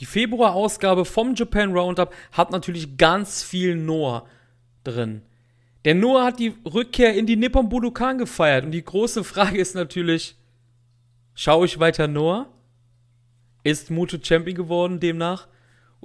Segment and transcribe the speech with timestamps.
[0.00, 4.26] Die Februar-Ausgabe vom Japan Roundup hat natürlich ganz viel Noah
[4.82, 5.22] drin.
[5.84, 8.64] Der Noah hat die Rückkehr in die Nippon Budokan gefeiert.
[8.64, 10.36] Und die große Frage ist natürlich,
[11.34, 12.48] schaue ich weiter Noah?
[13.62, 15.48] Ist Muto Champion geworden demnach?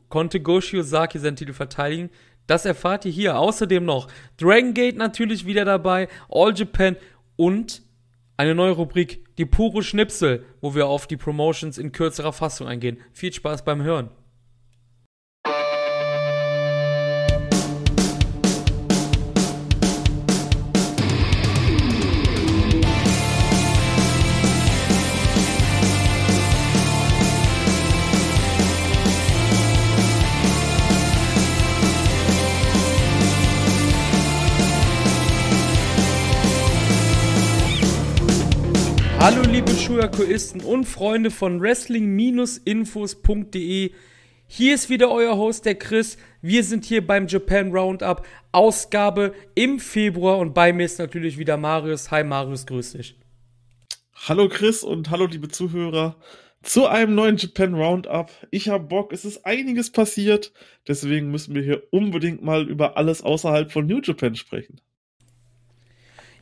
[0.10, 2.10] Konnte Goshi Ozaki seinen Titel verteidigen?
[2.48, 3.40] Das erfahrt ihr hier.
[3.40, 6.98] Außerdem noch Dragon Gate natürlich wieder dabei, All Japan
[7.38, 7.82] und
[8.38, 13.00] eine neue Rubrik, die pure Schnipsel, wo wir auf die Promotions in kürzerer Fassung eingehen.
[13.12, 14.10] Viel Spaß beim Hören.
[39.26, 43.92] Hallo liebe Schuyakuisten und Freunde von Wrestling-Infos.de.
[44.46, 46.20] Hier ist wieder euer Host, der Chris.
[46.44, 51.58] Wir sind hier beim Japan Roundup, Ausgabe im Februar und bei mir ist natürlich wieder
[51.58, 52.12] Marius.
[52.12, 53.18] Hi Marius, grüß dich.
[54.14, 56.18] Hallo Chris und hallo liebe Zuhörer
[56.62, 58.30] zu einem neuen Japan Roundup.
[58.52, 60.54] Ich habe Bock, es ist einiges passiert,
[60.88, 64.82] deswegen müssen wir hier unbedingt mal über alles außerhalb von New Japan sprechen.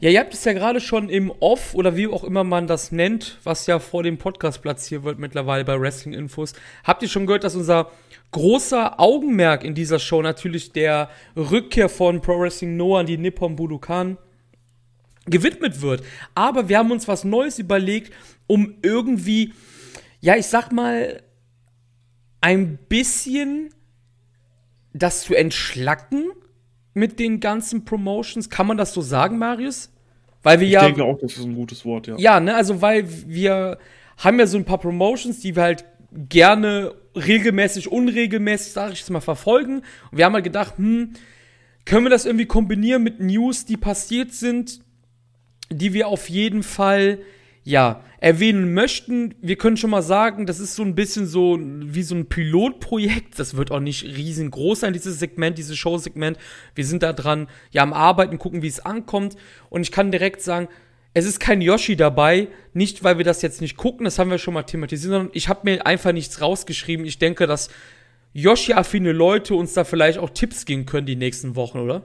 [0.03, 2.91] Ja, ihr habt es ja gerade schon im Off oder wie auch immer man das
[2.91, 6.51] nennt, was ja vor dem Podcast platziert wird mittlerweile bei Wrestling Infos.
[6.83, 7.89] Habt ihr schon gehört, dass unser
[8.31, 13.55] großer Augenmerk in dieser Show natürlich der Rückkehr von Pro Wrestling Noah an die Nippon
[13.55, 14.17] Budokan
[15.25, 16.03] gewidmet wird.
[16.35, 18.11] Aber wir haben uns was Neues überlegt,
[18.45, 19.53] um irgendwie,
[20.19, 21.23] ja, ich sag mal,
[22.41, 23.73] ein bisschen
[24.91, 26.33] das zu entschlacken
[26.93, 28.49] mit den ganzen Promotions.
[28.49, 29.92] Kann man das so sagen, Marius?
[30.43, 30.81] Weil wir ich ja.
[30.81, 32.15] Ich denke auch, das ist ein gutes Wort, ja.
[32.17, 33.79] Ja, ne, also weil wir
[34.17, 35.85] haben ja so ein paar Promotions, die wir halt
[36.29, 39.77] gerne regelmäßig, unregelmäßig, sag ich jetzt mal, verfolgen.
[40.11, 41.13] Und wir haben halt gedacht, hm,
[41.85, 44.81] können wir das irgendwie kombinieren mit News, die passiert sind,
[45.69, 47.19] die wir auf jeden Fall
[47.63, 49.35] ja, erwähnen möchten.
[49.41, 53.39] Wir können schon mal sagen, das ist so ein bisschen so wie so ein Pilotprojekt.
[53.39, 56.37] Das wird auch nicht riesengroß sein, dieses Segment, dieses Showsegment.
[56.75, 59.35] Wir sind da dran, ja, am Arbeiten, gucken, wie es ankommt.
[59.69, 60.67] Und ich kann direkt sagen,
[61.13, 64.39] es ist kein Yoshi dabei, nicht weil wir das jetzt nicht gucken, das haben wir
[64.39, 67.05] schon mal thematisiert, sondern ich habe mir einfach nichts rausgeschrieben.
[67.05, 67.69] Ich denke, dass
[68.33, 72.03] Yoshi-affine Leute uns da vielleicht auch Tipps geben können die nächsten Wochen, oder?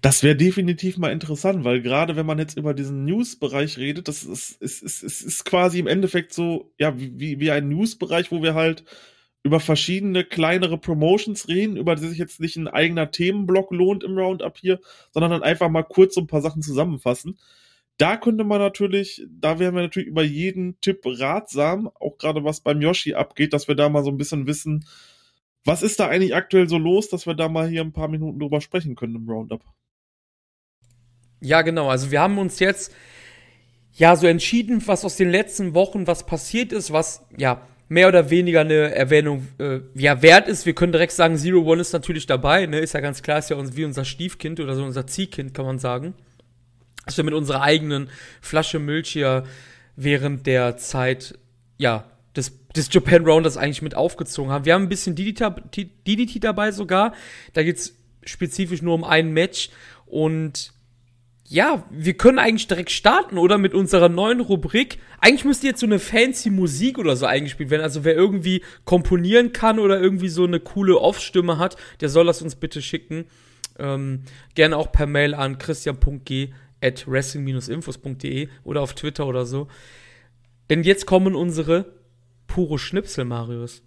[0.00, 4.22] Das wäre definitiv mal interessant, weil gerade wenn man jetzt über diesen News-Bereich redet, das
[4.22, 8.42] ist, ist, ist, ist, ist quasi im Endeffekt so, ja, wie, wie ein News-Bereich, wo
[8.42, 8.84] wir halt
[9.42, 14.16] über verschiedene kleinere Promotions reden, über die sich jetzt nicht ein eigener Themenblock lohnt im
[14.16, 14.80] Roundup hier,
[15.12, 17.38] sondern dann einfach mal kurz so ein paar Sachen zusammenfassen.
[17.98, 22.60] Da könnte man natürlich, da wären wir natürlich über jeden Tipp ratsam, auch gerade was
[22.60, 24.86] beim Yoshi abgeht, dass wir da mal so ein bisschen wissen,
[25.64, 28.38] was ist da eigentlich aktuell so los, dass wir da mal hier ein paar Minuten
[28.38, 29.62] drüber sprechen können im Roundup?
[31.40, 31.88] Ja, genau.
[31.88, 32.94] Also wir haben uns jetzt
[33.92, 38.30] ja so entschieden, was aus den letzten Wochen was passiert ist, was ja mehr oder
[38.30, 40.66] weniger eine Erwähnung äh, ja wert ist.
[40.66, 42.78] Wir können direkt sagen, Zero One ist natürlich dabei, ne?
[42.78, 45.66] Ist ja ganz klar, ist ja uns, wie unser Stiefkind oder so unser Ziehkind, kann
[45.66, 46.14] man sagen.
[47.04, 48.08] Dass wir mit unserer eigenen
[48.40, 49.44] Flasche Milch hier
[49.96, 51.38] während der Zeit
[51.76, 52.04] ja
[52.36, 54.64] des, des Japan Rounders eigentlich mit aufgezogen haben.
[54.64, 57.14] Wir haben ein bisschen DDT, dabei sogar.
[57.52, 59.70] Da geht's spezifisch nur um ein Match.
[60.06, 60.72] Und
[61.46, 63.58] ja, wir können eigentlich direkt starten, oder?
[63.58, 64.98] Mit unserer neuen Rubrik.
[65.20, 67.82] Eigentlich müsste jetzt so eine fancy Musik oder so eingespielt werden.
[67.82, 72.42] Also wer irgendwie komponieren kann oder irgendwie so eine coole Off-Stimme hat, der soll das
[72.42, 73.26] uns bitte schicken.
[73.78, 74.22] Ähm,
[74.54, 79.68] gerne auch per Mail an christian.g at wrestling-infos.de oder auf Twitter oder so.
[80.70, 81.86] Denn jetzt kommen unsere
[82.46, 83.82] pure Schnipsel, Marius.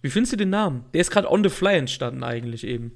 [0.00, 0.84] Wie findest du den Namen?
[0.92, 2.92] Der ist gerade on the fly entstanden eigentlich eben.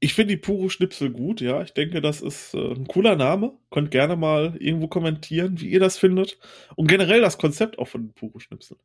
[0.00, 1.62] Ich finde die pure Schnipsel gut, ja.
[1.62, 3.52] Ich denke, das ist äh, ein cooler Name.
[3.70, 6.38] Könnt gerne mal irgendwo kommentieren, wie ihr das findet.
[6.76, 8.76] Und generell das Konzept auch von pure Schnipsel.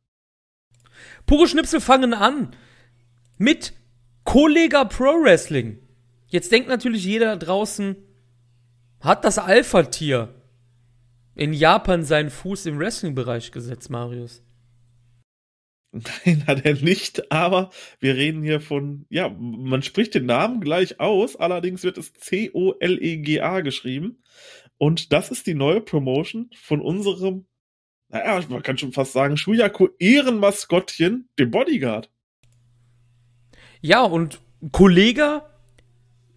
[1.26, 2.56] Pure Schnipsel fangen an
[3.38, 3.74] mit
[4.24, 5.78] Kollega Pro Wrestling.
[6.26, 7.96] Jetzt denkt natürlich jeder da draußen,
[9.00, 10.34] hat das Alpha-Tier
[11.34, 14.42] in Japan seinen Fuß im Wrestling-Bereich gesetzt, Marius?
[15.94, 17.70] Nein, hat er nicht, aber
[18.00, 23.60] wir reden hier von, ja, man spricht den Namen gleich aus, allerdings wird es C-O-L-E-G-A
[23.60, 24.22] geschrieben.
[24.76, 27.46] Und das ist die neue Promotion von unserem,
[28.08, 32.10] naja, man kann schon fast sagen, Shuyako Ehrenmaskottchen, dem Bodyguard.
[33.80, 34.40] Ja, und
[34.72, 35.42] Kollege,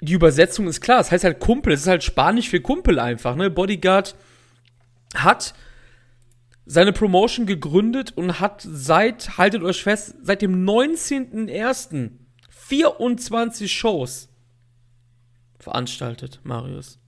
[0.02, 3.00] die Übersetzung ist klar, es das heißt halt Kumpel, es ist halt Spanisch für Kumpel
[3.00, 3.50] einfach, ne?
[3.50, 4.16] Bodyguard
[5.16, 5.54] hat
[6.66, 12.12] seine Promotion gegründet und hat seit, haltet euch fest, seit dem 19.01.
[12.68, 14.28] 24 Shows
[15.58, 17.00] veranstaltet, Marius.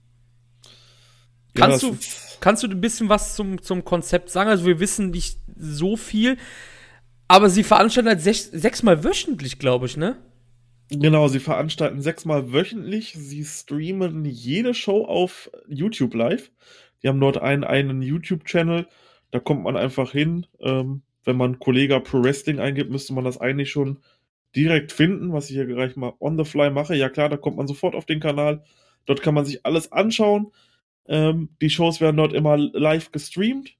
[1.56, 1.98] Ja, kannst, du,
[2.40, 4.48] kannst du ein bisschen was zum, zum Konzept sagen?
[4.48, 6.38] Also, wir wissen nicht so viel,
[7.28, 10.16] aber sie veranstalten halt sech, sechsmal wöchentlich, glaube ich, ne?
[10.88, 13.14] Genau, sie veranstalten sechsmal wöchentlich.
[13.16, 16.50] Sie streamen jede Show auf YouTube live.
[17.02, 18.86] Die haben dort einen, einen YouTube-Channel.
[19.30, 20.46] Da kommt man einfach hin.
[20.60, 23.98] Ähm, wenn man Kollega Pro Wrestling eingibt, müsste man das eigentlich schon
[24.56, 26.94] direkt finden, was ich hier gleich mal on the fly mache.
[26.94, 28.64] Ja klar, da kommt man sofort auf den Kanal.
[29.06, 30.52] Dort kann man sich alles anschauen.
[31.06, 33.76] Ähm, die Shows werden dort immer live gestreamt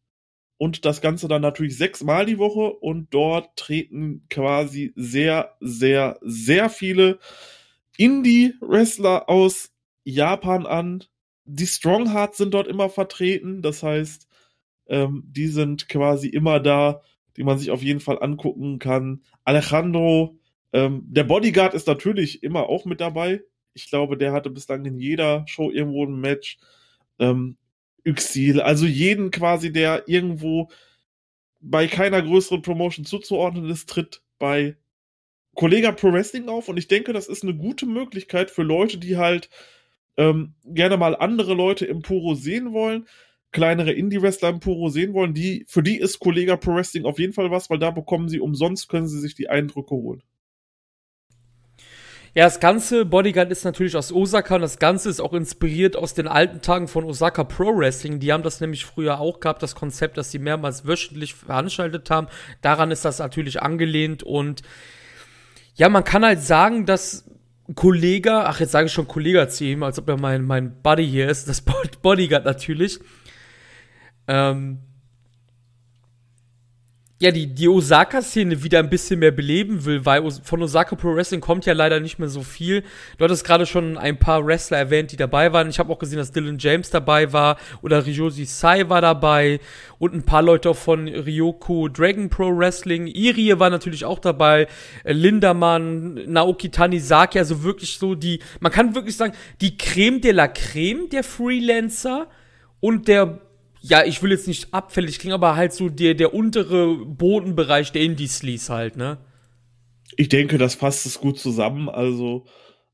[0.58, 6.68] und das Ganze dann natürlich sechsmal die Woche und dort treten quasi sehr, sehr, sehr
[6.68, 7.18] viele
[7.96, 9.72] Indie-Wrestler aus
[10.04, 11.04] Japan an.
[11.52, 14.28] Die Stronghearts sind dort immer vertreten, das heißt,
[14.86, 17.02] ähm, die sind quasi immer da,
[17.36, 19.22] die man sich auf jeden Fall angucken kann.
[19.44, 20.38] Alejandro,
[20.72, 23.42] ähm, der Bodyguard ist natürlich immer auch mit dabei.
[23.74, 26.58] Ich glaube, der hatte bislang in jeder Show irgendwo ein Match.
[27.18, 27.56] Ähm,
[28.06, 30.70] Yxil, also jeden quasi, der irgendwo
[31.60, 34.76] bei keiner größeren Promotion zuzuordnen ist, tritt bei
[35.54, 39.16] Kollega Pro Wrestling auf und ich denke, das ist eine gute Möglichkeit für Leute, die
[39.16, 39.50] halt
[40.20, 43.06] ähm, gerne mal andere Leute im Puro sehen wollen,
[43.52, 47.32] kleinere Indie-Wrestler im Puro sehen wollen, die, für die ist Kollega Pro Wrestling auf jeden
[47.32, 50.22] Fall was, weil da bekommen sie umsonst, können sie sich die Eindrücke holen.
[52.34, 56.12] Ja, das ganze Bodyguard ist natürlich aus Osaka und das Ganze ist auch inspiriert aus
[56.14, 58.20] den alten Tagen von Osaka Pro Wrestling.
[58.20, 62.28] Die haben das nämlich früher auch gehabt, das Konzept, dass sie mehrmals wöchentlich veranstaltet haben.
[62.60, 64.62] Daran ist das natürlich angelehnt und
[65.74, 67.24] ja, man kann halt sagen, dass
[67.74, 71.06] Kollege, ach, jetzt sage ich schon Kollege zu ihm, als ob er mein, mein Buddy
[71.06, 71.62] hier ist, das
[72.02, 72.98] Bodyguard natürlich.
[74.26, 74.78] Ähm,
[77.22, 81.42] ja, die, die Osaka-Szene wieder ein bisschen mehr beleben will, weil von Osaka Pro Wrestling
[81.42, 82.82] kommt ja leider nicht mehr so viel.
[83.18, 85.68] Du hattest gerade schon ein paar Wrestler erwähnt, die dabei waren.
[85.68, 89.60] Ich habe auch gesehen, dass Dylan James dabei war oder Ryoji Sai war dabei
[89.98, 93.06] und ein paar Leute von Ryoko Dragon Pro Wrestling.
[93.06, 94.66] Irie war natürlich auch dabei,
[95.04, 100.32] äh, Lindermann, Naoki Tanizaki, also wirklich so die, man kann wirklich sagen, die Creme de
[100.32, 102.28] la Creme der Freelancer
[102.80, 103.40] und der
[103.80, 108.02] ja, ich will jetzt nicht abfällig klingen, aber halt so der, der untere Bodenbereich der
[108.02, 109.18] Indie-Sleaze halt, ne?
[110.16, 111.88] Ich denke, das passt es gut zusammen.
[111.88, 112.44] Also,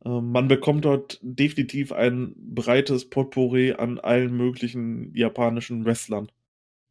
[0.04, 6.30] äh, man bekommt dort definitiv ein breites Potpourri an allen möglichen japanischen Wrestlern.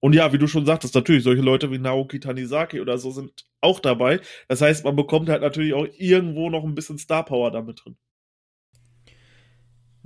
[0.02, 3.46] Und ja, wie du schon sagtest, natürlich, solche Leute wie Naoki Tanizaki oder so sind
[3.62, 4.20] auch dabei.
[4.48, 7.98] Das heißt, man bekommt halt natürlich auch irgendwo noch ein bisschen Star Power damit drin.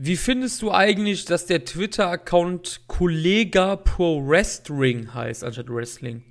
[0.01, 6.24] Wie findest du eigentlich, dass der Twitter-Account Kollega Pro Wrestling heißt, anstatt Wrestling?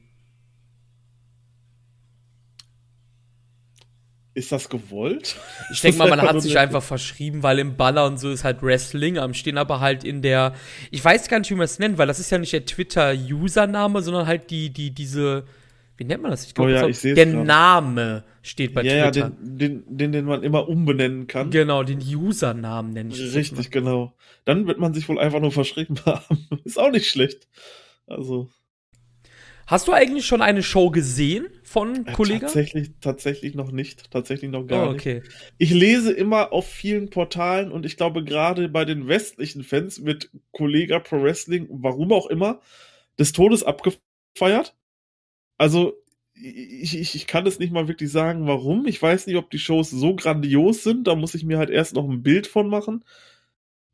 [4.33, 5.37] Ist das gewollt?
[5.71, 8.63] Ich denke mal, man hat sich einfach verschrieben, weil im Baller und so ist halt
[8.63, 10.55] Wrestling, am stehen aber halt in der,
[10.91, 14.01] ich weiß gar nicht, wie man es nennt, weil das ist ja nicht der Twitter-Username,
[14.01, 15.45] sondern halt die, die, diese,
[15.99, 16.47] wie nennt man das?
[16.47, 17.47] Ich glaube, oh ja, der grad.
[17.47, 19.27] Name steht bei ja, Twitter.
[19.27, 21.51] Ja, den, den, den, den man immer umbenennen kann.
[21.51, 23.35] Genau, den Usernamen nenne ich.
[23.35, 24.15] Richtig, genau.
[24.45, 26.49] Dann wird man sich wohl einfach nur verschrieben haben.
[26.65, 27.49] Ist auch nicht schlecht.
[28.07, 28.49] Also.
[29.67, 32.41] Hast du eigentlich schon eine Show gesehen von äh, Kollegen?
[32.43, 34.13] Tatsächlich, tatsächlich noch nicht.
[34.13, 35.15] Tatsächlich noch gar oh, okay.
[35.17, 35.55] nicht.
[35.59, 40.31] Ich lese immer auf vielen Portalen und ich glaube, gerade bei den westlichen Fans wird
[40.53, 42.61] Kollega Pro Wrestling, warum auch immer,
[43.19, 44.77] des Todes abgefeiert
[45.59, 45.95] also
[46.41, 48.87] ich, ich, ich kann es nicht mal wirklich sagen, warum.
[48.87, 51.07] Ich weiß nicht, ob die Shows so grandios sind.
[51.07, 53.05] Da muss ich mir halt erst noch ein Bild von machen.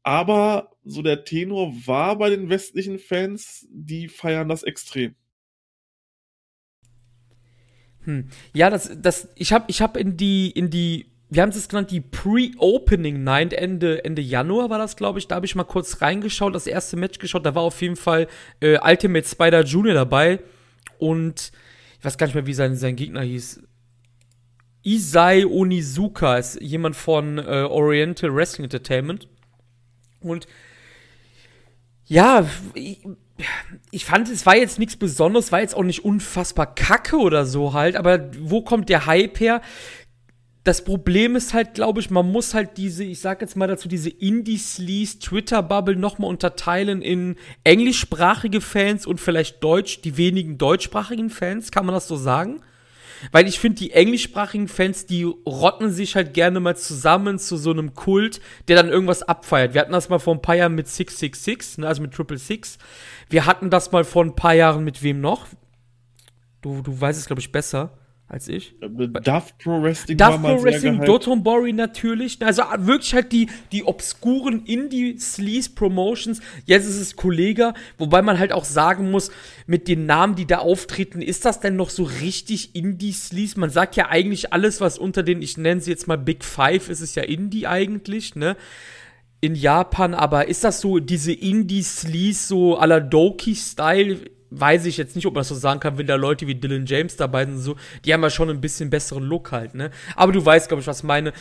[0.03, 5.15] Aber so der Tenor war bei den westlichen Fans, die feiern das extrem.
[8.05, 8.29] Hm.
[8.53, 11.91] Ja, das, das, ich habe ich hab in die, in die, wir haben es genannt,
[11.91, 15.27] die Pre-Opening Night, Ende, Ende Januar war das, glaube ich.
[15.27, 17.47] Da habe ich mal kurz reingeschaut, das erste Match geschaut.
[17.47, 18.29] Da war auf jeden Fall
[18.61, 20.41] äh, Ultimate Spider Junior dabei
[20.99, 21.53] und
[21.99, 23.63] ich weiß gar nicht mehr, wie sein, sein Gegner hieß.
[24.83, 29.29] Isai Onizuka ist jemand von äh, Oriental Wrestling Entertainment.
[30.21, 30.47] Und
[32.05, 33.01] ja, ich,
[33.91, 37.73] ich fand, es war jetzt nichts Besonderes, war jetzt auch nicht unfassbar kacke oder so
[37.73, 39.63] halt, aber wo kommt der Hype her?
[40.65, 43.87] Das Problem ist halt, glaube ich, man muss halt diese, ich sag jetzt mal dazu,
[43.87, 51.71] diese Indie-Sleaze Twitter-Bubble nochmal unterteilen in englischsprachige Fans und vielleicht Deutsch, die wenigen deutschsprachigen Fans,
[51.71, 52.63] kann man das so sagen?
[53.31, 57.71] Weil ich finde, die englischsprachigen Fans, die rotten sich halt gerne mal zusammen zu so
[57.71, 59.75] einem Kult, der dann irgendwas abfeiert.
[59.75, 62.79] Wir hatten das mal vor ein paar Jahren mit 666, ne, also mit Triple Six.
[63.29, 65.47] Wir hatten das mal vor ein paar Jahren mit wem noch?
[66.63, 68.75] Du, du weißt es, glaube ich, besser als ich.
[68.81, 72.39] Duff Pro Wrestling Duff Pro Wrestling, Dotonbori natürlich.
[72.41, 76.41] Also wirklich halt die, die obskuren Indie-Sleaze-Promotions.
[76.65, 79.31] Jetzt ist es Kollega, wobei man halt auch sagen muss,
[79.67, 83.61] mit den Namen, die da auftreten, ist das denn noch so richtig Indie-Sleaze?
[83.61, 86.89] Man sagt ja eigentlich alles, was unter den, ich nenne sie jetzt mal Big Five,
[86.89, 88.57] ist es ja Indie eigentlich, ne?
[89.41, 94.21] In Japan, aber ist das so diese Indie-Sleaze, so à la Doki-Style?
[94.51, 96.87] Weiß ich jetzt nicht, ob man das so sagen kann, wenn da Leute wie Dylan
[96.87, 99.91] James dabei sind, so, die haben ja schon ein bisschen besseren Look halt, ne?
[100.17, 101.33] Aber du weißt, glaube ich, was meine.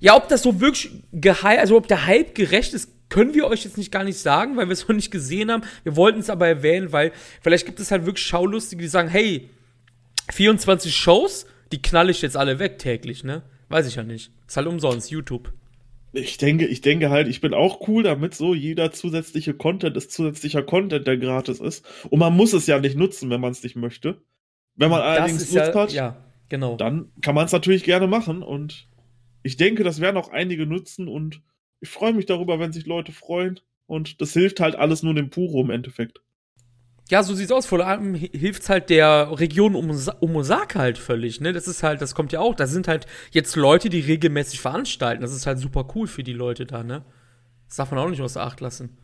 [0.00, 3.64] Ja, ob das so wirklich geheim, also ob der Hype gerecht ist, können wir euch
[3.64, 5.62] jetzt nicht gar nicht sagen, weil wir es noch nicht gesehen haben.
[5.82, 9.50] Wir wollten es aber erwähnen, weil vielleicht gibt es halt wirklich Schaulustige, die sagen, hey,
[10.32, 13.42] 24 Shows, die knall ich jetzt alle weg täglich, ne?
[13.68, 14.30] Weiß ich ja nicht.
[14.46, 15.52] Ist halt umsonst, YouTube
[16.14, 20.12] ich denke, ich denke halt, ich bin auch cool damit, so jeder zusätzliche Content ist
[20.12, 21.84] zusätzlicher Content, der gratis ist.
[22.08, 24.22] Und man muss es ja nicht nutzen, wenn man es nicht möchte.
[24.76, 26.16] Wenn man allerdings Lust ja, hat, ja,
[26.48, 26.76] genau.
[26.76, 28.42] dann kann man es natürlich gerne machen.
[28.42, 28.88] Und
[29.42, 31.08] ich denke, das werden auch einige nutzen.
[31.08, 31.42] Und
[31.80, 33.58] ich freue mich darüber, wenn sich Leute freuen.
[33.86, 36.20] Und das hilft halt alles nur dem Puro im Endeffekt.
[37.10, 37.66] Ja, so sieht's aus.
[37.66, 41.52] Vor allem hilft's halt der Region um, um Osaka halt völlig, ne?
[41.52, 42.54] Das ist halt, das kommt ja auch.
[42.54, 45.20] Da sind halt jetzt Leute, die regelmäßig veranstalten.
[45.20, 47.04] Das ist halt super cool für die Leute da, ne?
[47.68, 48.96] Das darf man auch nicht außer Acht lassen.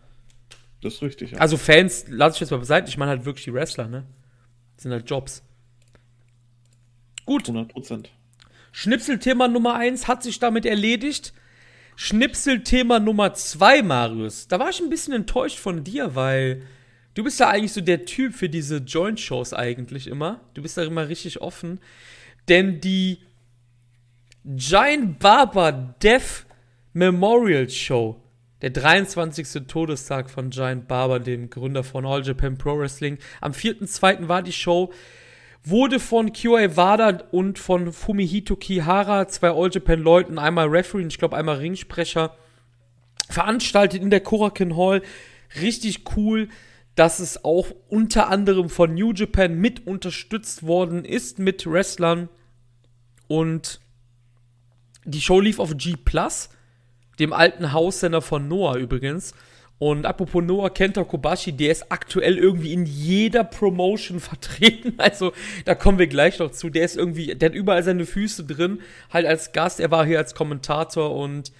[0.83, 1.38] Das ist richtig, ja.
[1.38, 4.07] Also Fans, lass ich jetzt mal beiseite, ich meine halt wirklich die Wrestler, ne?
[4.76, 5.42] Das sind halt Jobs.
[7.26, 7.49] Gut.
[7.49, 8.11] 100 Prozent.
[8.73, 11.35] Schnipselthema Nummer 1 hat sich damit erledigt.
[11.97, 14.49] Schnipselthema Nummer 2, Marius.
[14.49, 16.62] Da war ich ein bisschen enttäuscht von dir, weil
[17.14, 20.40] Du bist ja eigentlich so der Typ für diese Joint-Shows eigentlich immer.
[20.55, 21.81] Du bist da immer richtig offen.
[22.49, 23.19] Denn die
[24.45, 26.47] Giant Barber Death
[26.93, 28.23] Memorial Show,
[28.62, 29.67] der 23.
[29.67, 34.29] Todestag von Giant Barber, dem Gründer von All Japan Pro Wrestling, am 4.2.
[34.29, 34.93] war die Show,
[35.62, 41.19] wurde von QA Wada und von Fumihito Kihara, zwei All Japan Leuten, einmal Referee, ich
[41.19, 42.37] glaube einmal Ringsprecher,
[43.29, 45.02] veranstaltet in der Korakin Hall.
[45.61, 46.49] Richtig cool
[46.94, 52.28] dass es auch unter anderem von New Japan mit unterstützt worden ist mit Wrestlern.
[53.28, 53.80] Und
[55.04, 56.50] die Show lief auf G Plus,
[57.18, 59.35] dem alten Haussender von Noah übrigens.
[59.78, 64.94] Und apropos Noah Kenta Kobashi, der ist aktuell irgendwie in jeder Promotion vertreten.
[64.99, 65.32] Also,
[65.64, 66.68] da kommen wir gleich noch zu.
[66.68, 69.80] Der ist irgendwie, der hat überall seine Füße drin, halt als Gast.
[69.80, 71.50] Er war hier als Kommentator und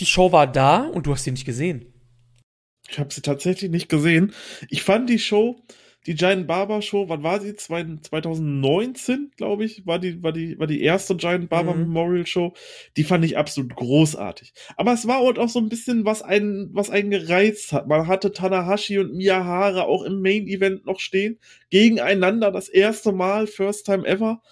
[0.00, 1.89] die Show war da und du hast sie nicht gesehen.
[2.90, 4.32] Ich habe sie tatsächlich nicht gesehen.
[4.68, 5.62] Ich fand die Show,
[6.06, 7.54] die Giant Barber Show, wann war sie?
[7.54, 11.82] 2019, glaube ich, war die, war die, war die erste Giant Barber mhm.
[11.82, 12.54] Memorial Show.
[12.96, 14.54] Die fand ich absolut großartig.
[14.76, 17.86] Aber es war auch so ein bisschen, was einen, was einen gereizt hat.
[17.86, 21.38] Man hatte Tanahashi und Miyahara auch im Main Event noch stehen.
[21.70, 24.42] Gegeneinander das erste Mal, first time ever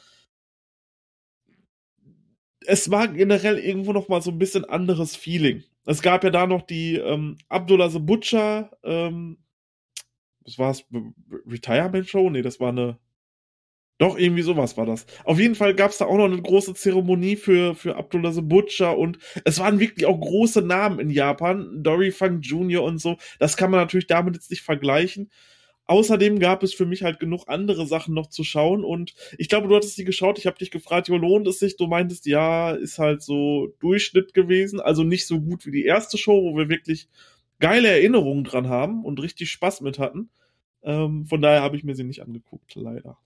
[2.69, 5.65] es war generell irgendwo noch mal so ein bisschen anderes Feeling.
[5.89, 9.39] Es gab ja da noch die ähm, Abdullah the Butcher, ähm,
[10.45, 10.85] was war es,
[11.47, 12.29] Retirement Show?
[12.29, 12.99] Nee, das war eine,
[13.97, 15.07] doch, irgendwie sowas war das.
[15.25, 18.43] Auf jeden Fall gab es da auch noch eine große Zeremonie für, für Abdullah the
[18.43, 22.83] Butcher und es waren wirklich auch große Namen in Japan, Dory Funk Jr.
[22.83, 23.17] und so.
[23.39, 25.31] Das kann man natürlich damit jetzt nicht vergleichen.
[25.89, 29.69] Außerdem gab es für mich halt genug andere Sachen noch zu schauen und ich glaube,
[29.69, 31.79] du hattest die geschaut, ich habe dich gefragt, jo, lohnt es sich?
[31.79, 36.19] Du meintest, ja, ist halt so Durchschnitt gewesen, also nicht so gut wie die erste
[36.19, 37.09] Show, wo wir wirklich
[37.59, 40.29] geile Erinnerungen dran haben und richtig Spaß mit hatten.
[40.83, 43.19] Ähm, von daher habe ich mir sie nicht angeguckt, leider.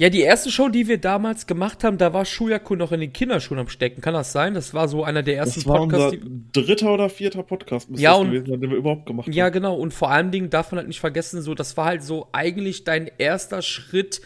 [0.00, 3.12] Ja, die erste Show, die wir damals gemacht haben, da war Shuyaku noch in den
[3.12, 4.00] Kinderschuhen am Stecken.
[4.00, 4.54] Kann das sein?
[4.54, 6.16] Das war so einer der ersten das war Podcasts.
[6.24, 9.34] Unser dritter oder vierter Podcast ja, und, gewesen, den wir überhaupt gemacht haben.
[9.34, 9.74] Ja, genau.
[9.74, 12.84] Und vor allen Dingen darf man halt nicht vergessen, so, das war halt so eigentlich
[12.84, 14.22] dein erster Schritt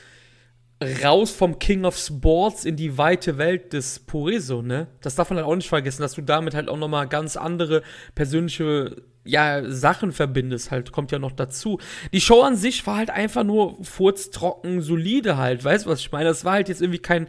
[1.03, 4.87] raus vom King of Sports in die weite Welt des Pureso, ne?
[5.01, 7.83] Das darf man halt auch nicht vergessen, dass du damit halt auch nochmal ganz andere
[8.15, 11.79] persönliche ja, Sachen verbindest, halt, kommt ja noch dazu.
[12.13, 16.13] Die Show an sich war halt einfach nur furztrocken, solide halt, weißt du, was ich
[16.13, 16.27] meine?
[16.27, 17.27] Das war halt jetzt irgendwie kein.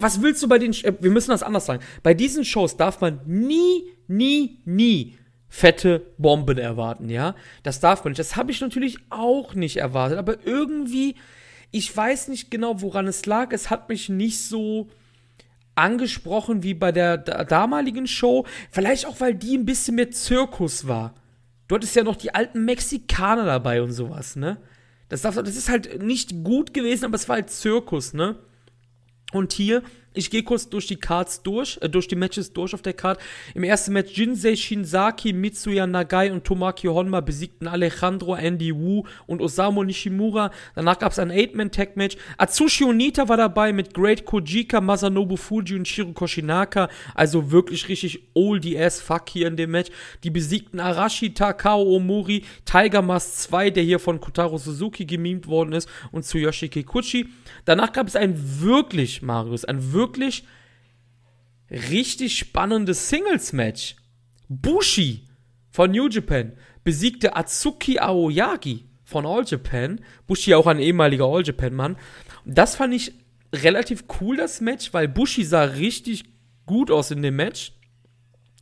[0.00, 0.72] Was willst du bei den.
[0.72, 1.82] Wir müssen das anders sagen.
[2.02, 5.16] Bei diesen Shows darf man nie, nie, nie
[5.48, 7.36] fette Bomben erwarten, ja?
[7.62, 8.18] Das darf man nicht.
[8.18, 11.14] Das habe ich natürlich auch nicht erwartet, aber irgendwie.
[11.70, 13.52] Ich weiß nicht genau, woran es lag.
[13.52, 14.88] Es hat mich nicht so
[15.74, 18.46] angesprochen wie bei der damaligen Show.
[18.70, 21.14] Vielleicht auch, weil die ein bisschen mehr Zirkus war.
[21.68, 24.58] Du hattest ja noch die alten Mexikaner dabei und sowas, ne?
[25.08, 28.36] Das, darf, das ist halt nicht gut gewesen, aber es war halt Zirkus, ne?
[29.32, 29.82] Und hier
[30.14, 33.20] ich gehe kurz durch die Cards durch, äh, durch die Matches durch auf der Card.
[33.54, 39.42] Im ersten Match Jinsei Shinzaki, Mitsuya Nagai und Tomaki Honma besiegten Alejandro Andy Wu und
[39.42, 40.52] Osamu Nishimura.
[40.76, 42.16] Danach gab es ein Eight-Man-Tag-Match.
[42.38, 46.88] Atsushi Onita war dabei mit Great Kojika, Masanobu Fuji und Shiro Koshinaka.
[47.14, 49.90] Also wirklich richtig oldie ass fuck hier in dem Match.
[50.22, 55.72] Die besiegten Arashi, Takao Omori, Tiger Mask 2, der hier von Kotaro Suzuki gemimt worden
[55.72, 57.26] ist, und Tsuyoshi Kikuchi.
[57.64, 60.44] Danach gab es ein wirklich, Marius, ein wirklich wirklich
[61.70, 63.96] richtig spannendes Singles-Match.
[64.48, 65.24] Bushi
[65.70, 66.52] von New Japan
[66.84, 70.00] besiegte Atsuki Aoyagi von All Japan.
[70.26, 71.96] Bushi auch ein ehemaliger All Japan-Mann.
[72.44, 73.12] Das fand ich
[73.54, 76.24] relativ cool, das Match, weil Bushi sah richtig
[76.66, 77.72] gut aus in dem Match.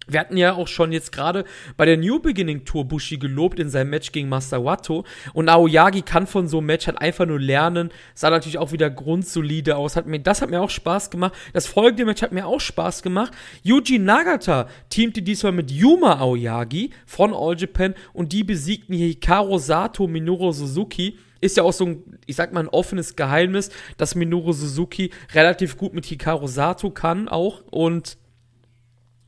[0.08, 1.44] Wir hatten ja auch schon jetzt gerade
[1.76, 5.04] bei der New Beginning Tour Bushi gelobt in seinem Match gegen Master Wato.
[5.32, 7.90] Und Aoyagi kann von so einem Match halt einfach nur lernen.
[8.14, 9.94] Sah natürlich auch wieder grundsolide aus.
[9.94, 11.34] Hat mir, das hat mir auch Spaß gemacht.
[11.52, 13.32] Das folgende Match hat mir auch Spaß gemacht.
[13.62, 19.58] Yuji Nagata teamte diesmal mit Yuma Aoyagi von All Japan und die besiegten hier Hikaru
[19.58, 24.14] Sato, Minoru Suzuki ist ja auch so ein, ich sag mal, ein offenes Geheimnis, dass
[24.14, 28.16] Minoru Suzuki relativ gut mit Hikaru Sato kann auch und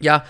[0.00, 0.24] ja,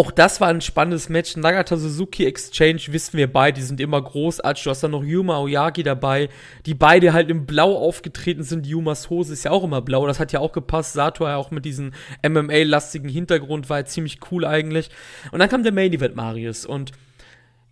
[0.00, 1.36] auch das war ein spannendes Match.
[1.36, 4.64] Nagata Suzuki Exchange, wissen wir beide, die sind immer großartig.
[4.64, 6.30] Du hast dann noch Yuma Oyagi dabei,
[6.64, 8.66] die beide halt in Blau aufgetreten sind.
[8.66, 10.94] Yumas Hose ist ja auch immer blau, das hat ja auch gepasst.
[10.94, 11.92] Sato ja auch mit diesem
[12.26, 14.88] MMA-lastigen Hintergrund war ja ziemlich cool eigentlich.
[15.32, 16.92] Und dann kam der Main Event Marius und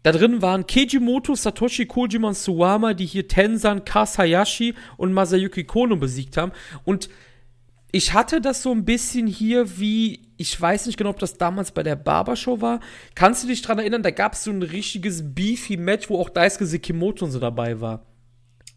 [0.02, 5.64] da drin waren Kejimoto, Satoshi Kojima und Suwama, die hier Tensan, Kaz Hayashi und Masayuki
[5.64, 6.52] Kono besiegt haben.
[6.84, 7.08] Und
[7.90, 11.72] ich hatte das so ein bisschen hier wie, ich weiß nicht genau, ob das damals
[11.72, 12.80] bei der Barbershow war.
[13.14, 16.66] Kannst du dich daran erinnern, da gab es so ein richtiges Beefy-Match, wo auch Daisuke
[16.66, 18.04] Sekimoto und so dabei war.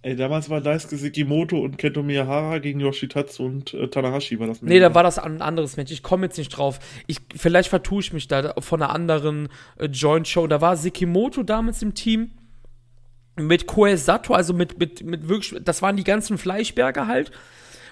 [0.04, 4.62] Ey, damals war Daisuke Sekimoto und Kento Miyahara gegen Yoshitatsu und äh, Tanahashi war das.
[4.62, 5.92] Nee, da war das ein anderes Match.
[5.92, 6.80] Ich komme jetzt nicht drauf.
[7.06, 10.48] Ich, vielleicht vertue ich mich da von einer anderen äh, Joint-Show.
[10.48, 12.32] Da war Sekimoto damals im Team
[13.36, 17.32] mit Koesato, also mit, mit, mit wirklich, das waren die ganzen Fleischberger halt.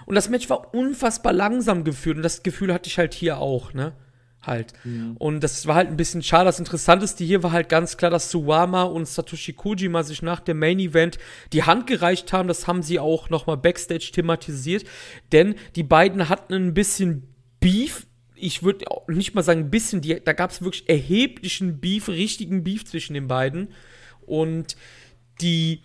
[0.10, 2.18] Und das Match war unfassbar langsam geführt.
[2.18, 3.94] Und das Gefühl hatte ich halt hier auch, ne?
[4.42, 4.74] Halt.
[4.84, 5.14] Ja.
[5.20, 6.46] Und das war halt ein bisschen schade.
[6.46, 10.58] Das Interessanteste hier war halt ganz klar, dass Suwama und Satoshi Kojima sich nach dem
[10.58, 11.20] Main Event
[11.54, 12.48] die Hand gereicht haben.
[12.48, 14.84] Das haben sie auch nochmal backstage thematisiert.
[15.32, 17.28] Denn die beiden hatten ein bisschen
[17.60, 18.08] Beef
[18.42, 22.64] ich würde nicht mal sagen ein bisschen, die, da gab es wirklich erheblichen Beef, richtigen
[22.64, 23.68] Beef zwischen den beiden.
[24.26, 24.76] Und
[25.42, 25.84] die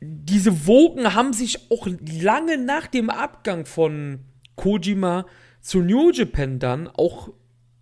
[0.00, 1.86] diese Wogen haben sich auch
[2.20, 4.20] lange nach dem Abgang von
[4.56, 5.26] Kojima
[5.60, 7.30] zu New Japan dann auch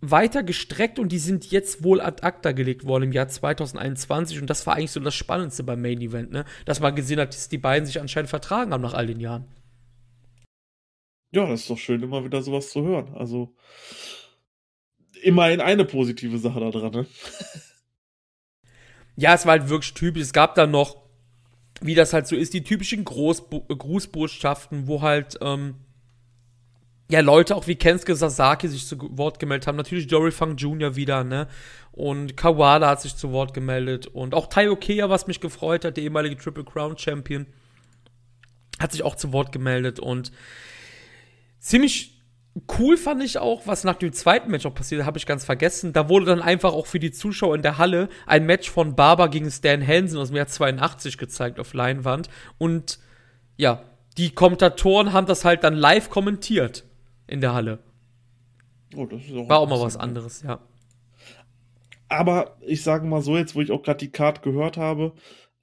[0.01, 4.49] weiter gestreckt und die sind jetzt wohl ad acta gelegt worden im Jahr 2021 und
[4.49, 6.45] das war eigentlich so das Spannendste beim Main Event, ne?
[6.65, 9.47] Dass man gesehen hat, dass die beiden sich anscheinend vertragen haben nach all den Jahren.
[11.31, 13.15] Ja, das ist doch schön, immer wieder sowas zu hören.
[13.15, 13.55] Also
[15.23, 17.07] immerhin eine positive Sache da dran, ne?
[19.17, 20.23] ja, es war halt wirklich typisch.
[20.23, 21.08] Es gab dann noch
[21.81, 25.75] wie das halt so ist, die typischen Großbo Grußbotschaften, wo halt, ähm,
[27.11, 29.77] ja, Leute auch wie Kensuke Sasaki sich zu Wort gemeldet haben.
[29.77, 30.95] Natürlich Dory Funk Jr.
[30.95, 31.49] wieder, ne?
[31.93, 34.07] Und Kawada hat sich zu Wort gemeldet.
[34.07, 37.47] Und auch Tai Okea, was mich gefreut hat, der ehemalige Triple Crown Champion,
[38.79, 39.99] hat sich auch zu Wort gemeldet.
[39.99, 40.31] Und
[41.61, 42.18] ziemlich
[42.67, 45.93] Cool fand ich auch, was nach dem zweiten Match auch passiert, habe ich ganz vergessen.
[45.93, 49.29] Da wurde dann einfach auch für die Zuschauer in der Halle ein Match von Barber
[49.29, 52.31] gegen Stan Hansen aus dem Jahr 82 gezeigt auf Leinwand.
[52.57, 52.99] Und
[53.57, 53.85] ja,
[54.17, 56.85] die Kommentatoren haben das halt dann live kommentiert
[57.27, 57.79] in der Halle.
[58.97, 60.61] Oh, das ist auch War auch mal was anderes, ja.
[62.09, 65.13] Aber ich sage mal so, jetzt wo ich auch gerade die Card gehört habe,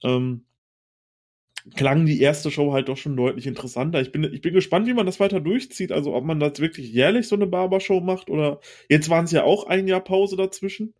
[0.02, 0.45] ähm,
[1.74, 4.00] klang die erste Show halt doch schon deutlich interessanter.
[4.00, 5.92] Ich bin, ich bin gespannt, wie man das weiter durchzieht.
[5.92, 9.44] Also ob man das wirklich jährlich so eine Barbershow macht oder jetzt waren es ja
[9.44, 10.94] auch ein Jahr Pause dazwischen.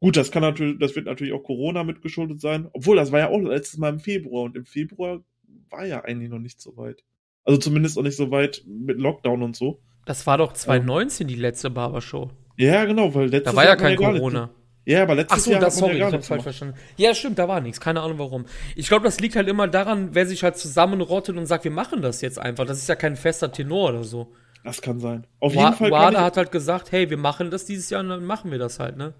[0.00, 2.68] Gut, das kann natürlich, das wird natürlich auch Corona mitgeschuldet sein.
[2.72, 5.22] Obwohl, das war ja auch letztes Mal im Februar und im Februar
[5.68, 7.04] war ja eigentlich noch nicht so weit.
[7.44, 9.80] Also zumindest noch nicht so weit mit Lockdown und so.
[10.04, 12.30] Das war doch 2019 ähm, die letzte Barbershow.
[12.56, 14.50] Ja, genau, weil letztes Da war ja kein Corona.
[14.84, 16.74] Ja, aber letztes Ach so, Jahr das, sorry, ja ich hab's falsch verstanden.
[16.96, 17.80] Ja, stimmt, da war nichts.
[17.80, 18.46] Keine Ahnung warum.
[18.74, 22.02] Ich glaube, das liegt halt immer daran, wer sich halt zusammenrottet und sagt, wir machen
[22.02, 22.66] das jetzt einfach.
[22.66, 24.32] Das ist ja kein fester Tenor oder so.
[24.64, 25.26] Das kann sein.
[25.40, 25.90] Auf Wa jeden Fall.
[25.90, 28.78] Wada hat halt gesagt, hey, wir machen das dieses Jahr und dann machen wir das
[28.78, 29.14] halt, ne?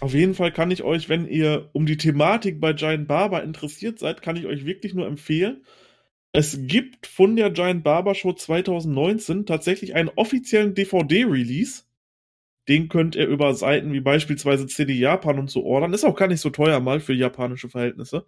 [0.00, 3.98] Auf jeden Fall kann ich euch, wenn ihr um die Thematik bei Giant Barber interessiert
[3.98, 5.64] seid, kann ich euch wirklich nur empfehlen.
[6.32, 11.82] Es gibt von der Giant Barber Show 2019 tatsächlich einen offiziellen DVD-Release
[12.68, 15.92] den könnt ihr über Seiten wie beispielsweise CD Japan und so ordern.
[15.92, 18.24] Ist auch gar nicht so teuer mal für japanische Verhältnisse.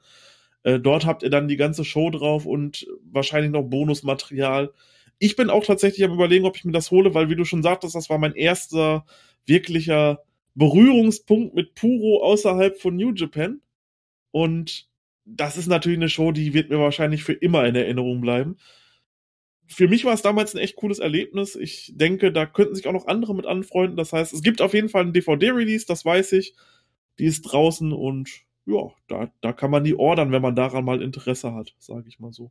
[0.64, 4.73] Äh, dort habt ihr dann die ganze Show drauf und wahrscheinlich noch Bonusmaterial.
[5.18, 7.62] Ich bin auch tatsächlich am überlegen, ob ich mir das hole, weil wie du schon
[7.62, 9.07] sagtest, das war mein erster
[9.47, 10.23] wirklicher
[10.55, 13.61] Berührungspunkt mit Puro außerhalb von New Japan.
[14.33, 14.88] Und
[15.25, 18.57] das ist natürlich eine Show, die wird mir wahrscheinlich für immer in Erinnerung bleiben.
[19.66, 21.57] Für mich war es damals ein echt cooles Erlebnis.
[21.57, 23.96] Ich denke, da könnten sich auch noch andere mit anfreunden.
[23.96, 26.55] Das heißt, es gibt auf jeden Fall einen DVD-Release, das weiß ich.
[27.18, 28.29] Die ist draußen und
[28.66, 32.18] ja, da, da kann man die ordern, wenn man daran mal Interesse hat, sage ich
[32.18, 32.50] mal so.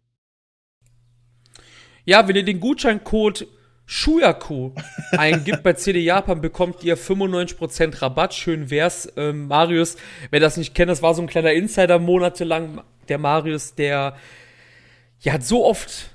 [2.05, 3.47] Ja, wenn ihr den Gutscheincode
[3.85, 4.71] Shuyaku
[5.11, 8.33] eingibt bei CD Japan, bekommt ihr 95% Rabatt.
[8.33, 9.11] Schön wär's.
[9.17, 9.97] Ähm, Marius,
[10.29, 12.81] wer das nicht kennt, das war so ein kleiner Insider monatelang.
[13.09, 14.15] Der Marius, der
[15.19, 16.12] ja hat so oft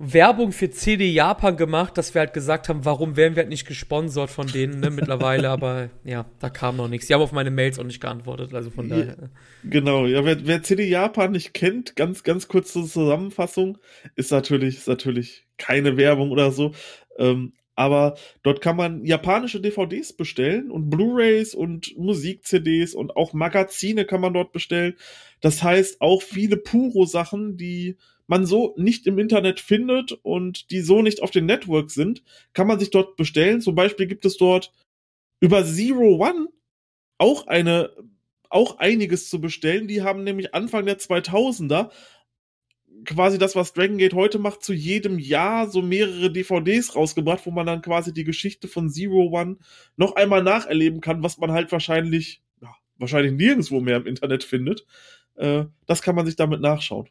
[0.00, 3.66] Werbung für CD Japan gemacht, dass wir halt gesagt haben, warum werden wir halt nicht
[3.66, 7.08] gesponsert von denen ne, mittlerweile, aber ja, da kam noch nichts.
[7.08, 9.16] Die haben auf meine Mails auch nicht geantwortet, also von daher.
[9.20, 9.28] Ja,
[9.64, 13.78] genau, ja, wer, wer, CD Japan nicht kennt, ganz, ganz kurz zur Zusammenfassung,
[14.14, 16.72] ist natürlich, ist natürlich keine Werbung oder so,
[17.18, 24.04] ähm, aber dort kann man japanische DVDs bestellen und Blu-rays und Musik-CDs und auch Magazine
[24.04, 24.94] kann man dort bestellen.
[25.40, 27.96] Das heißt auch viele Puro-Sachen, die
[28.28, 32.66] man so nicht im Internet findet und die so nicht auf den Networks sind, kann
[32.66, 33.60] man sich dort bestellen.
[33.60, 34.72] Zum Beispiel gibt es dort
[35.40, 36.48] über Zero One
[37.16, 37.90] auch eine,
[38.50, 39.88] auch einiges zu bestellen.
[39.88, 41.90] Die haben nämlich Anfang der 2000er
[43.04, 47.50] quasi das, was Dragon Gate heute macht, zu jedem Jahr so mehrere DVDs rausgebracht, wo
[47.50, 49.56] man dann quasi die Geschichte von Zero One
[49.96, 54.84] noch einmal nacherleben kann, was man halt wahrscheinlich, ja, wahrscheinlich nirgendwo mehr im Internet findet.
[55.36, 57.08] Äh, das kann man sich damit nachschauen.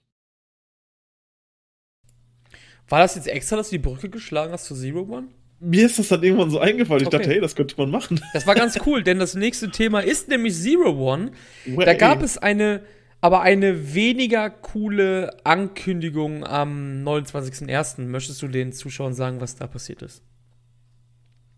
[2.89, 5.27] War das jetzt extra, dass du die Brücke geschlagen hast zu Zero One?
[5.59, 7.01] Mir ist das dann irgendwann so eingefallen.
[7.01, 7.17] Ich okay.
[7.17, 8.21] dachte, hey, das könnte man machen.
[8.33, 11.31] Das war ganz cool, denn das nächste Thema ist nämlich Zero One.
[11.65, 11.85] Way.
[11.85, 12.83] Da gab es eine,
[13.21, 18.01] aber eine weniger coole Ankündigung am 29.01.
[18.03, 20.21] Möchtest du den Zuschauern sagen, was da passiert ist?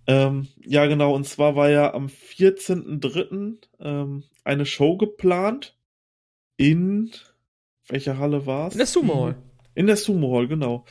[0.07, 1.13] Ähm, ja, genau.
[1.13, 3.57] Und zwar war ja am 14.03.
[3.81, 5.75] Ähm, eine Show geplant
[6.55, 7.11] in
[7.87, 8.73] welcher Halle war es?
[8.73, 9.35] In der Sumo Hall.
[9.79, 10.83] In der Sumo Hall, genau.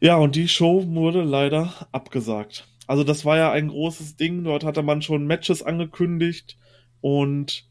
[0.00, 2.66] Ja, und die Show wurde leider abgesagt.
[2.86, 4.42] Also das war ja ein großes Ding.
[4.42, 6.56] Dort hatte man schon Matches angekündigt
[7.02, 7.68] und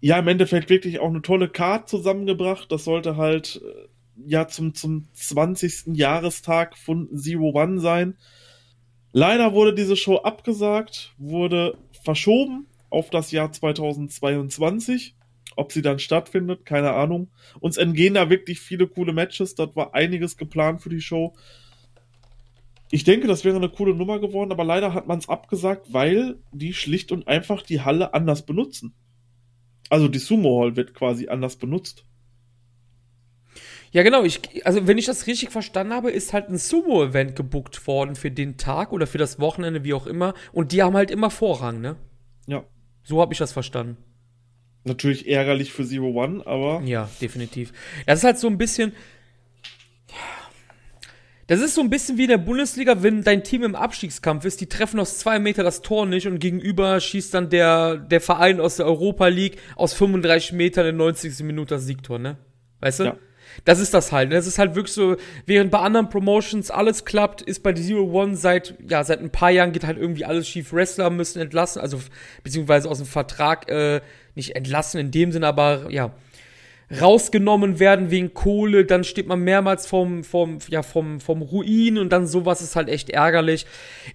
[0.00, 2.72] ja, im Endeffekt wirklich auch eine tolle Card zusammengebracht.
[2.72, 3.88] Das sollte halt äh,
[4.26, 5.88] ja zum, zum 20.
[5.88, 8.16] Jahrestag von Zero One sein.
[9.12, 15.17] Leider wurde diese Show abgesagt, wurde verschoben auf das Jahr 2022.
[15.58, 17.30] Ob sie dann stattfindet, keine Ahnung.
[17.58, 19.56] Uns entgehen da wirklich viele coole Matches.
[19.56, 21.34] Dort war einiges geplant für die Show.
[22.92, 26.36] Ich denke, das wäre eine coole Nummer geworden, aber leider hat man es abgesagt, weil
[26.52, 28.94] die schlicht und einfach die Halle anders benutzen.
[29.90, 32.04] Also die Sumo Hall wird quasi anders benutzt.
[33.90, 34.22] Ja, genau.
[34.22, 38.30] Ich, also, wenn ich das richtig verstanden habe, ist halt ein Sumo-Event gebucht worden für
[38.30, 40.34] den Tag oder für das Wochenende, wie auch immer.
[40.52, 41.96] Und die haben halt immer Vorrang, ne?
[42.46, 42.64] Ja.
[43.02, 43.96] So habe ich das verstanden.
[44.88, 46.82] Natürlich ärgerlich für Zero One, aber.
[46.84, 47.72] Ja, definitiv.
[48.06, 48.92] Das ist halt so ein bisschen.
[51.46, 54.60] Das ist so ein bisschen wie in der Bundesliga, wenn dein Team im Abstiegskampf ist,
[54.60, 58.60] die treffen aus zwei Meter das Tor nicht und gegenüber schießt dann der, der Verein
[58.60, 61.40] aus der Europa League aus 35 Metern in 90.
[61.44, 62.36] Minute das Siegtor, ne?
[62.80, 63.04] Weißt du?
[63.04, 63.16] Ja.
[63.64, 64.32] Das ist das halt.
[64.32, 68.36] Das ist halt wirklich so, während bei anderen Promotions alles klappt, ist bei Zero One
[68.36, 70.72] seit, ja, seit ein paar Jahren geht halt irgendwie alles schief.
[70.72, 72.00] Wrestler müssen entlassen, also
[72.44, 74.00] beziehungsweise aus dem Vertrag äh,
[74.38, 76.14] nicht entlassen in dem Sinne, aber ja,
[77.00, 82.10] rausgenommen werden wegen Kohle, dann steht man mehrmals vom, vom, ja, vom, vom Ruin und
[82.10, 83.66] dann sowas ist halt echt ärgerlich.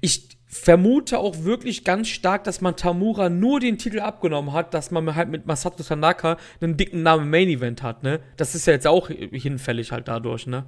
[0.02, 4.92] Ich vermute auch wirklich ganz stark, dass man Tamura nur den Titel abgenommen hat, dass
[4.92, 8.20] man halt mit Masato Tanaka einen dicken Namen Main Event hat, ne?
[8.38, 10.66] Das ist ja jetzt auch hinfällig halt dadurch, ne?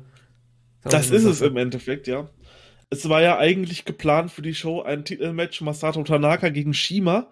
[0.83, 2.29] Das, das ist es im Endeffekt, ja.
[2.89, 7.31] Es war ja eigentlich geplant für die Show ein Titelmatch Masato Tanaka gegen Shima.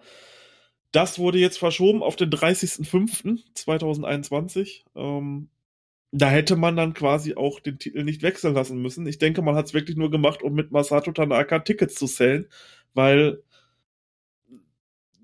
[0.94, 4.84] Das wurde jetzt verschoben auf den 30.05.2021.
[4.94, 5.48] Ähm,
[6.12, 9.04] da hätte man dann quasi auch den Titel nicht wechseln lassen müssen.
[9.08, 12.46] Ich denke, man hat es wirklich nur gemacht, um mit Masato Tanaka Tickets zu sellen,
[12.94, 13.42] weil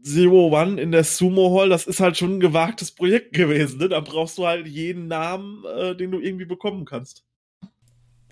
[0.02, 3.78] Zero One in der Sumo Hall, das ist halt schon ein gewagtes Projekt gewesen.
[3.78, 3.90] Ne?
[3.90, 7.24] Da brauchst du halt jeden Namen, äh, den du irgendwie bekommen kannst.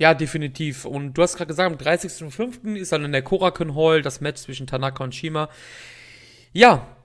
[0.00, 0.84] Ja, definitiv.
[0.84, 2.74] Und du hast gerade gesagt, am 30.05.
[2.74, 5.48] ist dann in der Korakuen Hall das Match zwischen Tanaka und Shima.
[6.52, 6.97] Ja,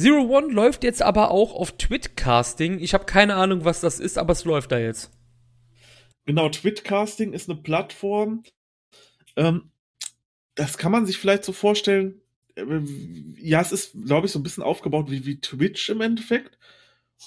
[0.00, 2.78] Zero One läuft jetzt aber auch auf Twitcasting.
[2.78, 5.10] Ich habe keine Ahnung, was das ist, aber es läuft da jetzt.
[6.24, 8.42] Genau, Twitcasting ist eine Plattform.
[9.36, 9.70] Ähm,
[10.54, 12.22] das kann man sich vielleicht so vorstellen.
[12.54, 12.80] Äh,
[13.36, 16.58] ja, es ist, glaube ich, so ein bisschen aufgebaut wie, wie Twitch im Endeffekt.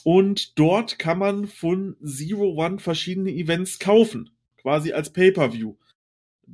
[0.04, 4.32] Und dort kann man von Zero One verschiedene Events kaufen.
[4.58, 5.76] Quasi als Pay-Per-View.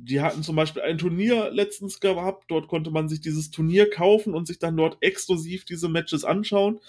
[0.02, 2.44] Die hatten zum Beispiel ein Turnier letztens gehabt.
[2.48, 6.80] Dort konnte man sich dieses Turnier kaufen und sich dann dort exklusiv diese Matches anschauen.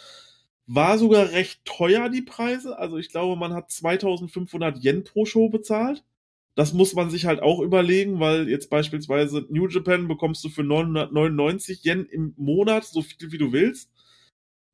[0.68, 2.78] War sogar recht teuer, die Preise.
[2.80, 6.04] Also ich glaube, man hat 2500 Yen pro Show bezahlt.
[6.56, 10.64] Das muss man sich halt auch überlegen, weil jetzt beispielsweise New Japan bekommst du für
[10.64, 13.90] 999 Yen im Monat so viel wie du willst.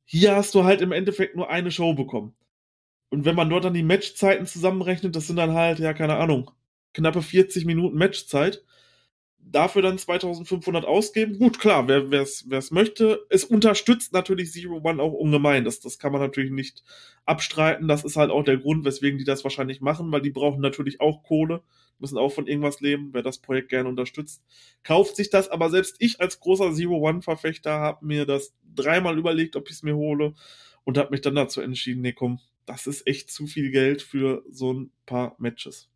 [0.04, 2.34] Hier hast du halt im Endeffekt nur eine Show bekommen.
[3.10, 6.50] Und wenn man dort dann die Matchzeiten zusammenrechnet, das sind dann halt, ja, keine Ahnung,
[6.94, 8.64] knappe 40 Minuten Matchzeit.
[9.40, 11.38] Dafür dann 2500 ausgeben.
[11.38, 13.24] Gut, klar, wer es möchte.
[13.30, 15.64] Es unterstützt natürlich Zero One auch ungemein.
[15.64, 16.82] Das, das kann man natürlich nicht
[17.24, 17.88] abstreiten.
[17.88, 21.00] Das ist halt auch der Grund, weswegen die das wahrscheinlich machen, weil die brauchen natürlich
[21.00, 21.62] auch Kohle
[22.00, 24.42] müssen auch von irgendwas leben, wer das Projekt gerne unterstützt,
[24.82, 25.48] kauft sich das.
[25.48, 29.96] Aber selbst ich als großer Zero-One-Verfechter habe mir das dreimal überlegt, ob ich es mir
[29.96, 30.34] hole
[30.84, 34.44] und habe mich dann dazu entschieden, nee, komm, das ist echt zu viel Geld für
[34.50, 35.88] so ein paar Matches.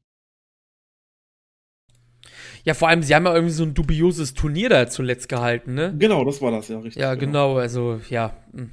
[2.64, 5.94] Ja, vor allem, sie haben ja irgendwie so ein dubioses Turnier da zuletzt gehalten, ne?
[5.98, 7.00] Genau, das war das ja richtig.
[7.00, 8.36] Ja, genau, genau also, ja.
[8.54, 8.70] Hm.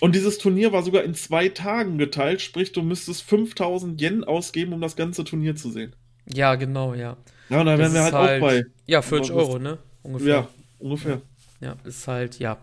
[0.00, 4.72] Und dieses Turnier war sogar in zwei Tagen geteilt, sprich, du müsstest 5000 Yen ausgeben,
[4.72, 5.94] um das ganze Turnier zu sehen.
[6.32, 7.16] Ja, genau, ja.
[7.48, 8.64] Ja, und da wären wir halt, halt, auch bei.
[8.86, 9.78] Ja, 40 Euro, ne?
[10.02, 10.34] Ungefähr.
[10.34, 11.20] Ja, ungefähr.
[11.60, 12.58] Ja, ist halt, ja.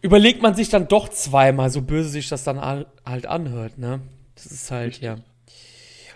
[0.00, 4.00] Überlegt man sich dann doch zweimal, so böse sich das dann halt anhört, ne?
[4.34, 5.04] Das ist halt, Richtig.
[5.04, 5.16] ja.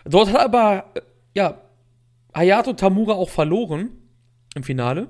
[0.05, 0.93] Dort hat aber,
[1.35, 1.61] ja,
[2.37, 3.91] Hayato Tamura auch verloren
[4.55, 5.09] im Finale.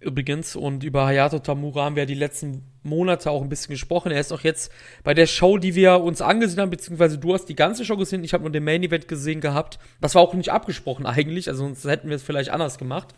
[0.00, 4.10] Übrigens, und über Hayato Tamura haben wir die letzten Monate auch ein bisschen gesprochen.
[4.10, 4.72] Er ist auch jetzt
[5.04, 8.24] bei der Show, die wir uns angesehen haben, beziehungsweise du hast die ganze Show gesehen,
[8.24, 9.78] ich habe nur den Main Event gesehen gehabt.
[10.00, 13.14] Das war auch nicht abgesprochen eigentlich, also sonst hätten wir es vielleicht anders gemacht.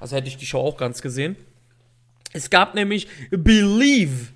[0.00, 1.36] Also hätte ich die Show auch ganz gesehen.
[2.32, 4.28] Es gab nämlich Believe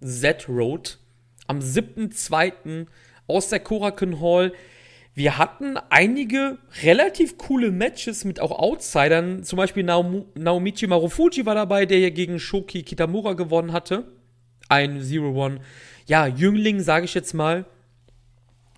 [0.00, 0.98] Z Road
[1.48, 2.86] am 7.2.
[3.26, 4.52] aus der Korakuen Hall
[5.14, 9.44] wir hatten einige relativ coole Matches mit auch Outsidern.
[9.44, 14.04] Zum Beispiel Naomichi Marufuji war dabei, der hier gegen Shoki Kitamura gewonnen hatte.
[14.68, 15.60] Ein Zero-One.
[16.06, 17.66] Ja, Jüngling, sage ich jetzt mal.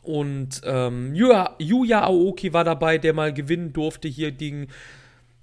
[0.03, 4.67] Und ähm, Yuya, Yuya Aoki war dabei, der mal gewinnen durfte hier gegen,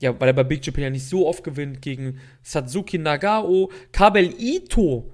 [0.02, 3.72] ja, weil er bei Big Japan ja nicht so oft gewinnt, gegen Satsuki Nagao.
[3.94, 5.14] Kabel Ito,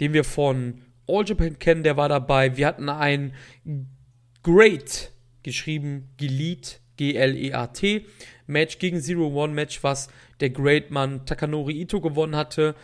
[0.00, 2.56] den wir von All Japan kennen, der war dabei.
[2.56, 3.34] Wir hatten ein
[4.42, 5.11] Great
[5.42, 8.06] geschrieben Gilead, G-L-E-A-T,
[8.46, 10.08] Match gegen Zero One Match, was
[10.40, 12.74] der Great Mann Takanori Ito gewonnen hatte.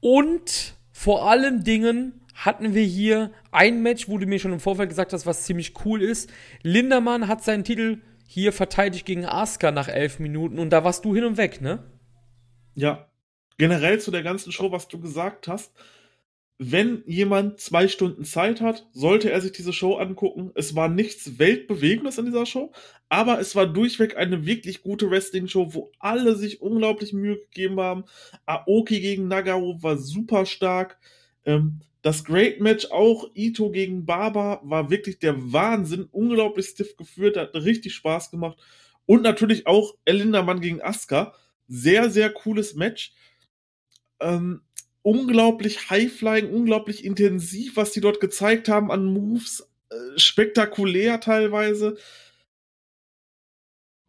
[0.00, 4.88] Und vor allen Dingen hatten wir hier ein Match, wo du mir schon im Vorfeld
[4.88, 6.30] gesagt hast, was ziemlich cool ist.
[6.62, 11.14] Lindermann hat seinen Titel hier verteidigt gegen Asuka nach elf Minuten und da warst du
[11.14, 11.84] hin und weg, ne?
[12.74, 13.08] Ja.
[13.56, 15.72] Generell zu der ganzen Show, was du gesagt hast,
[16.58, 20.52] wenn jemand zwei Stunden Zeit hat, sollte er sich diese Show angucken.
[20.54, 22.72] Es war nichts Weltbewegendes in dieser Show,
[23.08, 28.04] aber es war durchweg eine wirklich gute Wrestling-Show, wo alle sich unglaublich Mühe gegeben haben.
[28.46, 30.98] Aoki gegen Nagao war super stark.
[31.44, 36.06] Ähm, das Great Match auch, Ito gegen Baba, war wirklich der Wahnsinn.
[36.12, 38.58] Unglaublich stiff geführt, hat richtig Spaß gemacht.
[39.06, 41.34] Und natürlich auch Elindermann gegen Asuka.
[41.66, 43.12] Sehr, sehr cooles Match.
[44.20, 44.60] Ähm,
[45.04, 49.70] unglaublich high-flying, unglaublich intensiv, was die dort gezeigt haben an Moves.
[49.90, 51.98] Äh, spektakulär teilweise.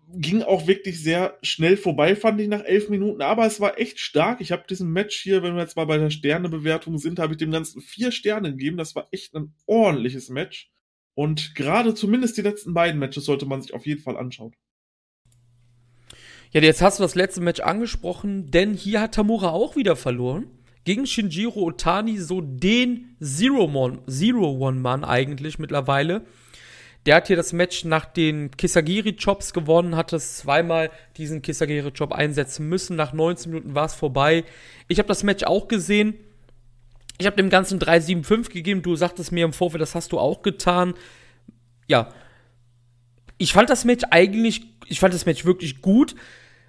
[0.08, 3.22] Ging auch wirklich sehr schnell vorbei, fand ich nach elf Minuten.
[3.22, 4.40] Aber es war echt stark.
[4.40, 7.38] Ich habe diesem Match hier, wenn wir jetzt mal bei der Sternebewertung sind, habe ich
[7.38, 8.78] dem Ganzen vier Sterne gegeben.
[8.78, 10.72] Das war echt ein ordentliches Match.
[11.14, 14.56] Und gerade zumindest die letzten beiden Matches sollte man sich auf jeden Fall anschauen.
[16.52, 20.48] Ja, jetzt hast du das letzte Match angesprochen, denn hier hat Tamura auch wieder verloren
[20.86, 26.22] gegen Shinjiro Otani so den Zero-One-Mann eigentlich mittlerweile.
[27.06, 32.68] Der hat hier das Match nach den Kisagiri-Chops gewonnen, hat es zweimal diesen Kisagiri-Chop einsetzen
[32.68, 32.96] müssen.
[32.96, 34.44] Nach 19 Minuten war es vorbei.
[34.88, 36.16] Ich habe das Match auch gesehen.
[37.20, 38.82] Ich habe dem Ganzen 3,75 gegeben.
[38.82, 40.96] Du sagtest mir im Vorfeld, das hast du auch getan.
[41.88, 42.12] Ja.
[43.38, 46.16] Ich fand das Match eigentlich, ich fand das Match wirklich gut.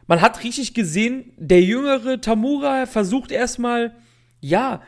[0.07, 3.95] Man hat richtig gesehen, der jüngere Tamura versucht erstmal
[4.41, 4.83] ja,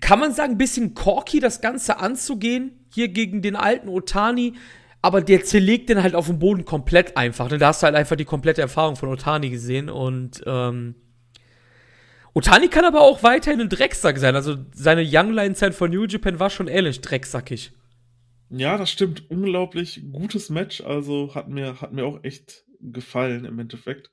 [0.00, 4.54] kann man sagen, ein bisschen corky das Ganze anzugehen, hier gegen den alten Otani,
[5.02, 7.50] aber der zerlegt den halt auf dem Boden komplett einfach.
[7.50, 7.58] Ne?
[7.58, 10.96] Da hast du halt einfach die komplette Erfahrung von Otani gesehen und ähm,
[12.34, 14.34] Otani kann aber auch weiterhin ein Drecksack sein.
[14.34, 17.72] Also seine Youngline-Zeit von New Japan war schon ehrlich drecksackig.
[18.50, 19.30] Ja, das stimmt.
[19.30, 20.82] Unglaublich gutes Match.
[20.82, 24.10] Also hat mir, hat mir auch echt gefallen im Endeffekt.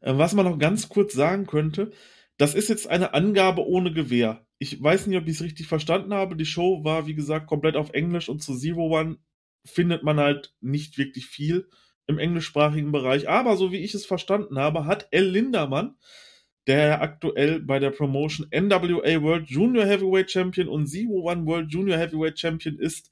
[0.00, 1.90] Äh, was man noch ganz kurz sagen könnte,
[2.38, 4.46] Das ist jetzt eine Angabe ohne Gewehr.
[4.58, 6.36] Ich weiß nicht, ob ich es richtig verstanden habe.
[6.36, 9.18] Die Show war, wie gesagt, komplett auf Englisch und zu Zero One
[9.64, 11.68] findet man halt nicht wirklich viel
[12.06, 13.28] im englischsprachigen Bereich.
[13.28, 15.96] Aber so wie ich es verstanden habe, hat El Lindermann,
[16.66, 21.98] der aktuell bei der Promotion NWA World Junior Heavyweight Champion und Zero One World Junior
[21.98, 23.10] Heavyweight Champion ist,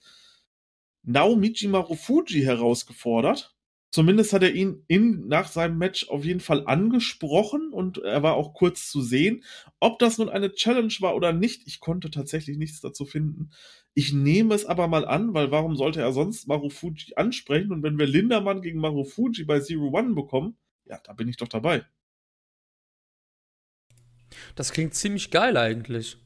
[1.03, 3.55] Naomichi Marufuji herausgefordert.
[3.95, 8.35] Zumindest hat er ihn in, nach seinem Match auf jeden Fall angesprochen und er war
[8.35, 9.45] auch kurz zu sehen.
[9.79, 13.51] Ob das nun eine Challenge war oder nicht, ich konnte tatsächlich nichts dazu finden.
[13.95, 17.71] Ich nehme es aber mal an, weil warum sollte er sonst Marufuji ansprechen?
[17.71, 21.47] Und wenn wir Lindermann gegen Marufuji bei Zero One bekommen, ja, da bin ich doch
[21.47, 21.85] dabei.
[24.57, 26.17] Das klingt ziemlich geil eigentlich.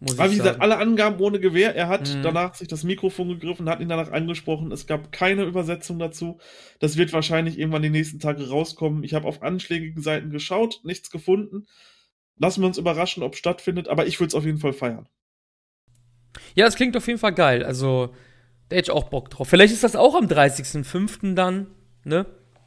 [0.00, 1.74] Muss Aber wie gesagt, alle Angaben ohne Gewehr.
[1.74, 2.22] Er hat mhm.
[2.22, 4.70] danach sich das Mikrofon gegriffen, hat ihn danach angesprochen.
[4.70, 6.38] Es gab keine Übersetzung dazu.
[6.78, 9.02] Das wird wahrscheinlich irgendwann die nächsten Tage rauskommen.
[9.02, 11.66] Ich habe auf anschlägigen Seiten geschaut, nichts gefunden.
[12.36, 15.08] Lassen wir uns überraschen, ob es stattfindet, aber ich würde es auf jeden Fall feiern.
[16.54, 17.64] Ja, es klingt auf jeden Fall geil.
[17.64, 18.14] Also,
[18.68, 19.48] da hätte ich auch Bock drauf.
[19.48, 21.34] Vielleicht ist das auch am 30.05.
[21.34, 21.66] dann,
[22.04, 22.26] ne?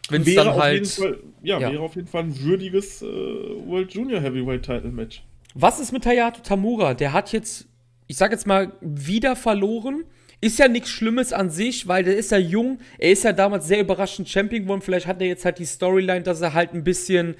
[0.09, 0.87] Wenn es dann halt.
[0.87, 5.23] Fall, ja, ja, wäre auf jeden Fall ein würdiges äh, World Junior Heavyweight Title Match.
[5.53, 6.93] Was ist mit Hayato Tamura?
[6.93, 7.67] Der hat jetzt,
[8.07, 10.05] ich sag jetzt mal, wieder verloren.
[10.39, 12.79] Ist ja nichts Schlimmes an sich, weil der ist ja jung.
[12.97, 14.81] Er ist ja damals sehr überraschend Champion geworden.
[14.81, 17.35] Vielleicht hat er jetzt halt die Storyline, dass er halt ein bisschen,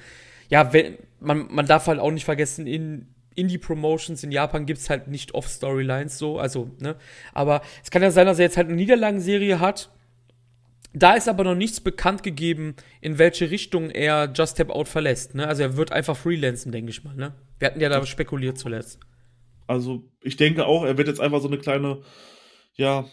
[0.48, 4.90] ja, wenn, man, man darf halt auch nicht vergessen, in Indie-Promotions in Japan gibt es
[4.90, 6.96] halt nicht oft Storylines so, also, ne.
[7.32, 9.90] Aber es kann ja sein, dass er jetzt halt eine Niederlagenserie hat.
[10.94, 15.34] Da ist aber noch nichts bekannt gegeben, in welche Richtung er Just Tap Out verlässt,
[15.34, 15.46] ne.
[15.46, 17.34] Also er wird einfach freelancen, denke ich mal, ne.
[17.58, 19.00] Wir hatten ja da spekuliert zuletzt.
[19.66, 22.02] Also, ich denke auch, er wird jetzt einfach so eine kleine,
[22.74, 23.06] ja,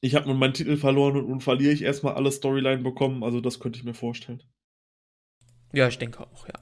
[0.00, 3.24] ich habe nun meinen Titel verloren und nun verliere ich erstmal alle Storyline bekommen.
[3.24, 4.42] Also, das könnte ich mir vorstellen.
[5.72, 6.54] Ja, ich denke auch, ja.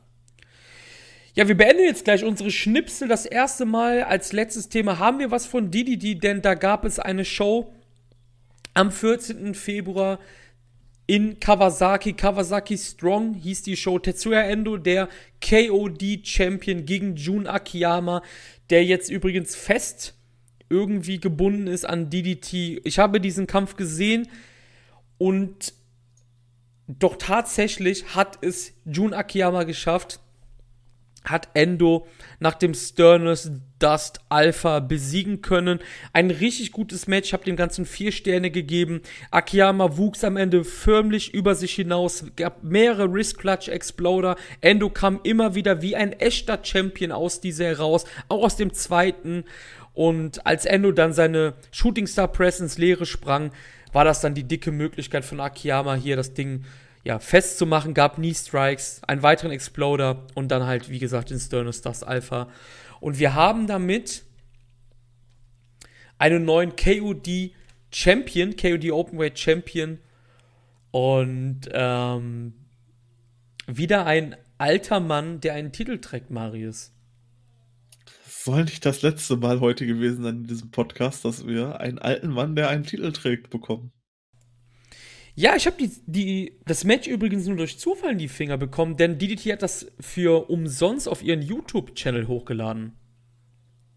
[1.35, 3.09] Ja, wir beenden jetzt gleich unsere Schnipsel.
[3.09, 7.01] Das erste Mal als letztes Thema haben wir was von Didi, denn da gab es
[7.01, 7.75] eine Show
[8.75, 9.55] am 14.
[9.55, 10.19] Februar
[11.07, 12.13] in Kawasaki.
[12.15, 13.99] Kawasaki Strong hieß die Show.
[13.99, 15.09] Tetsuya Endo, der
[15.41, 18.23] KOD-Champion gegen Jun Akiyama,
[18.71, 20.15] der jetzt übrigens fest
[20.69, 22.81] irgendwie gebunden ist an DDT.
[22.85, 24.29] Ich habe diesen Kampf gesehen
[25.19, 25.75] und
[26.89, 30.21] doch tatsächlich hat es Jun Akiyama geschafft,
[31.25, 32.07] hat Endo
[32.39, 35.81] nach dem Sternus Dust Alpha besiegen können.
[36.13, 39.01] Ein richtig gutes Match, habe dem Ganzen vier Sterne gegeben.
[39.31, 44.37] Akiyama wuchs am Ende förmlich über sich hinaus, gab mehrere Wrist Clutch Exploder.
[44.61, 49.45] Endo kam immer wieder wie ein echter Champion aus dieser heraus, auch aus dem zweiten.
[49.93, 53.53] Und als Endo dann seine Shooting Star Press ins Leere sprang,
[53.93, 56.65] war das dann die dicke Möglichkeit von Akiyama hier das Ding
[57.05, 61.79] ja, festzumachen, gab Knee Strikes, einen weiteren Exploder und dann halt, wie gesagt, den Sternus
[61.79, 62.49] Stars Alpha.
[63.01, 64.25] Und wir haben damit
[66.19, 67.53] einen neuen KOD
[67.93, 69.99] Champion, KOD Openweight Champion
[70.91, 72.55] und ähm,
[73.67, 76.93] wieder ein alter Mann, der einen Titel trägt, Marius.
[78.45, 82.29] soll nicht das letzte Mal heute gewesen sein in diesem Podcast, dass wir einen alten
[82.29, 83.93] Mann, der einen Titel trägt, bekommen.
[85.37, 88.97] Ja, ich habe die, die, das Match übrigens nur durch Zufall in die Finger bekommen,
[88.97, 92.93] denn DDT hat das für umsonst auf ihren YouTube-Channel hochgeladen.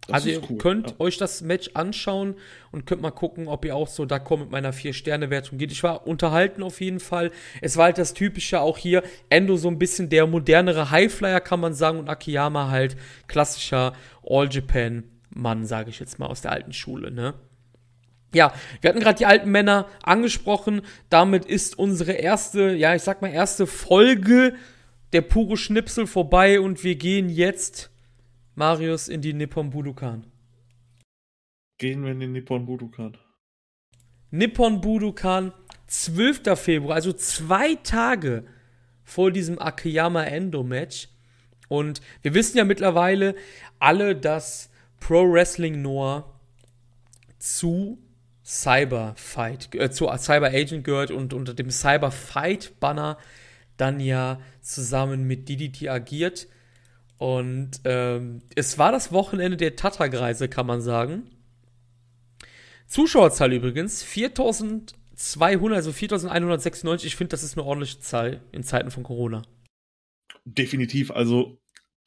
[0.08, 0.96] Das also ihr cool, könnt ja.
[1.00, 2.36] euch das Match anschauen
[2.72, 5.72] und könnt mal gucken, ob ihr auch so d'accord mit meiner 4-Sterne-Wertung geht.
[5.72, 7.32] Ich war unterhalten auf jeden Fall.
[7.62, 9.04] Es war halt das Typische auch hier.
[9.30, 12.96] Endo so ein bisschen der modernere Highflyer, kann man sagen, und Akiyama halt
[13.28, 17.34] klassischer All-Japan-Mann, sage ich jetzt mal, aus der alten Schule, ne?
[18.34, 20.82] Ja, wir hatten gerade die alten Männer angesprochen.
[21.10, 24.56] Damit ist unsere erste, ja, ich sag mal, erste Folge
[25.14, 27.90] der pure Schnipsel vorbei und wir gehen jetzt,
[28.56, 30.26] Marius, in die Nippon Budokan.
[31.78, 33.18] Gehen wir in den Nippon Budokan.
[34.32, 35.54] Nippon Budokan,
[35.88, 36.60] 12.
[36.60, 38.46] Februar, also zwei Tage
[39.04, 41.08] vor diesem Akiyama Endo Match.
[41.70, 43.36] Und wir wissen ja mittlerweile
[43.80, 46.38] alle, dass Pro Wrestling Noah
[47.40, 48.00] zu
[48.48, 53.18] Cyber Fight, äh, zu Cyber Agent gehört und unter dem Cyber Fight Banner
[53.76, 56.48] dann ja zusammen mit DDT agiert.
[57.18, 61.30] Und ähm, es war das Wochenende der Tata-Greise, kann man sagen.
[62.88, 67.06] Zuschauerzahl übrigens 4200, also 4196.
[67.06, 69.42] Ich finde, das ist eine ordentliche Zahl in Zeiten von Corona.
[70.46, 71.60] Definitiv, also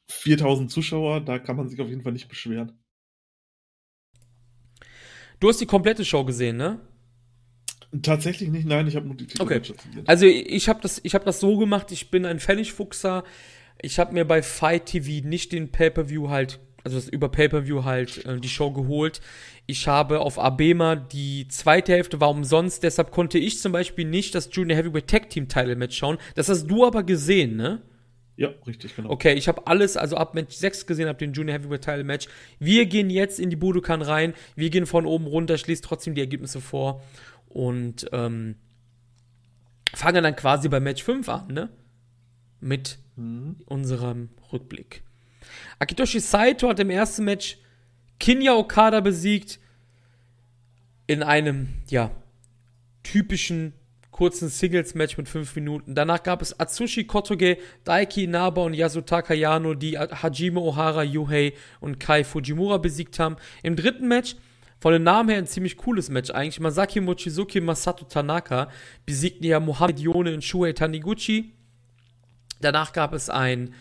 [0.07, 2.80] 4000 Zuschauer, da kann man sich auf jeden Fall nicht beschweren.
[5.41, 6.79] Du hast die komplette Show gesehen, ne?
[8.03, 9.59] Tatsächlich nicht, nein, ich habe nur die Titel Okay.
[10.05, 13.23] Also ich habe das, hab das so gemacht, ich bin ein Pfennigfuchser.
[13.81, 18.23] Ich habe mir bei Fight TV nicht den Pay-Per-View halt, also das über Pay-Per-View halt
[18.23, 19.19] äh, die Show geholt.
[19.65, 24.35] Ich habe auf Abema die zweite Hälfte war umsonst, deshalb konnte ich zum Beispiel nicht
[24.35, 26.19] das Junior Heavyweight Tag Team Title Match schauen.
[26.35, 27.81] Das hast du aber gesehen, ne?
[28.41, 29.11] Ja, richtig, genau.
[29.11, 32.27] Okay, ich habe alles, also ab Match 6 gesehen, habe den Junior Heavyweight Title Match.
[32.57, 34.33] Wir gehen jetzt in die Budokan rein.
[34.55, 37.03] Wir gehen von oben runter, schließt trotzdem die Ergebnisse vor
[37.49, 38.55] und ähm,
[39.93, 41.69] fangen dann quasi bei Match 5 an, ne?
[42.59, 43.57] Mit mhm.
[43.67, 45.03] unserem Rückblick.
[45.77, 47.59] Akitoshi Saito hat im ersten Match
[48.19, 49.59] Kinya Okada besiegt
[51.05, 52.09] in einem, ja,
[53.03, 53.73] typischen
[54.11, 55.95] kurzen Singles-Match mit 5 Minuten.
[55.95, 61.99] Danach gab es Atsushi Kotoge, Daiki Inaba und Yasutaka Yano, die Hajime Ohara, Yuhei und
[61.99, 63.37] Kai Fujimura besiegt haben.
[63.63, 64.35] Im dritten Match,
[64.79, 68.69] von den Namen her ein ziemlich cooles Match eigentlich, Masaki Mochizuki Masato Tanaka
[69.05, 71.53] besiegten ja Mohamed Yone und Shuhei Taniguchi.
[72.61, 73.73] Danach gab es ein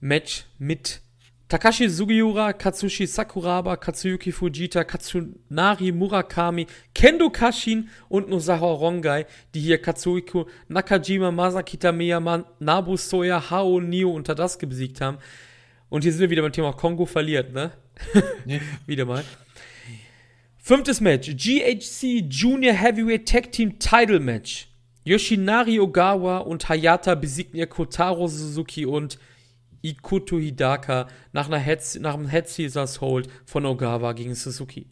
[0.00, 1.00] Match mit
[1.48, 9.80] Takashi Sugiura, Katsushi Sakuraba, Katsuyuki Fujita, Katsunari Murakami, Kendo Kashin und Nozawa Rongai, die hier
[9.80, 15.18] Katsuhiko Nakajima, Masaki Tameya, Nabu Soya, Hao Nio und Tadasuke besiegt haben.
[15.88, 17.70] Und hier sind wir wieder beim Thema Kongo verliert, ne?
[18.44, 18.60] Nee.
[18.86, 19.22] wieder mal.
[20.58, 24.66] Fünftes Match: GHC Junior Heavyweight Tag Team Title Match.
[25.04, 29.20] Yoshinari Ogawa und Hayata besiegten ihr Kotaro Suzuki und
[29.82, 34.88] Ikuto Hidaka nach, einer Head, nach einem Head Caesars Hold von Ogawa gegen Suzuki.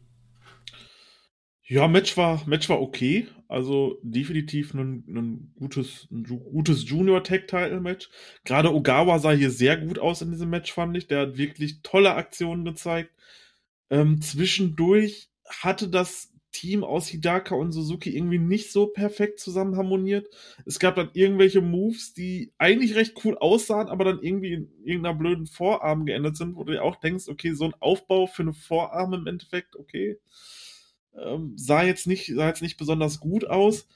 [1.67, 3.29] Ja, Match war, Match war okay.
[3.49, 8.11] Also definitiv ein, ein gutes, gutes Junior-Tag-Title-Match.
[8.45, 11.07] Gerade Ogawa sah hier sehr gut aus in diesem Match, fand ich.
[11.07, 13.11] Der hat wirklich tolle Aktionen gezeigt.
[13.91, 20.29] Ähm, zwischendurch hatte das Team aus Hidaka und Suzuki irgendwie nicht so perfekt zusammen harmoniert.
[20.65, 25.19] Es gab dann irgendwelche Moves, die eigentlich recht cool aussahen, aber dann irgendwie in irgendeiner
[25.19, 28.55] blöden Vorarm geändert sind, wo du dir auch denkst, okay, so ein Aufbau für eine
[28.55, 30.19] Vorarm im Endeffekt, okay,
[31.21, 33.89] ähm, sah jetzt nicht, sah jetzt nicht besonders gut aus.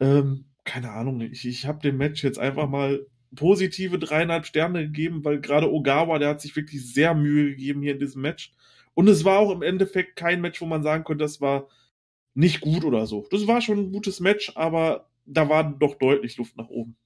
[0.00, 3.06] Ähm, keine Ahnung, ich, ich habe dem Match jetzt einfach mal
[3.36, 7.92] positive dreieinhalb Sterne gegeben, weil gerade Ogawa, der hat sich wirklich sehr Mühe gegeben hier
[7.92, 8.52] in diesem Match.
[8.94, 11.68] Und es war auch im Endeffekt kein Match, wo man sagen könnte, das war
[12.34, 13.26] nicht gut oder so.
[13.30, 16.96] Das war schon ein gutes Match, aber da war doch deutlich Luft nach oben.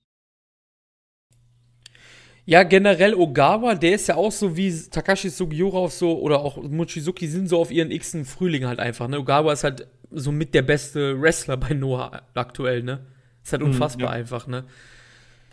[2.46, 6.62] Ja, generell Ogawa, der ist ja auch so wie Takashi Sugiura auf so, oder auch
[6.62, 9.18] Mochizuki sind so auf ihren x Frühling halt einfach, ne?
[9.18, 13.06] Ogawa ist halt so mit der beste Wrestler bei Noah aktuell, ne?
[13.42, 14.20] Ist halt mhm, unfassbar mhm, ja.
[14.20, 14.64] einfach, ne?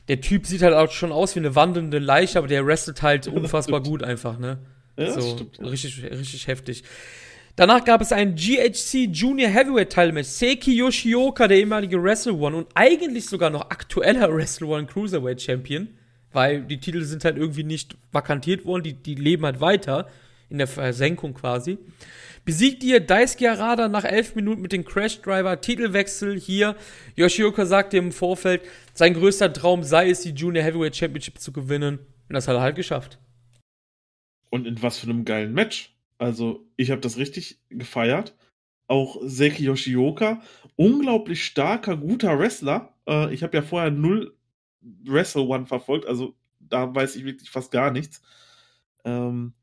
[0.10, 3.28] Der Typ sieht halt auch schon aus wie eine wandelnde Leiche, aber der wrestelt halt
[3.30, 4.60] unfassbar gut einfach, ne?
[4.98, 5.68] Ja, so, stimmt, ja.
[5.68, 6.84] richtig, richtig heftig.
[7.62, 10.30] Danach gab es ein GHC Junior Heavyweight Title Match.
[10.30, 15.88] Seiki Yoshioka, der ehemalige Wrestle One und eigentlich sogar noch aktueller Wrestle One Cruiserweight Champion,
[16.32, 20.10] weil die Titel sind halt irgendwie nicht vakantiert worden, die, die leben halt weiter
[20.50, 21.78] in der Versenkung quasi.
[22.46, 26.76] Besiegt ihr Daisuke Arada nach elf Minuten mit dem Crash Driver Titelwechsel hier.
[27.16, 28.64] Yoshioka sagte im Vorfeld,
[28.96, 32.00] sein größter Traum sei es, die Junior Heavyweight Championship zu gewinnen.
[32.28, 33.20] Und das hat er halt geschafft.
[34.50, 35.92] Und in was für einem geilen Match.
[36.22, 38.38] Also, ich habe das richtig gefeiert.
[38.88, 40.44] Auch Seki Yoshioka,
[40.76, 42.94] unglaublich starker, guter Wrestler.
[43.08, 44.38] Äh, ich habe ja vorher null
[44.82, 48.22] Wrestle One verfolgt, also da weiß ich wirklich fast gar nichts.
[49.04, 49.54] Ähm,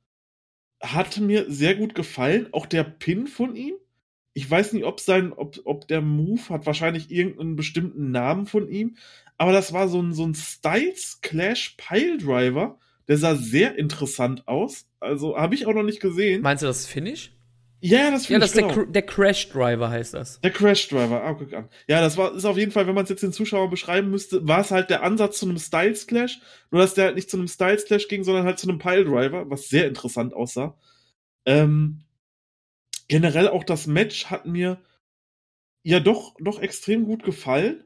[0.83, 2.49] hat mir sehr gut gefallen.
[2.53, 3.75] Auch der Pin von ihm.
[4.35, 8.69] Ich weiß nicht, ob sein, ob, ob der Move hat wahrscheinlich irgendeinen bestimmten Namen von
[8.69, 8.97] ihm.
[9.37, 14.47] Aber das war so ein, so ein Styles Clash Pile Driver der sah sehr interessant
[14.47, 14.87] aus.
[15.01, 16.43] Also habe ich auch noch nicht gesehen.
[16.43, 17.33] Meinst du das Finish?
[17.81, 18.75] Ja, das Finish, Ja, das ist genau.
[18.75, 20.41] der, der, Crash Driver heißt das.
[20.41, 21.69] Der Crash Driver, ah, guck an.
[21.87, 24.47] Ja, das war ist auf jeden Fall, wenn man es jetzt den Zuschauern beschreiben müsste,
[24.47, 26.41] war es halt der Ansatz zu einem Styles Clash,
[26.71, 29.05] nur dass der halt nicht zu einem Styles Clash ging, sondern halt zu einem Pile
[29.05, 30.77] Driver, was sehr interessant aussah.
[31.47, 32.03] Ähm,
[33.07, 34.83] generell auch das Match hat mir
[35.85, 37.85] ja doch doch extrem gut gefallen.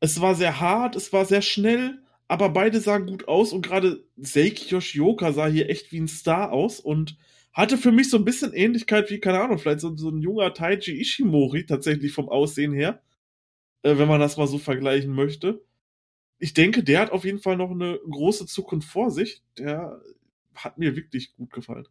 [0.00, 1.98] Es war sehr hart, es war sehr schnell
[2.28, 6.52] aber beide sahen gut aus und gerade Seiki Yoshioka sah hier echt wie ein Star
[6.52, 7.16] aus und
[7.52, 10.52] hatte für mich so ein bisschen Ähnlichkeit wie, keine Ahnung, vielleicht so, so ein junger
[10.52, 13.02] Taiji Ishimori tatsächlich vom Aussehen her,
[13.82, 15.64] äh, wenn man das mal so vergleichen möchte.
[16.38, 19.42] Ich denke, der hat auf jeden Fall noch eine große Zukunft vor sich.
[19.58, 20.02] Der
[20.54, 21.88] hat mir wirklich gut gefallen.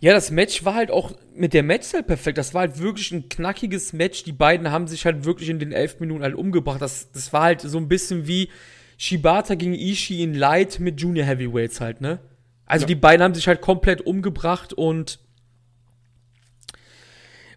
[0.00, 2.38] Ja, das Match war halt auch mit der Matchzeit perfekt.
[2.38, 4.24] Das war halt wirklich ein knackiges Match.
[4.24, 6.80] Die beiden haben sich halt wirklich in den elf Minuten halt umgebracht.
[6.80, 8.48] Das, das war halt so ein bisschen wie
[8.96, 12.18] Shibata gegen Ishii in Light mit Junior Heavyweights halt, ne?
[12.64, 12.88] Also ja.
[12.88, 15.18] die beiden haben sich halt komplett umgebracht und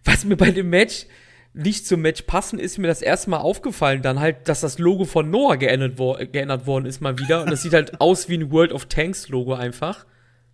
[0.04, 1.06] was mir bei dem Match
[1.54, 5.04] nicht zum Match passen, ist mir das erste Mal aufgefallen, dann halt, dass das Logo
[5.04, 7.42] von Noah geändert, wo geändert worden ist mal wieder.
[7.42, 10.04] Und das sieht halt aus wie ein World of Tanks Logo einfach.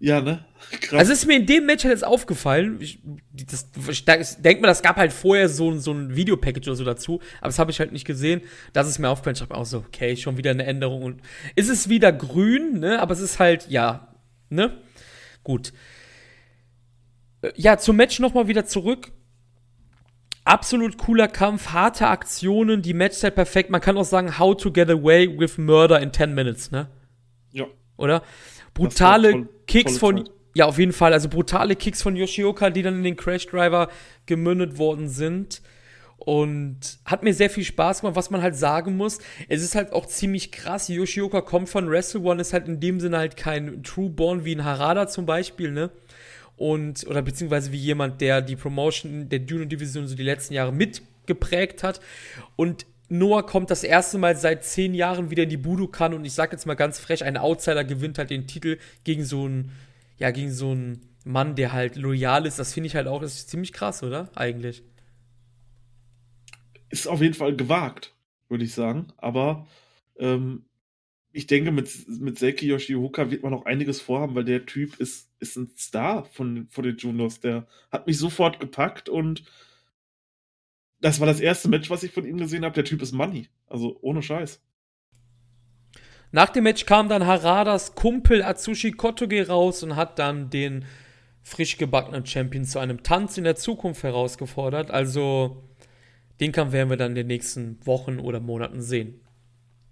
[0.01, 0.45] Ja, ne?
[0.81, 0.99] Krass.
[0.99, 2.79] Also ist mir in dem Match halt jetzt aufgefallen.
[2.81, 2.99] Ich,
[3.33, 7.21] das, ich denke mal, das gab halt vorher so, so ein Videopackage oder so dazu,
[7.41, 8.41] aber das habe ich halt nicht gesehen.
[8.73, 9.37] Das ist mir aufgefallen.
[9.37, 11.03] Ich habe auch so, okay, schon wieder eine Änderung.
[11.03, 11.23] Und
[11.55, 13.01] ist es wieder grün, ne?
[13.01, 14.09] Aber es ist halt, ja,
[14.49, 14.79] ne?
[15.45, 15.73] Gut.
[17.43, 19.13] Äh, ja, zum Match nochmal wieder zurück
[20.45, 23.71] absolut cooler Kampf, harte Aktionen, die Matchzeit perfekt.
[23.71, 26.89] Man kann auch sagen, how to get away with murder in 10 minutes, ne?
[27.53, 27.67] Ja.
[27.97, 28.23] Oder?
[28.75, 31.13] Brutale toll, Kicks von, ja, auf jeden Fall.
[31.13, 33.89] Also brutale Kicks von Yoshioka, die dann in den Crash Driver
[34.27, 35.63] gemündet worden sind.
[36.17, 39.21] Und hat mir sehr viel Spaß gemacht, was man halt sagen muss.
[39.49, 40.89] Es ist halt auch ziemlich krass.
[40.89, 44.55] Yoshioka kommt von Wrestle One, ist halt in dem Sinne halt kein True Born wie
[44.55, 45.91] ein Harada zum Beispiel, ne?
[46.61, 50.75] und oder beziehungsweise wie jemand, der die Promotion der Juno Division so die letzten Jahre
[50.75, 52.01] mitgeprägt hat.
[52.55, 56.33] Und Noah kommt das erste Mal seit zehn Jahren wieder in die Budokan und ich
[56.33, 59.73] sag jetzt mal ganz frech, ein Outsider gewinnt halt den Titel gegen so einen,
[60.17, 62.61] ja, gegen so einen Mann, der halt loyal ist.
[62.61, 64.31] Das finde ich halt auch, das ist ziemlich krass, oder?
[64.37, 64.85] Eigentlich.
[66.89, 68.15] Ist auf jeden Fall gewagt,
[68.49, 69.09] würde ich sagen.
[69.17, 69.67] Aber
[70.17, 70.65] ähm,
[71.33, 75.31] ich denke, mit, mit Seiki Yoshioka wird man noch einiges vorhaben, weil der Typ ist,
[75.41, 77.41] ist ein Star von, von den Juniors.
[77.41, 79.43] Der hat mich sofort gepackt und
[81.01, 82.75] das war das erste Match, was ich von ihm gesehen habe.
[82.75, 83.49] Der Typ ist Money.
[83.67, 84.61] Also ohne Scheiß.
[86.33, 90.85] Nach dem Match kam dann Haradas Kumpel Atsushi Kotoge raus und hat dann den
[91.43, 94.91] frisch gebackenen Champion zu einem Tanz in der Zukunft herausgefordert.
[94.91, 95.65] Also
[96.39, 99.21] den Kampf werden wir dann in den nächsten Wochen oder Monaten sehen.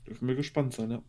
[0.07, 1.03] Dürfen wir gespannt sein, ja.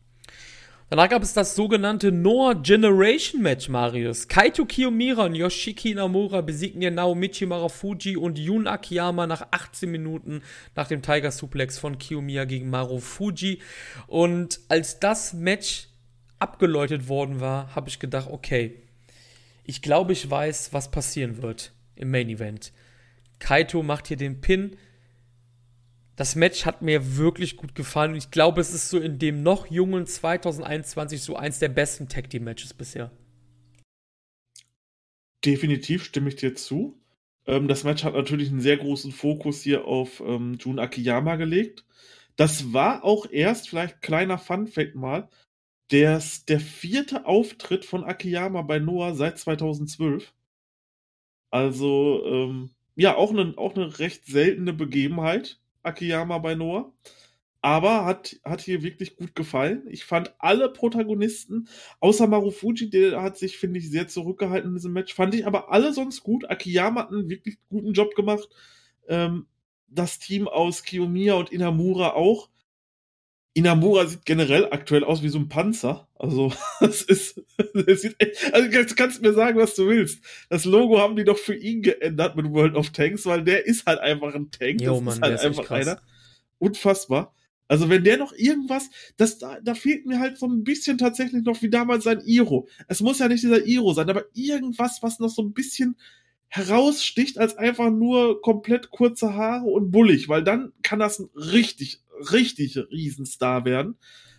[0.90, 4.28] Danach gab es das sogenannte Noah Generation Match, Marius.
[4.28, 10.42] Kaito Kiyomira und Yoshiki Namura besiegten ja Naomichi Marufuji und Yun Akiyama nach 18 Minuten
[10.76, 13.62] nach dem Tiger Suplex von Kiyomiya gegen Marufuji.
[14.08, 15.90] Und als das Match
[16.40, 18.82] abgeläutet worden war, habe ich gedacht, okay,
[19.66, 22.74] ich glaube, ich weiß, was passieren wird im Main Event.
[23.38, 24.76] Kaito macht hier den Pin
[26.20, 29.42] das Match hat mir wirklich gut gefallen und ich glaube, es ist so in dem
[29.42, 33.10] noch jungen 2021 so eins der besten Tag Team Matches bisher.
[35.46, 37.00] Definitiv stimme ich dir zu.
[37.46, 41.86] Ähm, das Match hat natürlich einen sehr großen Fokus hier auf ähm, Jun Akiyama gelegt.
[42.36, 45.30] Das war auch erst, vielleicht kleiner Fun-Fact mal,
[45.90, 50.34] der, der vierte Auftritt von Akiyama bei Noah seit 2012.
[51.50, 55.62] Also, ähm, ja, auch eine, auch eine recht seltene Begebenheit.
[55.84, 56.94] Akiyama bei Noah.
[57.62, 59.86] Aber hat, hat hier wirklich gut gefallen.
[59.90, 61.68] Ich fand alle Protagonisten,
[62.00, 65.72] außer Marufuji, der hat sich, finde ich, sehr zurückgehalten in diesem Match, fand ich aber
[65.72, 66.50] alle sonst gut.
[66.50, 68.48] Akiyama hat einen wirklich guten Job gemacht.
[69.10, 69.46] Ähm,
[69.88, 72.50] das Team aus Kiyomiya und Inamura auch.
[73.54, 76.08] Inamura sieht generell aktuell aus wie so ein Panzer.
[76.16, 77.42] Also, das ist,
[77.74, 80.24] das sieht echt, also du kannst mir sagen, was du willst.
[80.50, 83.86] Das Logo haben die doch für ihn geändert mit World of Tanks, weil der ist
[83.86, 84.82] halt einfach ein Tank.
[84.82, 86.02] Jo, das Mann, ist halt ist einfach einer.
[86.60, 87.34] Unfassbar.
[87.68, 91.44] Also, wenn der noch irgendwas, das, da, da fehlt mir halt so ein bisschen tatsächlich
[91.44, 92.68] noch wie damals sein Iro.
[92.88, 95.96] Es muss ja nicht dieser Iro sein, aber irgendwas, was noch so ein bisschen
[96.48, 102.02] heraussticht als einfach nur komplett kurze Haare und bullig, weil dann kann das ein richtig
[102.32, 103.98] richtig Riesenstar werden.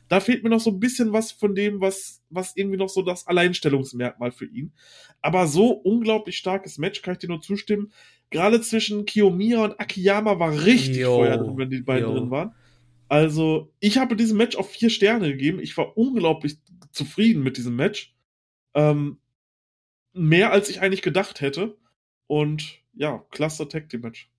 [0.08, 3.02] Da fehlt mir noch so ein bisschen was von dem, was, was irgendwie noch so
[3.02, 4.72] das Alleinstellungsmerkmal für ihn.
[5.22, 7.92] Aber so unglaublich starkes Match, kann ich dir nur zustimmen.
[8.30, 11.16] Gerade zwischen Kiyomiya und Akiyama war richtig Yo.
[11.16, 12.14] Feuer drin, wenn die beiden Yo.
[12.14, 12.54] drin waren.
[13.08, 15.60] Also, ich habe diesem Match auch vier Sterne gegeben.
[15.60, 16.58] Ich war unglaublich
[16.92, 18.14] zufrieden mit diesem Match.
[18.74, 19.18] Ähm,
[20.12, 21.76] mehr als ich eigentlich gedacht hätte.
[22.26, 24.30] Und ja, klasse Tag Team Match.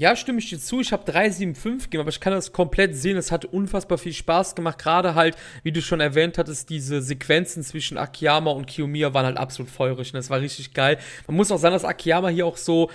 [0.00, 0.80] Ja, stimme ich dir zu.
[0.80, 3.18] Ich habe 3,75 gegeben, aber ich kann das komplett sehen.
[3.18, 4.78] Es hat unfassbar viel Spaß gemacht.
[4.78, 9.36] Gerade halt, wie du schon erwähnt hattest, diese Sequenzen zwischen Akiyama und Kiyomiya waren halt
[9.36, 10.08] absolut feurig.
[10.08, 10.96] Und das war richtig geil.
[11.26, 12.90] Man muss auch sagen, dass Akiyama hier auch so,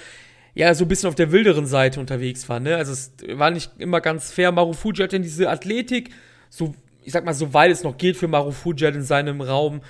[0.56, 2.60] ja, so ein bisschen auf der wilderen Seite unterwegs war.
[2.60, 2.76] Ne?
[2.76, 4.51] Also es war nicht immer ganz fair.
[4.51, 6.10] Marufuji hat dann diese Athletik,
[6.49, 9.82] so, ich sag mal, soweit es noch geht für Marufuji halt in seinem Raum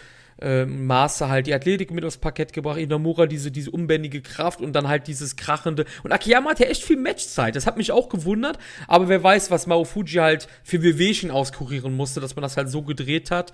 [0.41, 4.73] äh, Maße halt die Athletik mit aufs Parkett gebracht, Inamura diese, diese unbändige Kraft und
[4.73, 5.85] dann halt dieses krachende.
[6.03, 7.55] Und Akiyama hat ja echt viel Matchzeit.
[7.55, 12.19] Das hat mich auch gewundert, aber wer weiß, was Maofuji halt für Wehwehchen auskurieren musste,
[12.19, 13.53] dass man das halt so gedreht hat.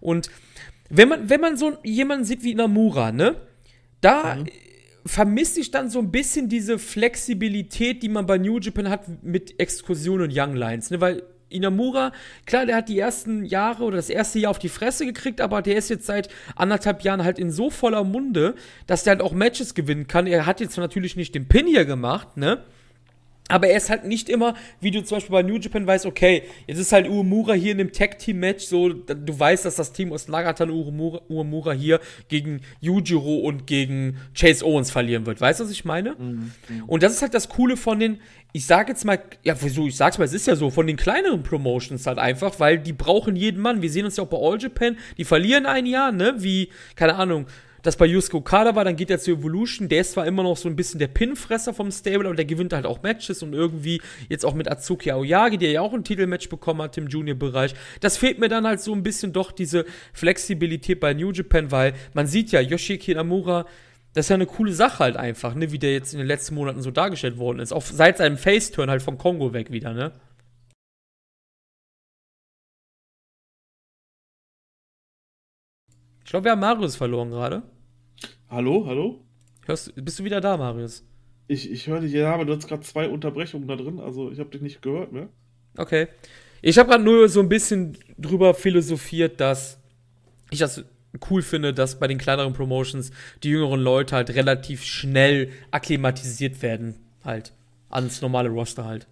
[0.00, 0.30] Und
[0.88, 3.36] wenn man, wenn man so jemanden sieht wie Inamura, ne,
[4.00, 4.46] da mhm.
[5.04, 9.58] vermisse ich dann so ein bisschen diese Flexibilität, die man bei New Japan hat mit
[9.58, 12.12] Exkursionen und Young Lines, ne, weil Inamura,
[12.46, 15.62] klar, der hat die ersten Jahre oder das erste Jahr auf die Fresse gekriegt, aber
[15.62, 18.54] der ist jetzt seit anderthalb Jahren halt in so voller Munde,
[18.86, 20.26] dass der halt auch Matches gewinnen kann.
[20.26, 22.62] Er hat jetzt natürlich nicht den Pin hier gemacht, ne?
[23.50, 26.44] Aber er ist halt nicht immer, wie du zum Beispiel bei New Japan weißt, okay,
[26.66, 30.28] jetzt ist halt Uemura hier in dem Tag-Team-Match so, du weißt, dass das Team aus
[30.28, 35.40] Nagatan Uemura, Uemura hier gegen Yujiro und gegen Chase Owens verlieren wird.
[35.40, 36.14] Weißt du, was ich meine?
[36.16, 36.52] Mhm.
[36.86, 38.20] Und das ist halt das Coole von den,
[38.52, 40.96] ich sag jetzt mal, ja, wieso, ich sag's mal, es ist ja so, von den
[40.96, 43.82] kleineren Promotions halt einfach, weil die brauchen jeden Mann.
[43.82, 47.16] Wir sehen uns ja auch bei All Japan, die verlieren ein Jahr, ne, wie, keine
[47.16, 47.46] Ahnung,
[47.82, 49.88] das bei Yusuke Okada war, dann geht er zu Evolution.
[49.88, 52.72] Der ist zwar immer noch so ein bisschen der Pinfresser vom Stable, aber der gewinnt
[52.72, 56.48] halt auch Matches und irgendwie jetzt auch mit Atsuki Aoyagi, der ja auch ein Titelmatch
[56.48, 57.74] bekommen hat im Junior-Bereich.
[58.00, 61.94] Das fehlt mir dann halt so ein bisschen doch diese Flexibilität bei New Japan, weil
[62.12, 63.66] man sieht ja, Yoshiki Namura,
[64.12, 66.54] das ist ja eine coole Sache halt einfach, ne, wie der jetzt in den letzten
[66.56, 67.72] Monaten so dargestellt worden ist.
[67.72, 70.12] Auch seit seinem Face-Turn halt von Kongo weg wieder, ne?
[76.24, 77.62] Ich glaube, wir haben Marius verloren gerade.
[78.48, 79.24] Hallo, hallo?
[79.66, 81.04] Hörst, bist du wieder da, Marius?
[81.46, 84.38] Ich, ich höre dich ja, aber du hast gerade zwei Unterbrechungen da drin, also ich
[84.38, 85.28] habe dich nicht gehört mehr.
[85.76, 86.08] Okay.
[86.62, 89.80] Ich habe gerade nur so ein bisschen drüber philosophiert, dass
[90.50, 90.84] ich das
[91.30, 93.10] cool finde, dass bei den kleineren Promotions
[93.42, 97.52] die jüngeren Leute halt relativ schnell akklimatisiert werden, halt
[97.88, 99.06] ans normale Roster halt.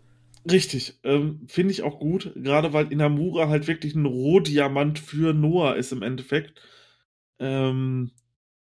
[0.50, 5.76] Richtig, ähm, finde ich auch gut, gerade weil Inamura halt wirklich ein Rohdiamant für Noah
[5.76, 6.60] ist im Endeffekt
[7.38, 8.12] ähm,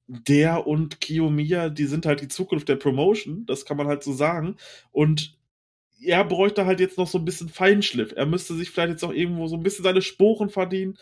[0.06, 4.12] der und Kiyomiya, die sind halt die Zukunft der Promotion, das kann man halt so
[4.12, 4.56] sagen.
[4.90, 5.36] Und
[6.00, 8.12] er bräuchte halt jetzt noch so ein bisschen Feinschliff.
[8.16, 10.96] Er müsste sich vielleicht jetzt auch irgendwo so ein bisschen seine Sporen verdienen.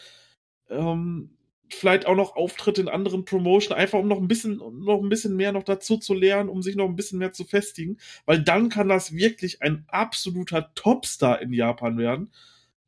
[0.68, 1.35] Ähm,
[1.70, 5.36] vielleicht auch noch Auftritte in anderen Promotion, einfach um noch ein bisschen, noch ein bisschen
[5.36, 8.68] mehr noch dazu zu lernen, um sich noch ein bisschen mehr zu festigen, weil dann
[8.68, 12.30] kann das wirklich ein absoluter Topstar in Japan werden.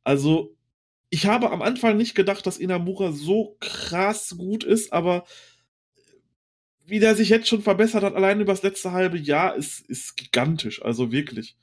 [0.03, 0.55] Also
[1.09, 5.25] ich habe am Anfang nicht gedacht, dass Inamura so krass gut ist, aber
[6.85, 10.17] wie der sich jetzt schon verbessert hat, allein über das letzte halbe Jahr, ist, ist
[10.17, 10.83] gigantisch.
[10.83, 11.55] Also wirklich.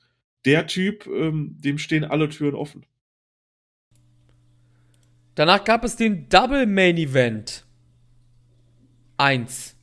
[0.45, 2.85] Der Typ, ähm, dem stehen alle Türen offen.
[5.37, 7.63] Danach gab es den Double Main Event.
[9.17, 9.75] Eins.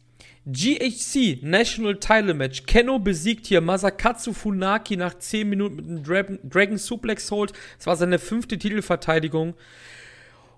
[0.46, 2.66] GHC National Title Match.
[2.66, 7.52] Kenno besiegt hier Masakatsu Funaki nach 10 Minuten mit einem Dragon, Dragon Suplex Hold.
[7.76, 9.54] Das war seine fünfte Titelverteidigung.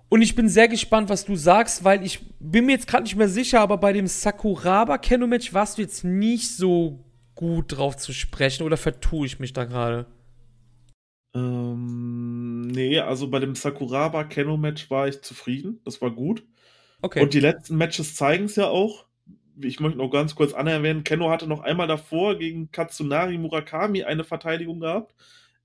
[0.09, 3.15] Und ich bin sehr gespannt, was du sagst, weil ich bin mir jetzt gerade nicht
[3.15, 7.97] mehr sicher, aber bei dem Sakuraba Kenno Match warst du jetzt nicht so gut drauf
[7.97, 10.07] zu sprechen oder vertue ich mich da gerade?
[11.35, 12.36] Ähm,
[12.67, 15.81] nee, also bei dem Sakuraba Kenno Match war ich zufrieden.
[15.83, 16.43] Das war gut.
[17.01, 17.21] Okay.
[17.21, 19.07] Und die letzten Matches zeigen es ja auch
[19.61, 24.23] ich möchte noch ganz kurz anerwähnen, Kenno hatte noch einmal davor gegen Katsunari Murakami eine
[24.23, 25.15] Verteidigung gehabt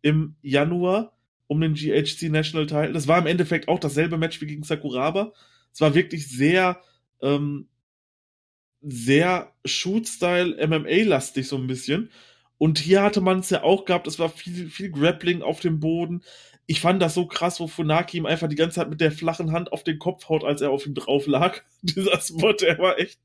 [0.00, 2.92] im Januar um den GHC National Title.
[2.92, 5.32] Das war im Endeffekt auch dasselbe Match wie gegen Sakuraba.
[5.72, 6.80] Es war wirklich sehr,
[7.20, 7.68] ähm,
[8.80, 12.11] sehr Shoot-Style MMA-lastig so ein bisschen.
[12.57, 15.78] Und hier hatte man es ja auch gehabt, es war viel, viel Grappling auf dem
[15.80, 16.22] Boden
[16.67, 19.53] ich fand das so krass, wo Funaki ihm einfach die ganze Zeit mit der flachen
[19.53, 21.63] Hand auf den Kopf haut, als er auf ihm drauf lag.
[21.83, 23.21] Dieser Spot, der war echt,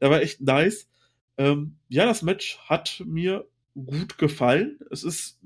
[0.00, 0.88] der war echt nice.
[1.36, 4.78] Ähm, ja, das Match hat mir gut gefallen.
[4.90, 5.38] Es ist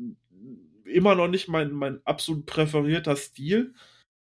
[0.84, 3.74] immer noch nicht mein, mein absolut präferierter Stil.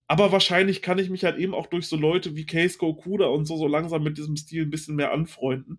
[0.07, 3.45] Aber wahrscheinlich kann ich mich halt eben auch durch so Leute wie Case Okuda und
[3.47, 5.79] so, so langsam mit diesem Stil ein bisschen mehr anfreunden.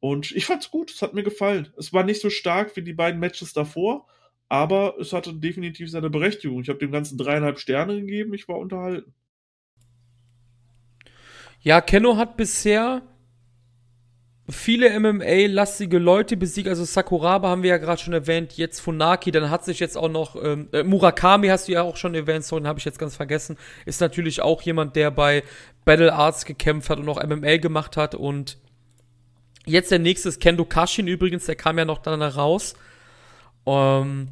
[0.00, 1.72] Und ich fand's gut, es hat mir gefallen.
[1.76, 4.06] Es war nicht so stark wie die beiden Matches davor,
[4.48, 6.60] aber es hatte definitiv seine Berechtigung.
[6.60, 9.12] Ich habe dem Ganzen dreieinhalb Sterne gegeben, ich war unterhalten.
[11.60, 13.02] Ja, Kenno hat bisher
[14.48, 16.68] viele MMA-lastige Leute besiegt.
[16.68, 20.08] Also Sakuraba haben wir ja gerade schon erwähnt, jetzt Funaki, dann hat sich jetzt auch
[20.08, 22.98] noch ähm, äh, Murakami hast du ja auch schon erwähnt, so den habe ich jetzt
[22.98, 23.58] ganz vergessen.
[23.84, 25.42] Ist natürlich auch jemand, der bei
[25.84, 28.14] Battle Arts gekämpft hat und auch MMA gemacht hat.
[28.14, 28.58] Und
[29.66, 32.74] jetzt der nächste ist Kendo Kashin übrigens, der kam ja noch dann raus.
[33.68, 34.28] Ähm,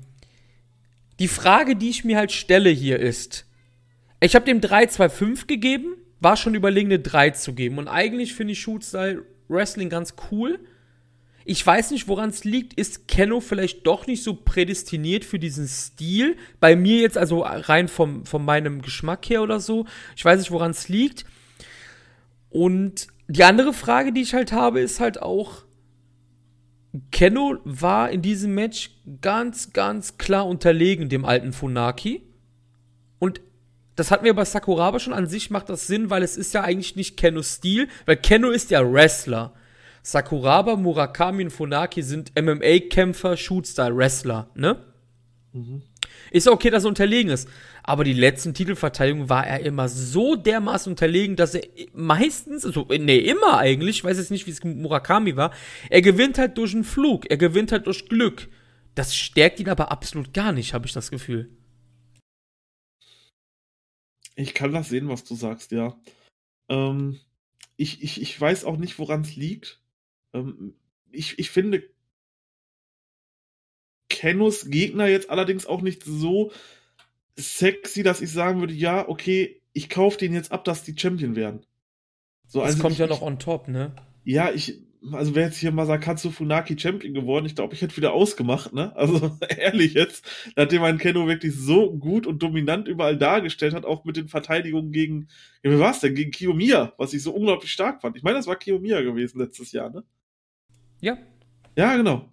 [1.19, 3.47] die Frage, die ich mir halt stelle hier ist,
[4.21, 7.79] ich habe dem 3-2-5 gegeben, war schon überlegen, eine 3 zu geben.
[7.79, 10.59] Und eigentlich finde ich Shoot-Style Wrestling ganz cool.
[11.45, 12.75] Ich weiß nicht, woran es liegt.
[12.75, 16.37] Ist Kenno vielleicht doch nicht so prädestiniert für diesen Stil?
[16.59, 19.87] Bei mir jetzt, also rein vom, von meinem Geschmack her oder so.
[20.17, 21.25] Ich weiß nicht, woran es liegt.
[22.51, 25.66] Und die andere Frage, die ich halt habe, ist halt auch,
[27.11, 28.91] Kenno war in diesem Match
[29.21, 32.23] ganz, ganz klar unterlegen dem alten Funaki.
[33.19, 33.41] Und
[33.97, 35.13] das hatten wir bei Sakuraba schon.
[35.13, 38.51] An sich macht das Sinn, weil es ist ja eigentlich nicht Kennos Stil, weil Kenno
[38.51, 39.55] ist ja Wrestler.
[40.03, 44.85] Sakuraba, Murakami und Funaki sind MMA-Kämpfer, Shoot-Style-Wrestler, ne?
[45.53, 45.83] Mhm.
[46.31, 47.49] Ist okay, dass er unterlegen ist.
[47.89, 51.63] Aber die letzten Titelverteidigungen war er immer so dermaßen unterlegen, dass er
[51.95, 55.53] meistens, also nee, immer eigentlich, ich weiß jetzt nicht, wie es mit Murakami war,
[55.89, 58.49] er gewinnt halt durch einen Flug, er gewinnt halt durch Glück.
[58.97, 61.51] das stärkt ihn aber absolut gar nicht, habe ich das Gefühl.
[64.35, 65.97] Ich kann das sehen, was du sagst, ja.
[66.69, 67.21] Ähm,
[67.77, 69.81] ich, ich, ich weiß auch nicht, woran es liegt.
[70.33, 70.75] Ähm,
[71.11, 71.89] ich, ich finde
[74.09, 76.53] Kennos Gegner jetzt allerdings auch nicht so
[77.39, 81.37] sexy, dass ich sagen würde, ja, okay, ich kaufe den jetzt ab, dass die Champion
[81.37, 81.67] werden.
[82.47, 83.93] So, das also kommt ich, ja noch on top, ne?
[84.25, 84.81] Ja, ich,
[85.13, 88.95] also wäre jetzt hier Masakatsu Funaki Champion geworden, ich glaube, ich hätte wieder ausgemacht, ne?
[88.97, 90.25] Also ehrlich jetzt,
[90.57, 94.93] nachdem man Kenno wirklich so gut und dominant überall dargestellt hat, auch mit den Verteidigungen
[94.93, 95.29] gegen,
[95.63, 96.15] ja, wie war's denn?
[96.15, 98.17] Gegen Kiyomiya, was ich so unglaublich stark fand.
[98.17, 100.05] Ich meine, das war Kiyomiya gewesen letztes Jahr, ne?
[101.01, 101.19] Ja.
[101.77, 102.31] Ja, genau.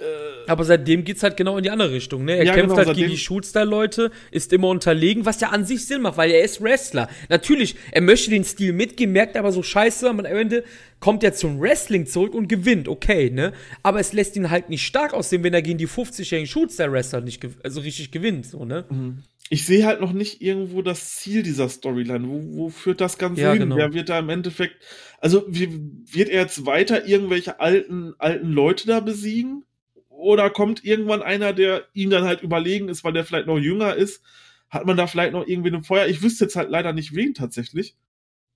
[0.00, 2.36] Äh, Aber seitdem geht's halt genau in die andere Richtung, ne?
[2.36, 5.86] Er ja, kämpft genau, halt gegen die Shootstyle-Leute, ist immer unterlegen, was ja an sich
[5.86, 7.08] Sinn macht, weil er ist Wrestler.
[7.28, 10.64] Natürlich, er möchte den Stil mitgehen, merkt aber so scheiße, am Ende
[11.00, 13.52] kommt er zum Wrestling zurück und gewinnt, okay, ne?
[13.82, 17.46] Aber es lässt ihn halt nicht stark aussehen, wenn er gegen die 50-jährigen Shootstyle-Wrestler nicht
[17.62, 18.86] also richtig gewinnt, so, ne?
[18.88, 19.22] Mhm.
[19.52, 22.28] Ich sehe halt noch nicht irgendwo das Ziel dieser Storyline.
[22.28, 23.62] Wo, wo führt das Ganze ja, hin?
[23.62, 23.76] Genau.
[23.76, 24.76] Wer wird da im Endeffekt,
[25.18, 25.68] also wie,
[26.06, 29.64] wird er jetzt weiter irgendwelche alten, alten Leute da besiegen?
[30.20, 33.94] Oder kommt irgendwann einer, der ihm dann halt überlegen ist, weil der vielleicht noch jünger
[33.94, 34.22] ist?
[34.68, 36.06] Hat man da vielleicht noch irgendwie ein Feuer?
[36.06, 37.96] Ich wüsste jetzt halt leider nicht, wen tatsächlich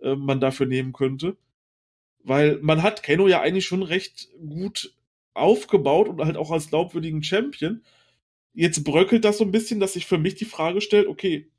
[0.02, 1.38] äh, man dafür nehmen könnte.
[2.22, 4.94] Weil man hat Keno ja eigentlich schon recht gut
[5.32, 7.82] aufgebaut und halt auch als glaubwürdigen Champion.
[8.52, 11.50] Jetzt bröckelt das so ein bisschen, dass sich für mich die Frage stellt, okay,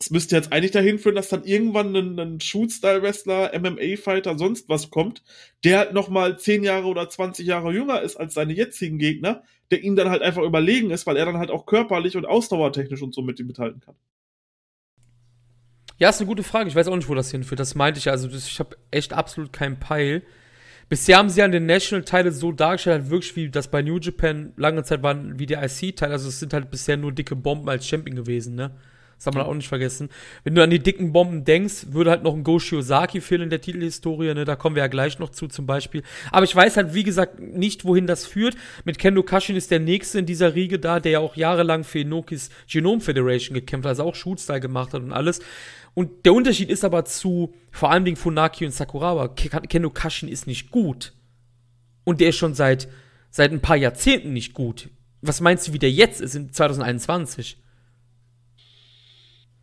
[0.00, 4.90] es müsste jetzt eigentlich dahin führen, dass dann irgendwann ein, ein Shoot-Style-Wrestler, MMA-Fighter, sonst was
[4.90, 5.24] kommt,
[5.64, 9.82] der halt nochmal 10 Jahre oder 20 Jahre jünger ist als seine jetzigen Gegner, der
[9.82, 13.12] ihm dann halt einfach überlegen ist, weil er dann halt auch körperlich und ausdauertechnisch und
[13.12, 13.96] so mit ihm mithalten kann.
[15.98, 16.68] Ja, ist eine gute Frage.
[16.68, 17.58] Ich weiß auch nicht, wo das hinführt.
[17.58, 18.08] Das meinte ich.
[18.08, 20.22] Also, ich habe echt absolut keinen Peil.
[20.88, 23.98] Bisher haben sie ja den National Title so dargestellt, halt wirklich wie das bei New
[23.98, 26.12] Japan lange Zeit waren wie der IC-Teil.
[26.12, 28.70] Also es sind halt bisher nur dicke Bomben als Champion gewesen, ne?
[29.18, 30.10] Das haben wir auch nicht vergessen.
[30.44, 33.50] Wenn du an die dicken Bomben denkst, würde halt noch ein Go Shiozaki fehlen in
[33.50, 34.44] der Titelhistorie, ne?
[34.44, 36.04] Da kommen wir ja gleich noch zu, zum Beispiel.
[36.30, 38.56] Aber ich weiß halt, wie gesagt, nicht, wohin das führt.
[38.84, 41.98] Mit Kendo Kashin ist der nächste in dieser Riege da, der ja auch jahrelang für
[41.98, 45.40] Inokis Genome Federation gekämpft hat, also auch Shootstyle gemacht hat und alles.
[45.94, 49.28] Und der Unterschied ist aber zu vor allem Dingen Funaki und Sakuraba.
[49.28, 51.12] Kendo Kashin ist nicht gut.
[52.04, 52.86] Und der ist schon seit,
[53.30, 54.90] seit ein paar Jahrzehnten nicht gut.
[55.22, 57.56] Was meinst du, wie der jetzt ist in 2021?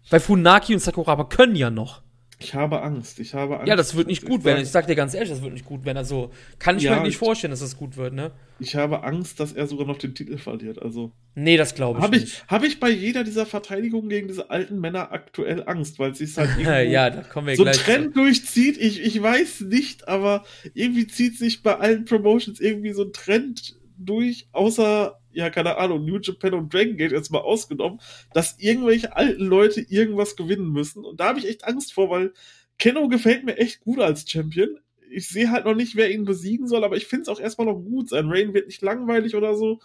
[0.10, 2.02] Weil Funaki und Sakuraba können ja noch.
[2.38, 3.68] Ich habe Angst, ich habe Angst.
[3.68, 4.62] Ja, das wird nicht gut werden.
[4.62, 5.98] Ich sag dir ganz ehrlich, das wird nicht gut werden.
[5.98, 8.32] Also, kann ich ja, mir nicht vorstellen, dass das gut wird, ne?
[8.60, 11.14] Ich habe Angst, dass er sogar noch den Titel verliert, also.
[11.34, 12.46] Nee, das glaube ich hab nicht.
[12.50, 16.38] Habe ich bei jeder dieser Verteidigungen gegen diese alten Männer aktuell Angst, weil sie es
[16.38, 18.22] halt irgendwie ja, da kommen wir so gleich Trend zu.
[18.22, 18.78] durchzieht.
[18.78, 20.44] Ich, ich weiß nicht, aber
[20.74, 26.06] irgendwie zieht sich bei allen Promotions irgendwie so ein Trend durch, außer ja, keine Ahnung,
[26.06, 28.00] New Japan und Dragon Gate jetzt mal ausgenommen,
[28.34, 31.04] dass irgendwelche alten Leute irgendwas gewinnen müssen.
[31.04, 32.34] Und da habe ich echt Angst vor, weil
[32.80, 34.80] Kenno gefällt mir echt gut als Champion.
[35.12, 37.68] Ich sehe halt noch nicht, wer ihn besiegen soll, aber ich finde es auch erstmal
[37.68, 38.10] noch gut.
[38.10, 39.80] Sein Rain wird nicht langweilig oder so.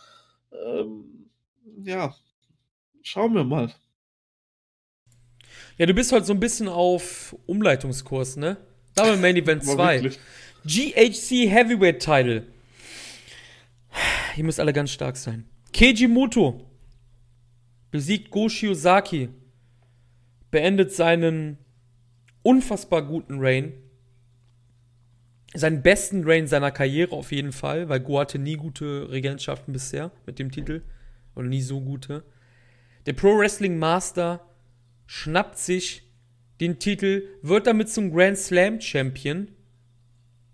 [0.53, 1.28] Ähm,
[1.82, 2.14] ja,
[3.03, 3.72] schauen wir mal.
[5.78, 8.57] Ja, du bist halt so ein bisschen auf Umleitungskurs, ne?
[8.94, 10.11] Double Main Event 2.
[10.64, 12.46] GHC Heavyweight Title.
[14.37, 15.47] Ihr müsst alle ganz stark sein.
[15.72, 16.70] Keiji Muto
[17.91, 19.28] besiegt Go Shiozaki,
[20.51, 21.59] beendet seinen
[22.43, 23.72] unfassbar guten Reign.
[25.55, 30.12] Seinen besten Reign seiner Karriere auf jeden Fall, weil Go hatte nie gute Regentschaften bisher
[30.26, 30.83] mit dem Titel.
[31.35, 32.24] Oder nie so gute.
[33.07, 34.47] Der Pro Wrestling Master
[35.07, 36.03] schnappt sich
[36.61, 39.49] den Titel, wird damit zum Grand Slam Champion,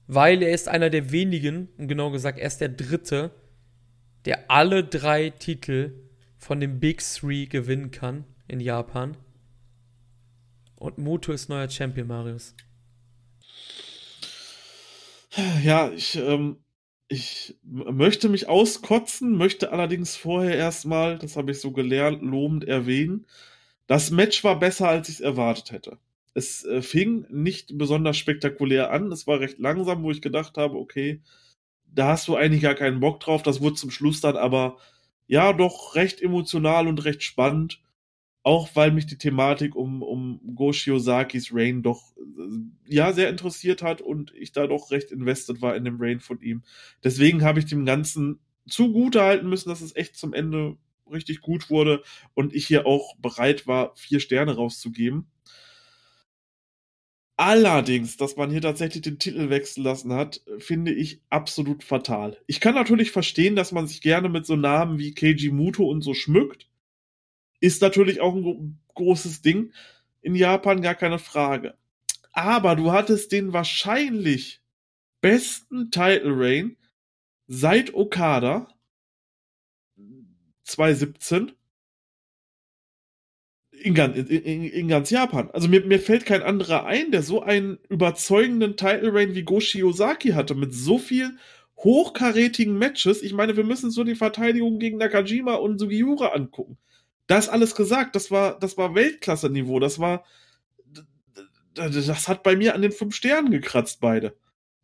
[0.06, 3.32] weil er ist einer der wenigen, und genau gesagt, er ist der dritte,
[4.26, 5.94] der alle drei Titel
[6.36, 9.16] von dem Big Three gewinnen kann in Japan.
[10.74, 12.54] Und Muto ist neuer Champion, Marius.
[15.62, 16.58] Ja, ich, ähm,
[17.08, 23.26] ich möchte mich auskotzen, möchte allerdings vorher erstmal, das habe ich so gelernt, lobend erwähnen.
[23.86, 25.98] Das Match war besser, als ich es erwartet hätte.
[26.34, 30.76] Es äh, fing nicht besonders spektakulär an, es war recht langsam, wo ich gedacht habe,
[30.76, 31.20] okay,
[31.96, 33.42] da hast du eigentlich gar keinen Bock drauf.
[33.42, 34.76] Das wurde zum Schluss dann aber
[35.26, 37.82] ja doch recht emotional und recht spannend.
[38.42, 42.14] Auch weil mich die Thematik um, um Go Shiozakis Rain doch
[42.86, 46.40] ja sehr interessiert hat und ich da doch recht invested war in dem Rain von
[46.40, 46.62] ihm.
[47.02, 48.38] Deswegen habe ich dem Ganzen
[48.68, 50.76] zugute halten müssen, dass es echt zum Ende
[51.10, 52.02] richtig gut wurde
[52.34, 55.26] und ich hier auch bereit war, vier Sterne rauszugeben.
[57.38, 62.38] Allerdings, dass man hier tatsächlich den Titel wechseln lassen hat, finde ich absolut fatal.
[62.46, 66.00] Ich kann natürlich verstehen, dass man sich gerne mit so Namen wie Keiji Muto und
[66.00, 66.66] so schmückt.
[67.60, 69.72] Ist natürlich auch ein großes Ding
[70.22, 71.74] in Japan, gar keine Frage.
[72.32, 74.62] Aber du hattest den wahrscheinlich
[75.20, 76.76] besten Title Reign
[77.48, 78.68] seit Okada
[80.64, 81.52] 2017
[83.86, 85.48] in, ganz, in, in, ganz Japan.
[85.52, 89.60] Also mir, mir fällt kein anderer ein, der so einen überzeugenden Title Reign wie Go
[89.60, 91.38] Shiozaki hatte, mit so vielen
[91.76, 93.22] hochkarätigen Matches.
[93.22, 96.78] Ich meine, wir müssen so die Verteidigung gegen Nakajima und Sugiura angucken.
[97.28, 100.24] Das alles gesagt, das war, das war Weltklasse-Niveau, das war,
[101.74, 104.34] das hat bei mir an den fünf Sternen gekratzt, beide.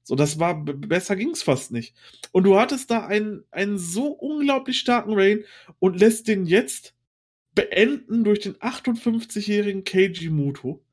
[0.05, 1.97] So, das war, besser ging's fast nicht.
[2.31, 5.43] Und du hattest da einen, einen so unglaublich starken Reign
[5.81, 6.95] und lässt den jetzt
[7.55, 10.85] beenden durch den 58-jährigen Keiji Muto.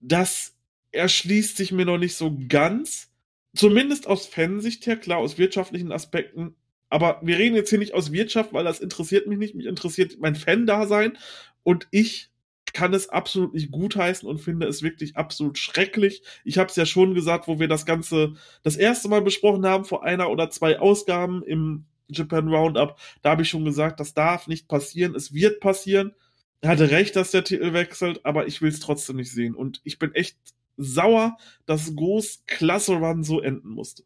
[0.00, 0.54] Das
[0.92, 3.12] erschließt sich mir noch nicht so ganz.
[3.54, 6.54] Zumindest aus Fansicht her, klar, aus wirtschaftlichen Aspekten.
[6.88, 9.54] Aber wir reden jetzt hier nicht aus Wirtschaft, weil das interessiert mich nicht.
[9.54, 11.18] Mich interessiert mein Fan-Dasein.
[11.62, 12.30] Und ich
[12.72, 16.22] kann es absolut nicht gutheißen und finde es wirklich absolut schrecklich.
[16.44, 19.84] Ich habe es ja schon gesagt, wo wir das Ganze das erste Mal besprochen haben,
[19.84, 22.98] vor einer oder zwei Ausgaben im Japan Roundup.
[23.22, 25.14] Da habe ich schon gesagt, das darf nicht passieren.
[25.14, 26.12] Es wird passieren.
[26.60, 29.54] Er hatte recht, dass der Titel wechselt, aber ich will es trotzdem nicht sehen.
[29.54, 30.36] Und ich bin echt
[30.76, 31.36] sauer,
[31.66, 34.04] dass Groß Klasse Run so enden musste.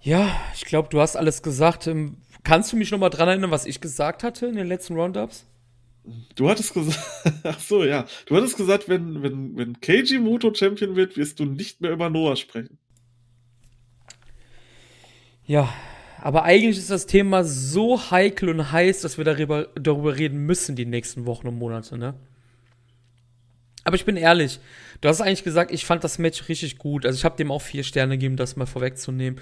[0.00, 1.86] Ja, ich glaube, du hast alles gesagt.
[1.86, 4.94] Ähm, kannst du mich noch mal dran erinnern, was ich gesagt hatte in den letzten
[4.94, 5.44] Roundups?
[6.34, 6.98] Du hattest gesagt,
[7.42, 8.06] ach so, ja.
[8.26, 12.08] Du hattest gesagt, wenn, wenn, wenn Keiji Muto Champion wird, wirst du nicht mehr über
[12.10, 12.78] Noah sprechen.
[15.48, 15.72] Ja,
[16.20, 20.76] aber eigentlich ist das Thema so heikel und heiß, dass wir darüber, darüber reden müssen
[20.76, 22.14] die nächsten Wochen und Monate, ne?
[23.82, 24.60] Aber ich bin ehrlich,
[25.00, 27.06] du hast eigentlich gesagt, ich fand das Match richtig gut.
[27.06, 29.40] Also ich habe dem auch vier Sterne gegeben, das mal vorwegzunehmen.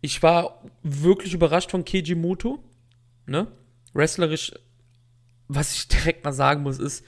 [0.00, 2.64] Ich war wirklich überrascht von Keiji Muto,
[3.26, 3.46] ne?
[3.92, 4.52] Wrestlerisch,
[5.48, 7.04] was ich direkt mal sagen muss, ist,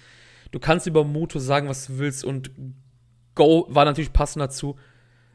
[0.51, 2.51] du kannst über Muto sagen, was du willst und
[3.35, 4.79] Go war natürlich passend dazu.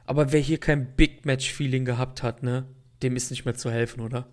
[0.05, 2.65] Aber wer hier kein Big Match-Feeling gehabt hat, ne?
[3.03, 4.27] Dem ist nicht mehr zu helfen, oder?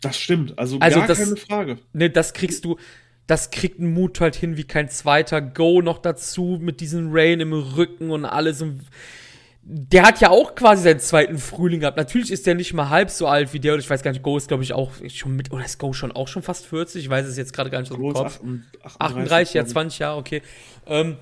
[0.00, 1.78] Das stimmt, also, also gar das, keine Frage.
[1.92, 2.76] Ne, das kriegst du,
[3.26, 5.40] das kriegt ein Mut halt hin wie kein zweiter.
[5.40, 8.60] Go noch dazu mit diesem Rain im Rücken und alles.
[8.62, 8.80] Und
[9.62, 11.96] der hat ja auch quasi seinen zweiten Frühling gehabt.
[11.96, 13.74] Natürlich ist der nicht mal halb so alt wie der.
[13.74, 15.52] Und ich weiß gar nicht, Go ist, glaube ich, auch schon mit.
[15.52, 17.04] Oder ist Go schon auch schon fast 40?
[17.04, 18.40] Ich weiß es jetzt gerade gar nicht aus dem Kopf.
[18.82, 20.42] 38, 38 ja, 20 Jahre, okay.
[20.86, 21.16] Ähm,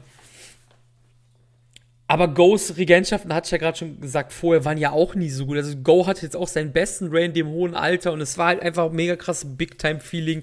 [2.10, 5.46] aber Go's Regentschaften, hatte ich ja gerade schon gesagt, vorher waren ja auch nie so
[5.46, 5.58] gut.
[5.58, 8.48] Also Go hatte jetzt auch seinen besten Rain in dem hohen Alter und es war
[8.48, 10.42] halt einfach mega krass Big-Time-Feeling.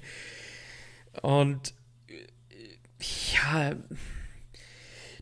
[1.20, 1.74] Und
[3.34, 3.72] ja,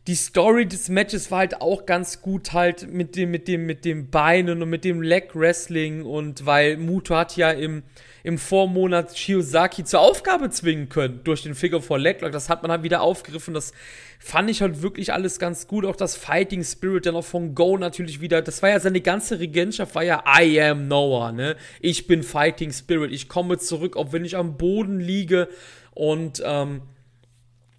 [0.07, 3.83] die Story des Matches war halt auch ganz gut halt mit dem, mit dem, mit
[3.83, 7.83] dem Beinen und mit dem Leg Wrestling und weil Muto hat ja im,
[8.27, 12.33] im Vormonat Shiozaki zur Aufgabe zwingen können durch den Figure for Leglock.
[12.33, 13.53] Das hat man halt wieder aufgegriffen.
[13.53, 13.71] Das
[14.19, 15.85] fand ich halt wirklich alles ganz gut.
[15.85, 18.41] Auch das Fighting Spirit dann auch von Go natürlich wieder.
[18.41, 21.55] Das war ja seine ganze Regentschaft, war ja I am Noah, ne?
[21.79, 23.13] Ich bin Fighting Spirit.
[23.13, 25.47] Ich komme zurück, auch wenn ich am Boden liege.
[25.91, 26.81] Und, ähm,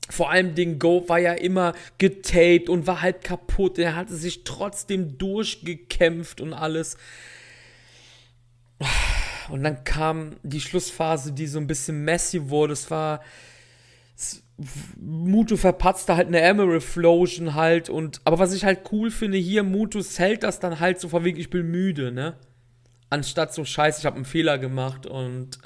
[0.08, 3.78] vor allem den Go war ja immer getaped und war halt kaputt.
[3.78, 6.96] Er hatte sich trotzdem durchgekämpft und alles.
[9.50, 12.72] Und dann kam die Schlussphase, die so ein bisschen messy wurde.
[12.72, 13.20] Es war.
[15.00, 18.20] Mutu verpatzte halt eine Emerald Flosion halt und.
[18.24, 21.38] Aber was ich halt cool finde hier, Mutu hält das dann halt so von wegen,
[21.38, 22.34] ich bin müde, ne?
[23.10, 25.58] Anstatt so scheiße, ich habe einen Fehler gemacht und.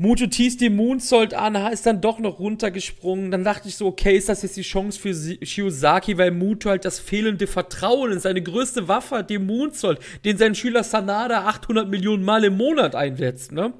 [0.00, 3.32] Mutu teast den Moonsault an, ist dann doch noch runtergesprungen.
[3.32, 5.12] Dann dachte ich so, okay, ist das jetzt die Chance für
[5.44, 10.38] Shiozaki, weil Mutu halt das fehlende Vertrauen in seine größte Waffe hat, den Moonsault, den
[10.38, 13.74] sein Schüler Sanada 800 Millionen Mal im Monat einsetzt, ne?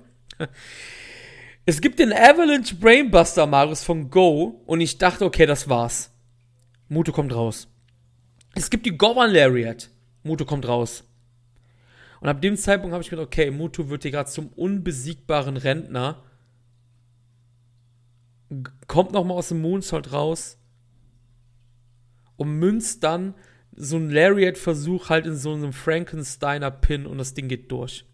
[1.66, 6.10] Es gibt den Avalanche Brainbuster Marius von Go und ich dachte, okay, das war's.
[6.88, 7.68] Mutu kommt raus.
[8.54, 9.90] Es gibt die Govan Lariat.
[10.22, 11.04] Mutu kommt raus.
[12.20, 16.22] Und ab dem Zeitpunkt habe ich gedacht, okay, Mutu wird hier gerade zum unbesiegbaren Rentner.
[18.86, 20.58] Kommt nochmal aus dem Moonsault raus.
[22.36, 23.34] Und münzt dann
[23.72, 28.04] so einen Lariat-Versuch halt in so einem Frankensteiner-Pin und das Ding geht durch.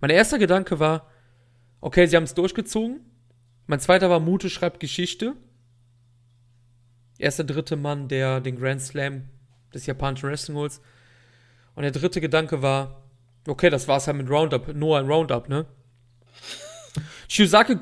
[0.00, 1.10] Mein erster Gedanke war,
[1.80, 3.00] okay, sie haben es durchgezogen.
[3.66, 5.34] Mein zweiter war, Mute schreibt Geschichte.
[7.18, 9.28] Er ist der dritte Mann, der den Grand Slam
[9.72, 10.80] des japanischen Wrestling holt.
[11.76, 13.02] Und der dritte Gedanke war,
[13.46, 15.66] okay, das war's halt mit Roundup, nur ein Roundup, ne?
[17.28, 17.76] Shiozaki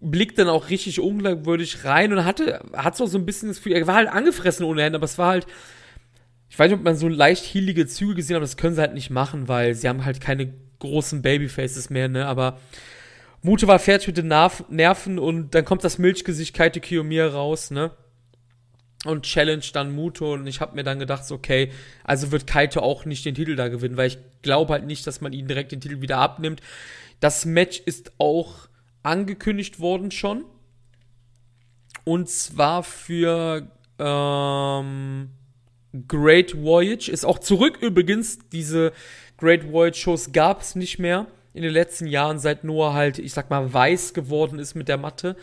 [0.00, 3.86] blickt dann auch richtig unglaubwürdig rein und hatte, hat so ein bisschen das Gefühl, er
[3.86, 5.46] war halt angefressen ohne Hände, aber es war halt,
[6.48, 8.94] ich weiß nicht, ob man so leicht hielige Züge gesehen hat, das können sie halt
[8.94, 12.58] nicht machen, weil sie haben halt keine großen Babyfaces mehr, ne, aber
[13.42, 17.90] Mute war fertig mit den Nerven und dann kommt das Milchgesicht Kaito Kiyomiya raus, ne?
[19.04, 21.70] Und challenge dann Muto und ich habe mir dann gedacht, okay,
[22.04, 25.20] also wird Kaito auch nicht den Titel da gewinnen, weil ich glaube halt nicht, dass
[25.20, 26.62] man ihn direkt den Titel wieder abnimmt.
[27.20, 28.68] Das Match ist auch
[29.02, 30.44] angekündigt worden schon.
[32.04, 35.30] Und zwar für ähm,
[36.08, 37.10] Great Voyage.
[37.10, 38.38] Ist auch zurück übrigens.
[38.52, 38.92] Diese
[39.38, 43.32] Great Voyage Shows gab es nicht mehr in den letzten Jahren, seit Noah halt, ich
[43.32, 45.36] sag mal, weiß geworden ist mit der Matte.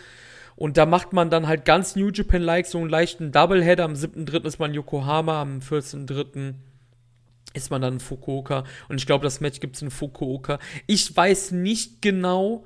[0.62, 3.84] Und da macht man dann halt ganz New Japan-like so einen leichten Doubleheader.
[3.84, 4.46] Am 7.3.
[4.46, 6.54] ist man Yokohama, am 14.3.
[7.56, 8.64] ist man dann in Fukuoka.
[8.88, 10.60] Und ich glaube, das Match gibt es in Fukuoka.
[10.86, 12.64] Ich weiß nicht genau,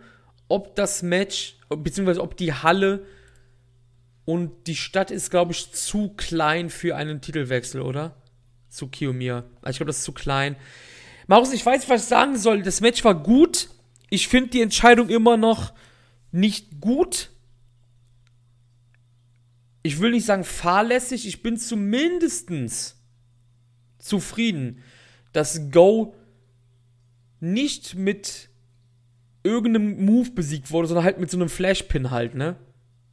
[0.50, 3.06] ob das Match, beziehungsweise ob die Halle
[4.26, 8.18] und die Stadt ist, glaube ich, zu klein für einen Titelwechsel, oder?
[8.68, 9.46] Zu Kiyomiya.
[9.62, 10.58] Also ich glaube, das ist zu klein.
[11.28, 12.62] Marus, ich weiß was ich sagen soll.
[12.62, 13.70] Das Match war gut.
[14.10, 15.72] Ich finde die Entscheidung immer noch
[16.34, 17.30] nicht gut.
[19.86, 21.28] Ich will nicht sagen fahrlässig.
[21.28, 22.98] Ich bin zumindest
[24.00, 24.82] zufrieden,
[25.32, 26.16] dass Go
[27.40, 28.50] nicht mit
[29.44, 32.56] irgendeinem Move besiegt wurde, sondern halt mit so einem Flashpin halt, ne?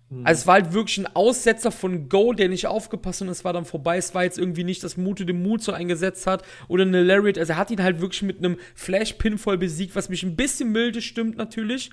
[0.08, 0.26] Mhm.
[0.26, 3.52] Also es war halt wirklich ein Aussetzer von Go, der nicht aufgepasst und es war
[3.52, 3.98] dann vorbei.
[3.98, 7.36] Es war jetzt irgendwie nicht, dass Mute den Mut so eingesetzt hat oder eine Lariat.
[7.36, 10.72] Also er hat ihn halt wirklich mit einem Flashpin voll besiegt, was mich ein bisschen
[10.72, 11.90] milde stimmt natürlich.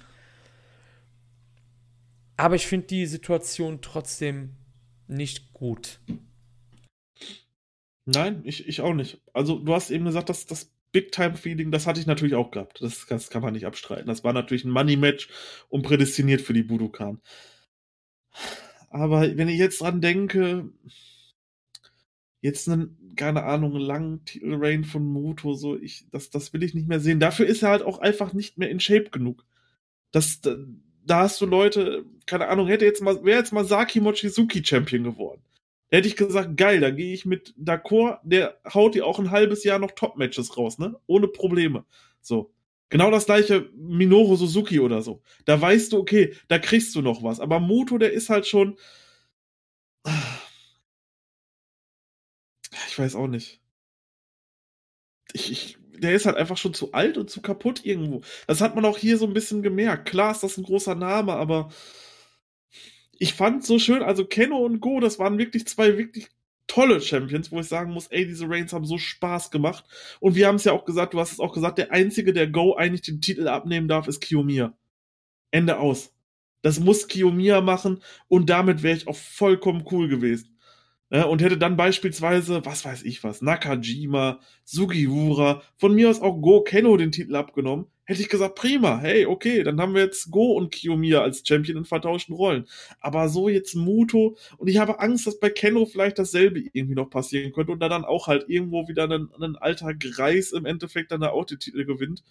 [2.37, 4.55] Aber ich finde die Situation trotzdem
[5.09, 5.99] nicht gut.
[8.05, 9.21] Nein, ich, ich auch nicht.
[9.33, 12.81] Also, du hast eben gesagt, dass das Big-Time-Feeling, das hatte ich natürlich auch gehabt.
[12.81, 14.07] Das, das, kann man nicht abstreiten.
[14.07, 15.29] Das war natürlich ein Money-Match
[15.69, 17.21] und prädestiniert für die Budokan.
[18.89, 20.71] Aber wenn ich jetzt dran denke,
[22.41, 26.87] jetzt einen, keine Ahnung, langen Titel-Rain von Moto, so, ich, das, das will ich nicht
[26.87, 27.19] mehr sehen.
[27.19, 29.45] Dafür ist er halt auch einfach nicht mehr in Shape genug.
[30.11, 30.41] Das,
[31.09, 35.03] da, hast du Leute, keine Ahnung, hätte jetzt mal, wäre jetzt mal Saki Mochizuki Champion
[35.03, 35.41] geworden.
[35.89, 39.31] Da hätte ich gesagt, geil, da gehe ich mit D'accord, der haut dir auch ein
[39.31, 40.95] halbes Jahr noch Top-Matches raus, ne?
[41.07, 41.85] Ohne Probleme.
[42.21, 42.53] So.
[42.89, 45.21] Genau das gleiche Minoru Suzuki oder so.
[45.45, 47.39] Da weißt du, okay, da kriegst du noch was.
[47.39, 48.77] Aber Moto, der ist halt schon.
[52.87, 53.61] Ich weiß auch nicht.
[55.33, 58.21] Ich, ich, der ist halt einfach schon zu alt und zu kaputt irgendwo.
[58.47, 60.09] Das hat man auch hier so ein bisschen gemerkt.
[60.09, 61.69] Klar ist das ein großer Name, aber
[63.19, 66.27] ich fand so schön, also Kenno und Go, das waren wirklich zwei wirklich
[66.67, 69.83] tolle Champions, wo ich sagen muss, ey, diese Reigns haben so Spaß gemacht.
[70.19, 72.47] Und wir haben es ja auch gesagt, du hast es auch gesagt, der einzige, der
[72.47, 74.73] Go eigentlich den Titel abnehmen darf, ist Kiyomiya.
[75.51, 76.13] Ende aus.
[76.61, 80.58] Das muss Kiyomiya machen und damit wäre ich auch vollkommen cool gewesen.
[81.11, 86.39] Ja, und hätte dann beispielsweise, was weiß ich was, Nakajima, Sugiura, von mir aus auch
[86.39, 90.29] Go Kenno den Titel abgenommen, hätte ich gesagt, prima, hey, okay, dann haben wir jetzt
[90.29, 92.67] Go und Kiyomiya als Champion in vertauschten Rollen.
[92.99, 97.09] Aber so jetzt Muto und ich habe Angst, dass bei Kenno vielleicht dasselbe irgendwie noch
[97.09, 101.11] passieren könnte und da dann auch halt irgendwo wieder ein, ein alter Greis im Endeffekt
[101.11, 102.23] dann auch den Titel gewinnt.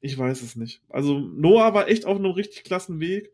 [0.00, 0.82] Ich weiß es nicht.
[0.88, 3.32] Also Noah war echt auf einem richtig klassen Weg.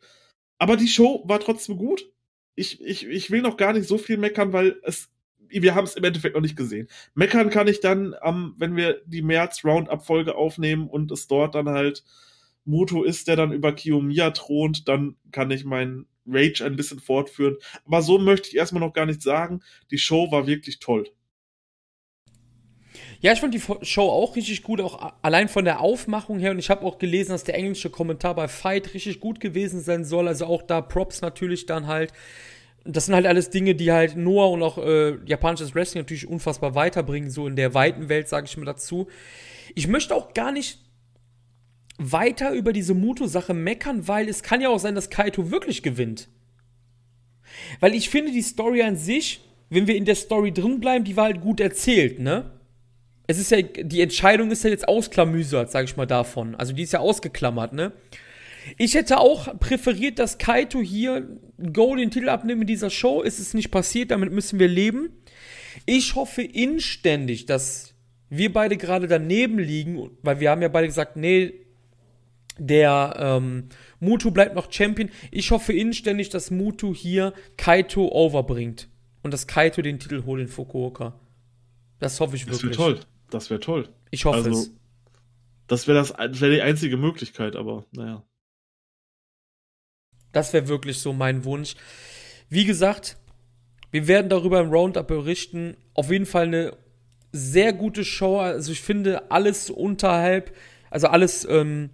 [0.58, 2.10] Aber die Show war trotzdem gut
[2.58, 5.10] ich, ich, ich will noch gar nicht so viel meckern, weil es,
[5.48, 6.88] wir haben es im Endeffekt noch nicht gesehen.
[7.14, 12.04] Meckern kann ich dann, ähm, wenn wir die März-Roundup-Folge aufnehmen und es dort dann halt
[12.64, 17.56] Muto ist, der dann über Kiyomiya thront, dann kann ich meinen Rage ein bisschen fortführen.
[17.86, 19.60] Aber so möchte ich erstmal noch gar nicht sagen.
[19.90, 21.08] Die Show war wirklich toll.
[23.20, 26.52] Ja, ich fand die Show auch richtig gut, auch allein von der Aufmachung her.
[26.52, 30.04] Und ich habe auch gelesen, dass der englische Kommentar bei Fight richtig gut gewesen sein
[30.04, 30.28] soll.
[30.28, 32.12] Also auch da Props natürlich dann halt.
[32.84, 36.74] Das sind halt alles Dinge, die halt Noah und auch äh, japanisches Wrestling natürlich unfassbar
[36.74, 39.08] weiterbringen, so in der weiten Welt, sage ich mal dazu.
[39.74, 40.78] Ich möchte auch gar nicht
[41.98, 46.28] weiter über diese Muto-Sache meckern, weil es kann ja auch sein, dass Kaito wirklich gewinnt.
[47.80, 49.40] Weil ich finde, die Story an sich,
[49.70, 52.52] wenn wir in der Story drin bleiben, die war halt gut erzählt, ne?
[53.28, 56.54] Es ist ja, die Entscheidung ist ja jetzt ausklamüsert, sag ich mal davon.
[56.54, 57.92] Also die ist ja ausgeklammert, ne?
[58.78, 61.28] Ich hätte auch präferiert, dass Kaito hier
[61.72, 63.20] Go den Titel abnimmt in dieser Show.
[63.20, 65.10] Ist es nicht passiert, damit müssen wir leben.
[65.84, 67.94] Ich hoffe inständig, dass
[68.30, 71.52] wir beide gerade daneben liegen, weil wir haben ja beide gesagt, nee,
[72.58, 73.68] der ähm,
[74.00, 75.10] Mutu bleibt noch Champion.
[75.30, 78.88] Ich hoffe inständig, dass Mutu hier Kaito overbringt
[79.22, 81.14] und dass Kaito den Titel holt in Fukuoka.
[82.00, 82.76] Das hoffe ich wirklich.
[82.76, 83.00] Das wäre toll.
[83.30, 83.88] Das wäre toll.
[84.10, 84.72] Ich hoffe also, es.
[85.66, 88.22] Das wäre das, wär die einzige Möglichkeit, aber naja.
[90.32, 91.74] Das wäre wirklich so mein Wunsch.
[92.48, 93.16] Wie gesagt,
[93.90, 95.76] wir werden darüber im Roundup berichten.
[95.94, 96.76] Auf jeden Fall eine
[97.32, 98.38] sehr gute Show.
[98.38, 100.54] Also ich finde, alles unterhalb,
[100.90, 101.90] also alles ähm,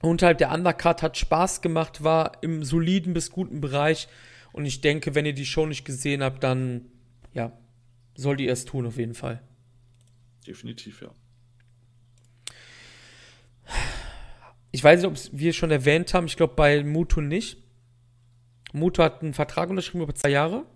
[0.00, 4.08] unterhalb der Undercard hat Spaß gemacht, war im soliden bis guten Bereich.
[4.52, 6.86] Und ich denke, wenn ihr die Show nicht gesehen habt, dann
[7.32, 7.52] ja,
[8.14, 9.42] sollt ihr es tun auf jeden Fall.
[10.46, 11.10] Definitiv, ja.
[14.70, 16.26] Ich weiß nicht, ob wir schon erwähnt haben.
[16.26, 17.58] Ich glaube, bei Muto nicht.
[18.72, 20.66] Muto hat einen Vertrag unterschrieben über zwei Jahre.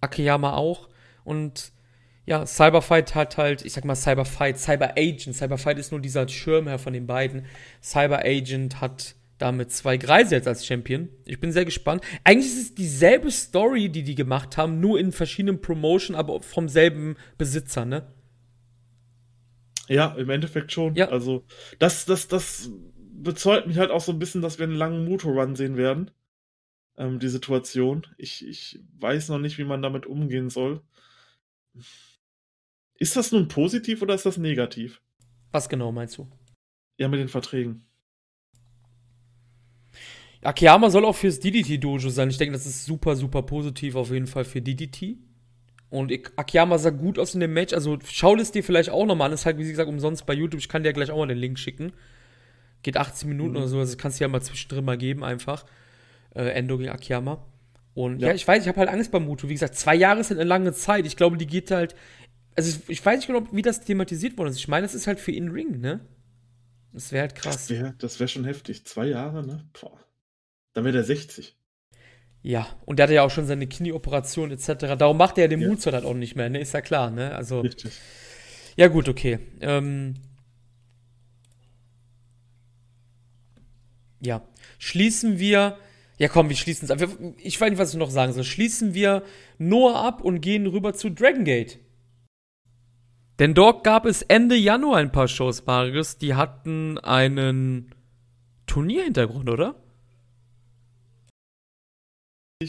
[0.00, 0.88] Akiyama auch.
[1.24, 1.72] Und
[2.24, 5.34] ja, Cyberfight hat halt, ich sag mal Cyberfight, Cyber Agent.
[5.34, 7.46] Cyberfight ist nur dieser Schirmherr von den beiden.
[7.82, 11.08] Cyber Agent hat damit zwei Greise jetzt als Champion.
[11.24, 12.02] Ich bin sehr gespannt.
[12.24, 16.68] Eigentlich ist es dieselbe Story, die die gemacht haben, nur in verschiedenen Promotion, aber vom
[16.68, 18.12] selben Besitzer, ne?
[19.88, 20.94] Ja, im Endeffekt schon.
[20.94, 21.08] Ja.
[21.08, 21.44] Also,
[21.78, 25.54] das, das, das bezeugt mich halt auch so ein bisschen, dass wir einen langen Motorrun
[25.54, 26.10] sehen werden.
[26.96, 28.06] Ähm, die Situation.
[28.16, 30.82] Ich, ich weiß noch nicht, wie man damit umgehen soll.
[32.98, 35.02] Ist das nun positiv oder ist das negativ?
[35.52, 36.28] Was genau meinst du?
[36.98, 37.85] Ja, mit den Verträgen.
[40.46, 42.30] Akiyama soll auch fürs DDT-Dojo sein.
[42.30, 45.16] Ich denke, das ist super, super positiv auf jeden Fall für DDT.
[45.88, 47.72] Und Akiyama sah gut aus in dem Match.
[47.72, 49.34] Also schau es dir vielleicht auch nochmal an.
[49.34, 50.60] Ist halt, wie gesagt, umsonst bei YouTube.
[50.60, 51.92] Ich kann dir gleich auch mal den Link schicken.
[52.82, 53.56] Geht 18 Minuten mhm.
[53.56, 53.78] oder so.
[53.78, 55.64] Also das kannst du ja mal zwischendrin mal geben, einfach.
[56.34, 57.44] Äh, Endo gegen Akiyama.
[57.94, 59.48] Und ja, ja ich weiß, ich habe halt Angst bei Muto.
[59.48, 61.06] Wie gesagt, zwei Jahre sind eine lange Zeit.
[61.06, 61.94] Ich glaube, die geht halt.
[62.54, 64.58] Also ich weiß nicht genau, wie das thematisiert worden ist.
[64.58, 66.00] Ich meine, das ist halt für In-Ring, ne?
[66.92, 67.66] Das wäre halt krass.
[67.66, 68.86] Das wäre wär schon heftig.
[68.86, 69.64] Zwei Jahre, ne?
[69.78, 70.05] Boah.
[70.76, 71.56] Dann wäre der 60.
[72.42, 74.98] Ja, und der hatte ja auch schon seine Knieoperation etc.
[74.98, 75.68] Darum macht er ja den ja.
[75.68, 76.60] Moonsault halt auch nicht mehr, ne?
[76.60, 77.34] Ist ja klar, ne?
[77.34, 77.60] Also.
[77.60, 77.92] Richtig.
[78.76, 79.38] Ja, gut, okay.
[79.62, 80.16] Ähm,
[84.20, 84.46] ja.
[84.78, 85.78] Schließen wir.
[86.18, 87.08] Ja, komm, wir schließen es ab.
[87.38, 88.44] Ich weiß nicht, was ich noch sagen soll.
[88.44, 89.22] Schließen wir
[89.56, 91.78] Noah ab und gehen rüber zu Dragon Gate.
[93.38, 97.94] Denn dort gab es Ende Januar ein paar Shows, Marius, die hatten einen
[98.66, 99.82] Turnierhintergrund, oder?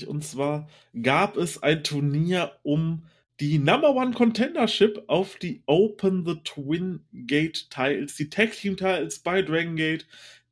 [0.07, 0.67] Und zwar
[1.01, 3.05] gab es ein Turnier um
[3.39, 9.19] die Number One Contendership auf die Open the Twin Gate Titles, die Tag Team Titles
[9.19, 10.05] bei Dragon Gate,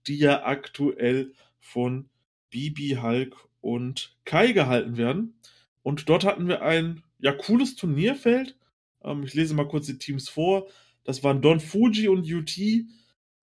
[0.08, 2.10] die ja aktuell von
[2.50, 5.38] Bibi Hulk und Kai gehalten werden.
[5.84, 8.56] Und dort hatten wir ein ja cooles Turnierfeld.
[9.04, 10.70] Ähm, ich lese mal kurz die Teams vor.
[11.04, 12.58] Das waren Don Fuji und UT,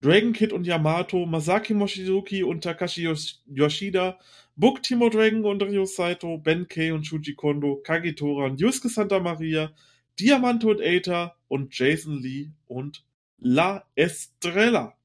[0.01, 3.12] Dragon Kid und Yamato, Masaki Mochizuki und Takashi
[3.47, 4.18] Yoshida,
[4.55, 9.18] Book Timo Dragon und Ryo Saito, Ben Kei und Shuji Kondo, Kagitora und Yusuke Santa
[9.18, 9.72] Maria,
[10.20, 13.05] Diamante und Aether und Jason Lee und
[13.38, 14.96] La Estrella.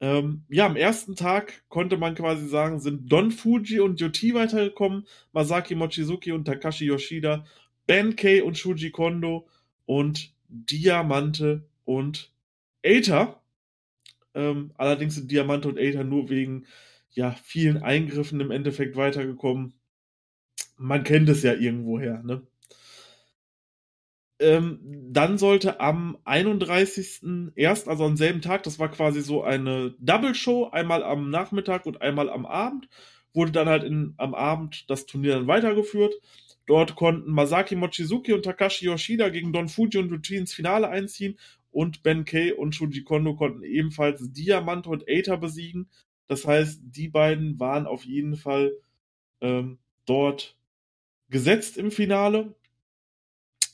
[0.00, 5.06] Ähm, ja, am ersten Tag konnte man quasi sagen, sind Don Fuji und Yoti weitergekommen,
[5.32, 7.46] Masaki Mochizuki und Takashi Yoshida,
[7.86, 9.46] Ben Kei und Shuji Kondo
[9.86, 12.32] und Diamante und
[12.84, 13.40] Aether.
[14.34, 16.66] Ähm, allerdings sind Diamante und Aether nur wegen
[17.12, 19.74] ja, vielen Eingriffen im Endeffekt weitergekommen.
[20.76, 22.42] Man kennt es ja irgendwoher, ne?
[24.40, 24.80] Ähm,
[25.12, 31.04] dann sollte am 31.01., also am selben Tag, das war quasi so eine Double-Show, einmal
[31.04, 32.88] am Nachmittag und einmal am Abend,
[33.34, 36.14] wurde dann halt in, am Abend das Turnier dann weitergeführt.
[36.66, 41.38] Dort konnten Masaki Mochizuki und Takashi Yoshida gegen Don Fuji und Ruchi ins Finale einziehen
[41.70, 45.88] und Ben Kei und Shuji Kondo konnten ebenfalls Diamante und Aether besiegen.
[46.32, 48.72] Das heißt, die beiden waren auf jeden Fall
[49.42, 49.76] ähm,
[50.06, 50.56] dort
[51.28, 52.54] gesetzt im Finale.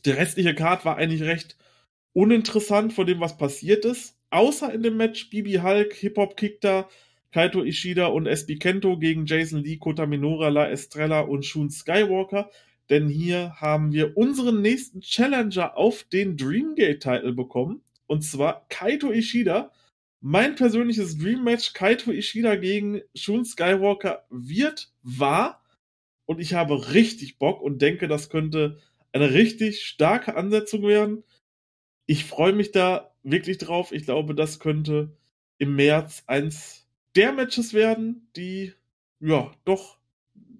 [0.04, 1.56] Der restliche Card war eigentlich recht
[2.14, 4.18] uninteressant von dem, was passiert ist.
[4.30, 6.88] Außer in dem Match Bibi Hulk, Hip-Hop Kikta,
[7.30, 12.50] Kaito Ishida und SB Kento gegen Jason Lee, Kota Minora, La Estrella und Shun Skywalker.
[12.90, 17.82] Denn hier haben wir unseren nächsten Challenger auf den Dreamgate-Titel bekommen.
[18.08, 19.70] Und zwar Kaito Ishida
[20.20, 25.62] mein persönliches Dream Match Kaito Ishida gegen Shun Skywalker wird wahr
[26.26, 28.78] und ich habe richtig Bock und denke, das könnte
[29.12, 31.24] eine richtig starke Ansetzung werden.
[32.06, 33.92] Ich freue mich da wirklich drauf.
[33.92, 35.16] Ich glaube, das könnte
[35.58, 38.72] im März eins der Matches werden, die
[39.20, 39.98] ja doch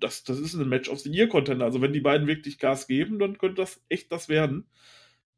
[0.01, 1.65] das, das ist ein Match of the Year Contender.
[1.65, 4.67] Also wenn die beiden wirklich Gas geben, dann könnte das echt das werden.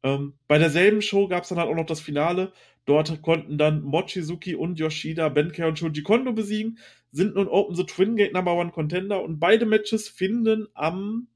[0.03, 2.53] Ähm, bei derselben Show gab es dann halt auch noch das Finale.
[2.85, 6.79] Dort konnten dann Mochizuki und Yoshida Benkei und Shoji Kondo besiegen,
[7.11, 11.27] sind nun Open the Twin Gate Number One Contender und beide Matches finden am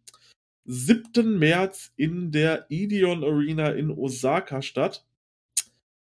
[0.65, 1.37] 7.
[1.37, 5.05] März in der Ideon Arena in Osaka statt.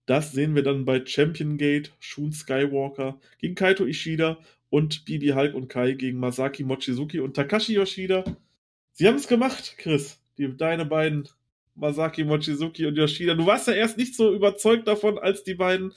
[0.06, 4.38] Das sehen wir dann bei Champion Gate, Shun Skywalker gegen Kaito Ishida
[4.70, 8.24] und Bibi Hulk und Kai gegen Masaki Mochizuki und Takashi Yoshida.
[8.92, 10.18] Sie haben es gemacht, Chris.
[10.38, 11.28] Die, deine beiden,
[11.78, 13.34] Masaki Mochizuki und Yoshida.
[13.34, 15.92] Du warst ja erst nicht so überzeugt davon, als die beiden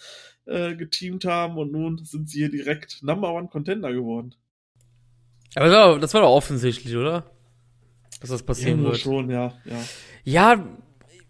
[0.45, 4.35] äh, geteamt haben und nun sind sie hier direkt Number One Contender geworden.
[5.55, 7.31] Aber das war doch offensichtlich, oder?
[8.21, 9.01] Dass das passieren Irgendwo wird.
[9.01, 9.83] schon, ja, ja.
[10.23, 10.65] Ja,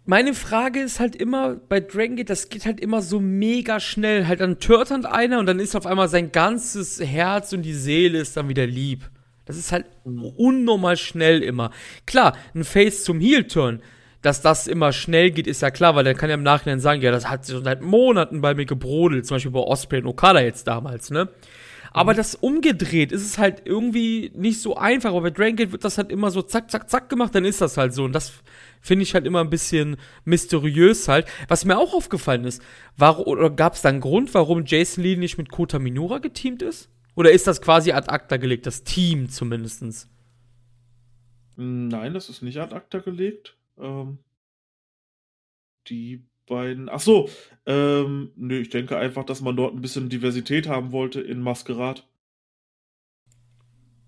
[0.06, 4.28] meine Frage ist halt immer, bei Dragon Gate, das geht halt immer so mega schnell.
[4.28, 8.19] Halt dann turnt einer und dann ist auf einmal sein ganzes Herz und die Seele
[8.19, 9.10] ist dann wieder lieb.
[9.45, 11.72] Das ist halt unnormal schnell immer.
[12.06, 13.82] Klar, ein Face zum Heel-Turn,
[14.22, 17.02] dass das immer schnell geht, ist ja klar, weil dann kann er im Nachhinein sagen,
[17.02, 20.41] ja, das hat schon seit Monaten bei mir gebrodelt, zum Beispiel bei Osprey und Okada
[20.41, 21.30] jetzt damals, ne?
[21.93, 22.18] Aber mhm.
[22.18, 25.10] das umgedreht ist es halt irgendwie nicht so einfach.
[25.10, 27.61] Aber bei Dragon Gate wird das halt immer so zack, zack, zack gemacht, dann ist
[27.61, 28.06] das halt so.
[28.06, 28.31] Und das
[28.80, 31.27] finde ich halt immer ein bisschen mysteriös halt.
[31.48, 32.61] Was mir auch aufgefallen ist,
[32.98, 36.61] warum, oder gab es da einen Grund, warum Jason Lee nicht mit Kota Minura geteamt
[36.61, 36.89] ist?
[37.15, 40.07] Oder ist das quasi ad acta gelegt, das Team zumindestens?
[41.57, 43.57] Nein, das ist nicht ad acta gelegt.
[43.77, 44.19] Ähm,
[45.88, 46.89] die beiden.
[46.89, 47.30] Ach so,
[47.65, 52.07] ähm, nö, ich denke einfach, dass man dort ein bisschen Diversität haben wollte in Maskerat.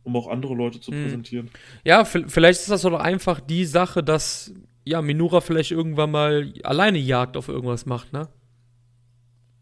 [0.03, 1.03] Um auch andere Leute zu hm.
[1.03, 1.49] präsentieren.
[1.85, 4.53] Ja, vielleicht ist das doch einfach die Sache, dass
[4.85, 8.27] ja, Minura vielleicht irgendwann mal alleine Jagd auf irgendwas macht, ne?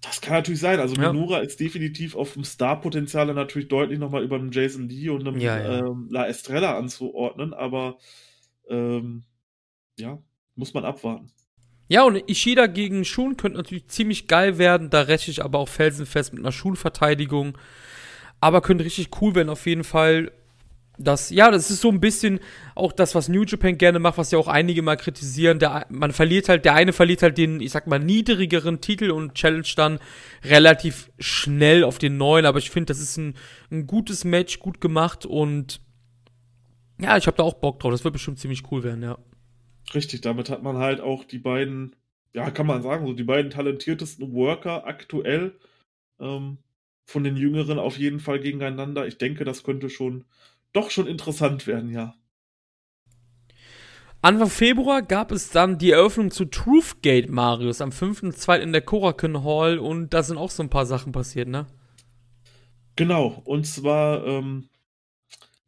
[0.01, 0.79] Das kann natürlich sein.
[0.79, 1.13] Also ja.
[1.13, 5.39] Minura ist definitiv auf dem Star-Potenzial natürlich deutlich nochmal über einem Jason Lee und einem
[5.39, 5.79] ja, ja.
[5.79, 7.99] Ähm, La Estrella anzuordnen, aber
[8.67, 9.23] ähm,
[10.01, 10.19] ja,
[10.55, 11.31] muss man abwarten.
[11.91, 14.89] Ja, und Ishida gegen Shun könnte natürlich ziemlich geil werden.
[14.89, 17.57] Da rechne ich aber auch felsenfest mit einer Schulverteidigung.
[18.39, 20.31] Aber könnte richtig cool werden, auf jeden Fall.
[20.97, 22.39] Das, ja, das ist so ein bisschen
[22.75, 25.59] auch das, was New Japan gerne macht, was ja auch einige mal kritisieren.
[25.59, 29.33] Der, man verliert halt, der eine verliert halt den, ich sag mal, niedrigeren Titel und
[29.35, 29.99] Challenge dann
[30.45, 32.45] relativ schnell auf den neuen.
[32.45, 33.33] Aber ich finde, das ist ein,
[33.69, 35.81] ein gutes Match, gut gemacht und
[37.01, 37.91] ja, ich habe da auch Bock drauf.
[37.91, 39.17] Das wird bestimmt ziemlich cool werden, ja.
[39.93, 41.95] Richtig, damit hat man halt auch die beiden,
[42.33, 45.59] ja, kann man sagen, so die beiden talentiertesten Worker aktuell
[46.19, 46.57] ähm,
[47.05, 49.05] von den Jüngeren auf jeden Fall gegeneinander.
[49.07, 50.23] Ich denke, das könnte schon
[50.73, 52.15] doch schon interessant werden, ja.
[54.23, 58.59] Anfang Februar gab es dann die Eröffnung zu Truthgate Marius am 5.2.
[58.59, 61.65] in der Korakuen Hall und da sind auch so ein paar Sachen passiert, ne?
[62.95, 64.69] Genau, und zwar ähm,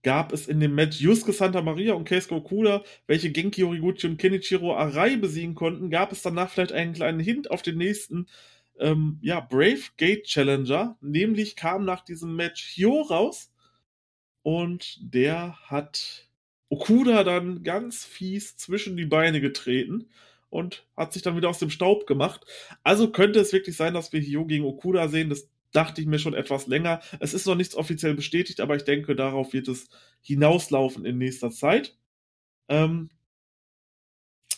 [0.04, 4.18] gab es in dem Match Yusuke Santa Maria und Keisuke Okuda, welche Genki Horiguchi und
[4.18, 8.28] Kenichiro Arai besiegen konnten, gab es danach vielleicht einen kleinen Hint auf den nächsten
[8.80, 10.98] ähm, ja, Brave Gate Challenger.
[11.02, 13.52] Nämlich kam nach diesem Match Hyo raus
[14.42, 16.30] und der hat
[16.70, 20.10] Okuda dann ganz fies zwischen die Beine getreten
[20.50, 22.46] und hat sich dann wieder aus dem Staub gemacht.
[22.84, 25.30] Also könnte es wirklich sein, dass wir Hyo gegen Okuda sehen.
[25.30, 27.02] Das dachte ich mir schon etwas länger.
[27.20, 29.90] Es ist noch nichts offiziell bestätigt, aber ich denke, darauf wird es
[30.22, 31.98] hinauslaufen in nächster Zeit.
[32.70, 33.10] Ähm,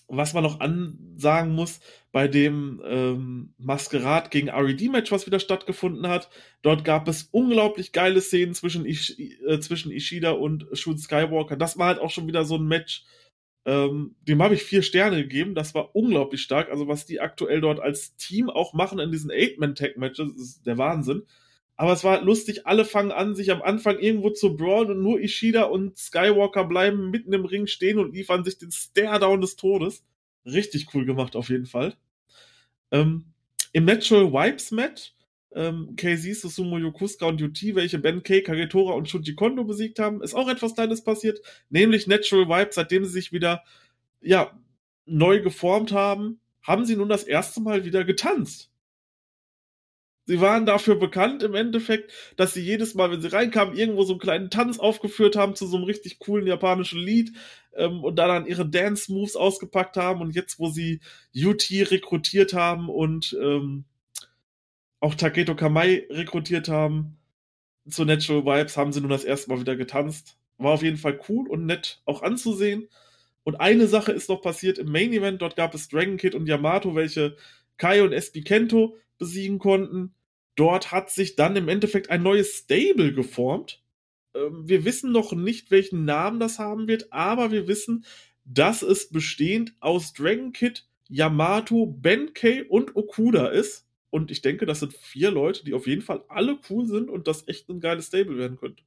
[0.08, 1.80] was man noch ansagen muss,
[2.12, 6.30] bei dem ähm, Maskerat gegen RED-Match, was wieder stattgefunden hat,
[6.62, 11.58] dort gab es unglaublich geile Szenen zwischen, Ish äh, zwischen Ishida und Shun Skywalker.
[11.58, 13.04] Das war halt auch schon wieder so ein Match,
[13.66, 15.56] ähm, dem habe ich vier Sterne gegeben.
[15.56, 16.70] Das war unglaublich stark.
[16.70, 21.24] Also, was die aktuell dort als Team auch machen in diesen Eight-Man-Tag-Matches, ist der Wahnsinn.
[21.76, 25.20] Aber es war lustig, alle fangen an, sich am Anfang irgendwo zu brawlen und nur
[25.20, 30.06] Ishida und Skywalker bleiben mitten im Ring stehen und liefern sich den Stare-Down des Todes.
[30.46, 31.96] Richtig cool gemacht, auf jeden Fall.
[32.92, 33.26] Ähm,
[33.74, 35.15] Im Natural Wipes Match
[35.56, 40.22] ähm, KZ, Susumu Yokusuka und UT, welche Ben K, Kagetora und Shuji Kondo besiegt haben,
[40.22, 43.64] ist auch etwas Kleines passiert, nämlich Natural Vibe, seitdem sie sich wieder,
[44.22, 44.52] ja,
[45.06, 48.72] neu geformt haben, haben sie nun das erste Mal wieder getanzt.
[50.27, 54.14] Sie waren dafür bekannt im Endeffekt, dass sie jedes Mal, wenn sie reinkamen, irgendwo so
[54.14, 57.34] einen kleinen Tanz aufgeführt haben zu so einem richtig coolen japanischen Lied
[57.76, 60.22] ähm, und da dann ihre Dance-Moves ausgepackt haben.
[60.22, 60.99] Und jetzt, wo sie
[61.36, 63.86] UT rekrutiert haben und ähm,
[65.06, 67.19] auch Taketo Kamai rekrutiert haben
[67.88, 70.36] zu Natural Vibes, haben sie nun das erste Mal wieder getanzt.
[70.57, 72.90] War auf jeden Fall cool und nett auch anzusehen.
[73.44, 75.44] Und eine Sache ist noch passiert im Main Event.
[75.44, 77.38] Dort gab es Dragon Kid und Yamato, welche
[77.77, 80.15] Kai und SB Kento besiegen konnten.
[80.56, 83.84] Dort hat sich dann im Endeffekt ein neues Stable geformt.
[84.34, 88.06] Ähm, wir wissen noch nicht, welchen Namen das haben wird, aber wir wissen,
[88.44, 93.85] dass es bestehend aus Dragon Kid, Yamato, Benkei und Okuda ist.
[94.16, 97.28] Und ich denke, das sind vier Leute, die auf jeden Fall alle cool sind und
[97.28, 98.82] das echt ein geiles Stable werden könnte.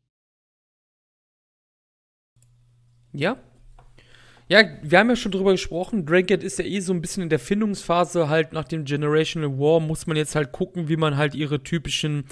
[3.13, 3.37] Ja.
[4.49, 6.07] Ja, wir haben ja schon drüber gesprochen.
[6.07, 8.31] Dragon ist ja eh so ein bisschen in der Findungsphase.
[8.31, 12.25] Halt nach dem Generational War muss man jetzt halt gucken, wie man halt ihre typischen,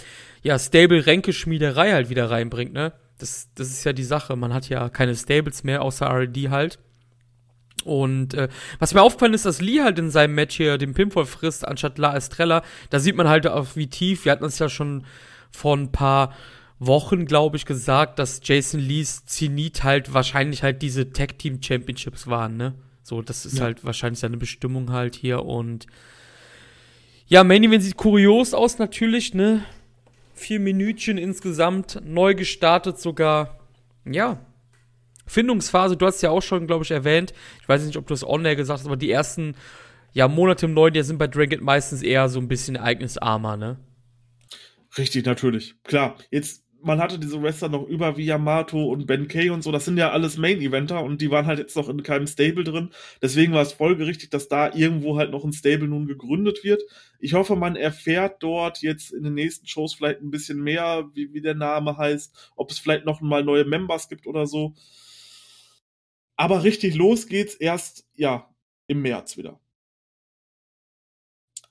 [0.42, 2.94] ja, Stable-Ränkeschmiederei halt wieder reinbringt, ne?
[3.18, 4.36] Das, das ist ja die Sache.
[4.36, 6.78] Man hat ja keine Stables mehr, außer RD halt.
[7.86, 8.48] Und äh,
[8.78, 11.98] was mir aufgefallen ist, dass Lee halt in seinem Match hier den Pinfall frisst, anstatt
[11.98, 12.62] La Estrella.
[12.90, 14.24] Da sieht man halt auch, wie tief.
[14.24, 15.04] Wir hatten uns ja schon
[15.50, 16.34] vor ein paar
[16.78, 22.26] Wochen, glaube ich, gesagt, dass Jason Lees Zenit halt wahrscheinlich halt diese Tag Team Championships
[22.26, 22.74] waren, ne?
[23.02, 23.64] So, das ist ja.
[23.64, 25.86] halt wahrscheinlich seine Bestimmung halt hier und
[27.28, 29.64] ja, Main Event sieht kurios aus natürlich, ne?
[30.34, 33.58] Vier Minütchen insgesamt, neu gestartet sogar.
[34.04, 34.38] Ja.
[35.26, 37.32] Findungsphase, du hast ja auch schon, glaube ich, erwähnt.
[37.60, 39.54] Ich weiß nicht, ob du es online gesagt hast, aber die ersten
[40.12, 43.76] ja, Monate im neuen Jahr sind bei Dragon meistens eher so ein bisschen ereignisarmer, ne?
[44.96, 45.74] Richtig, natürlich.
[45.84, 49.72] Klar, jetzt man hatte diese Wrestler noch über wie Yamato und Ben Kay und so,
[49.72, 52.90] das sind ja alles Main-Eventer und die waren halt jetzt noch in keinem Stable drin.
[53.20, 56.82] Deswegen war es folgerichtig, dass da irgendwo halt noch ein Stable nun gegründet wird.
[57.18, 61.32] Ich hoffe, man erfährt dort jetzt in den nächsten Shows vielleicht ein bisschen mehr, wie,
[61.32, 64.74] wie der Name heißt, ob es vielleicht noch mal neue Members gibt oder so.
[66.36, 68.48] Aber richtig los geht's erst, ja,
[68.86, 69.58] im März wieder.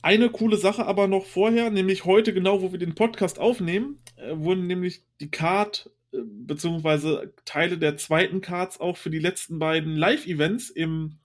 [0.02, 4.38] Eine coole Sache aber noch vorher, nämlich heute, genau wo wir den Podcast aufnehmen, äh,
[4.38, 9.96] wurden nämlich die Card äh, beziehungsweise Teile der zweiten Cards auch für die letzten beiden
[9.96, 11.18] Live-Events im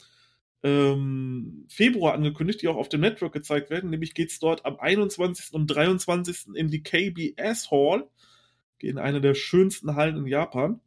[0.62, 3.90] ähm, Februar angekündigt, die auch auf dem Network gezeigt werden.
[3.90, 5.52] Nämlich geht es dort am 21.
[5.52, 6.54] und 23.
[6.54, 8.08] in die KBS Hall,
[8.78, 10.80] in eine der schönsten Hallen in Japan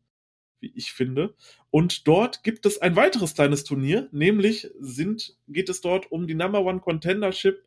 [0.63, 1.35] wie ich finde.
[1.69, 6.33] Und dort gibt es ein weiteres kleines Turnier, nämlich sind, geht es dort um die
[6.33, 7.63] Number One Contendership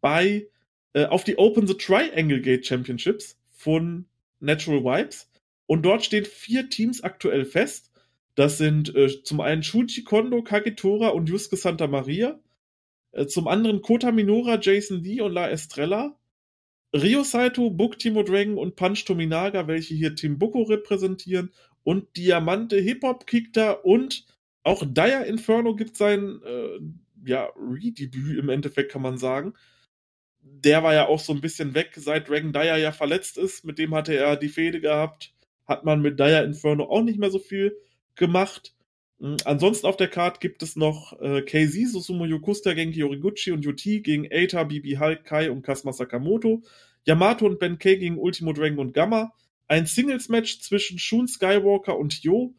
[0.00, 0.48] bei
[0.94, 4.06] äh, auf die Open the Triangle Gate Championships von
[4.40, 5.30] Natural Vibes.
[5.66, 7.90] Und dort stehen vier Teams aktuell fest.
[8.36, 12.38] Das sind äh, zum einen Shuji Kondo, Kagetora und Yusuke Santa Maria.
[13.12, 16.16] Äh, zum anderen Kota Minora, Jason Lee und La Estrella.
[16.94, 21.50] Rio Saito, Book Timo Dragon und Punch Tominaga, welche hier Team Boko repräsentieren
[21.86, 24.26] und Diamante Hip Hop kickt da und
[24.64, 26.80] auch Dire Inferno gibt sein äh,
[27.24, 29.54] ja, Redebüt im Endeffekt, kann man sagen.
[30.40, 33.64] Der war ja auch so ein bisschen weg, seit Dragon Dyer ja verletzt ist.
[33.64, 35.32] Mit dem hatte er die Fehde gehabt.
[35.64, 37.76] Hat man mit Dire Inferno auch nicht mehr so viel
[38.16, 38.74] gemacht.
[39.20, 39.36] Mhm.
[39.44, 44.00] Ansonsten auf der Card gibt es noch äh, KZ, Susumu Yokusta gegen Yoriguchi und Yuti
[44.00, 46.64] gegen Eita, Bibi Hulk, Kai und Kasma Sakamoto.
[47.04, 49.32] Yamato und Ben K gegen Ultimo Dragon und Gamma
[49.68, 52.54] ein Singles-Match zwischen Shun Skywalker und Yo,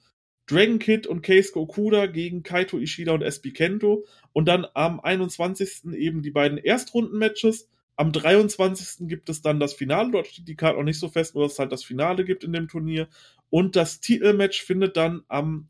[0.47, 5.93] Dragon Kid und Keisuke Okuda gegen Kaito Ishida und SB Kento und dann am 21.
[5.93, 7.69] eben die beiden Erstrunden-Matches.
[7.97, 9.07] Am 23.
[9.07, 11.53] gibt es dann das Finale, dort steht die Karte auch nicht so fest, nur dass
[11.53, 13.09] es halt das Finale gibt in dem Turnier.
[13.49, 15.67] Und das Titelmatch findet dann am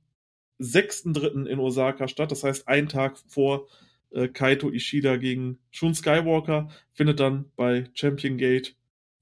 [0.60, 1.46] 6.3.
[1.46, 3.68] in Osaka statt, das heißt ein Tag vor
[4.12, 8.76] äh, Kaito Ishida gegen Shun Skywalker findet dann bei Champion Gate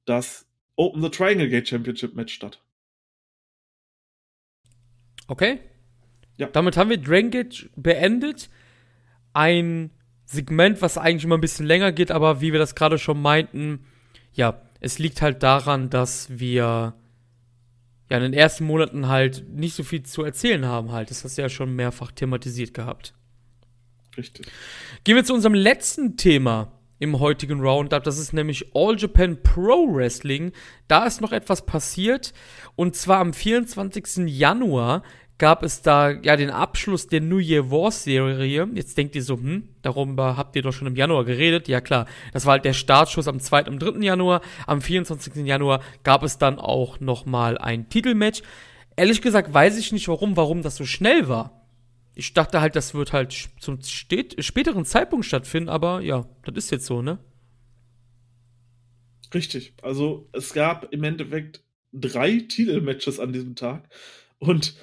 [0.05, 2.61] das Open the Triangle Gate Championship Match statt.
[5.27, 5.59] Okay.
[6.37, 6.47] Ja.
[6.47, 8.49] Damit haben wir Dragon Gate beendet.
[9.33, 9.91] Ein
[10.25, 13.85] Segment, was eigentlich immer ein bisschen länger geht, aber wie wir das gerade schon meinten,
[14.33, 16.95] ja, es liegt halt daran, dass wir
[18.09, 21.09] ja in den ersten Monaten halt nicht so viel zu erzählen haben halt.
[21.09, 23.13] Das hast du ja schon mehrfach thematisiert gehabt.
[24.17, 24.47] Richtig.
[25.03, 28.03] Gehen wir zu unserem letzten Thema im heutigen Roundup.
[28.03, 30.51] Das ist nämlich All Japan Pro Wrestling.
[30.87, 32.33] Da ist noch etwas passiert.
[32.75, 34.27] Und zwar am 24.
[34.27, 35.03] Januar
[35.37, 38.67] gab es da ja den Abschluss der New Year War Serie.
[38.73, 41.67] Jetzt denkt ihr so, hm, darüber habt ihr doch schon im Januar geredet.
[41.67, 43.65] Ja klar, das war halt der Startschuss am 2.
[43.65, 43.99] und 3.
[43.99, 44.41] Januar.
[44.65, 45.45] Am 24.
[45.45, 48.41] Januar gab es dann auch nochmal ein Titelmatch.
[48.95, 51.64] Ehrlich gesagt weiß ich nicht warum, warum das so schnell war
[52.15, 56.85] ich dachte halt, das wird halt zum späteren Zeitpunkt stattfinden, aber ja, das ist jetzt
[56.85, 57.19] so, ne?
[59.33, 59.73] Richtig.
[59.81, 63.89] Also es gab im Endeffekt drei Titelmatches an diesem Tag
[64.39, 64.75] und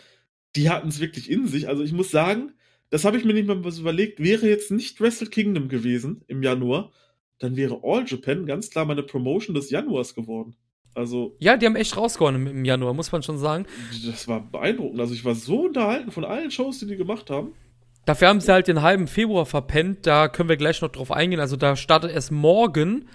[0.56, 1.68] die hatten es wirklich in sich.
[1.68, 2.52] Also ich muss sagen,
[2.90, 6.42] das habe ich mir nicht mal was überlegt, wäre jetzt nicht Wrestle Kingdom gewesen im
[6.42, 6.92] Januar,
[7.38, 10.54] dann wäre All Japan ganz klar meine Promotion des Januars geworden.
[10.94, 11.34] Also.
[11.38, 13.66] Ja, die haben echt rausgehauen im, Januar, muss man schon sagen.
[14.06, 15.00] Das war beeindruckend.
[15.00, 17.52] Also ich war so unterhalten von allen Shows, die die gemacht haben.
[18.04, 20.06] Dafür haben sie halt den halben Februar verpennt.
[20.06, 21.40] Da können wir gleich noch drauf eingehen.
[21.40, 23.08] Also da startet erst morgen.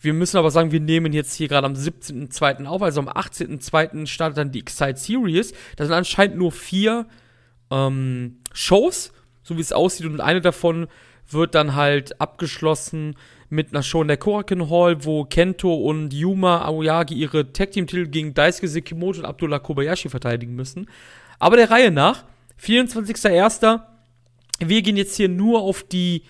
[0.00, 2.66] Wir müssen aber sagen, wir nehmen jetzt hier gerade am 17.02.
[2.66, 2.82] auf.
[2.82, 4.06] Also am 18.02.
[4.06, 5.52] startet dann die Excite Series.
[5.76, 7.06] Da sind anscheinend nur vier
[7.70, 10.06] ähm, Shows, so wie es aussieht.
[10.06, 10.86] Und eine davon
[11.28, 13.16] wird dann halt abgeschlossen
[13.50, 17.86] mit einer Show in der Korakin Hall, wo Kento und Yuma Aoyagi ihre Tag Team
[17.86, 20.88] Titel gegen Daisuke Sekimoto und Abdullah Kobayashi verteidigen müssen.
[21.38, 22.24] Aber der Reihe nach,
[22.60, 23.80] 24.01.
[24.60, 26.22] wir gehen jetzt hier nur auf die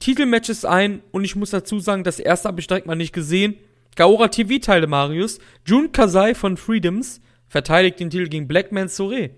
[0.00, 3.56] Titelmatches ein und ich muss dazu sagen, das erste habe ich direkt mal nicht gesehen.
[3.96, 5.40] Gaora TV-Teile Marius.
[5.66, 9.30] Jun Kasai von Freedoms verteidigt den Titel gegen Blackman Sore.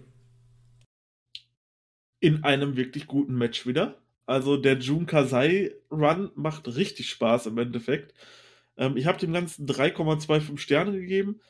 [2.20, 4.01] In einem wirklich guten Match wieder.
[4.26, 8.14] Also der Jun Kasai Run macht richtig Spaß im Endeffekt.
[8.76, 11.40] Ähm, ich habe dem Ganzen 3,25 Sterne gegeben.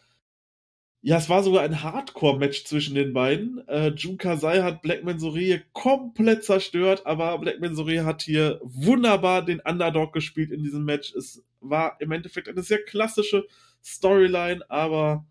[1.05, 3.67] Ja, es war sogar ein Hardcore-Match zwischen den beiden.
[3.67, 9.61] Äh, Jun Kasai hat Blackman Sorie komplett zerstört, aber Blackman Sorie hat hier wunderbar den
[9.61, 11.13] Underdog gespielt in diesem Match.
[11.15, 13.47] Es war im Endeffekt eine sehr klassische
[13.83, 15.27] Storyline, aber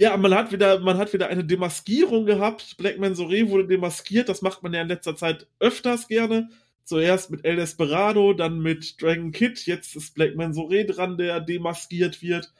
[0.00, 2.78] ja, man hat wieder, man hat wieder eine Demaskierung gehabt.
[2.78, 6.48] Blackman Sorie wurde demaskiert, das macht man ja in letzter Zeit öfters gerne.
[6.84, 12.22] Zuerst mit El Desperado, dann mit Dragon Kid, jetzt ist Blackman Sorie dran, der demaskiert
[12.22, 12.50] wird.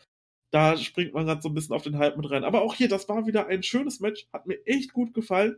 [0.50, 2.44] Da springt man gerade so ein bisschen auf den Hype mit rein.
[2.44, 5.56] Aber auch hier, das war wieder ein schönes Match, hat mir echt gut gefallen.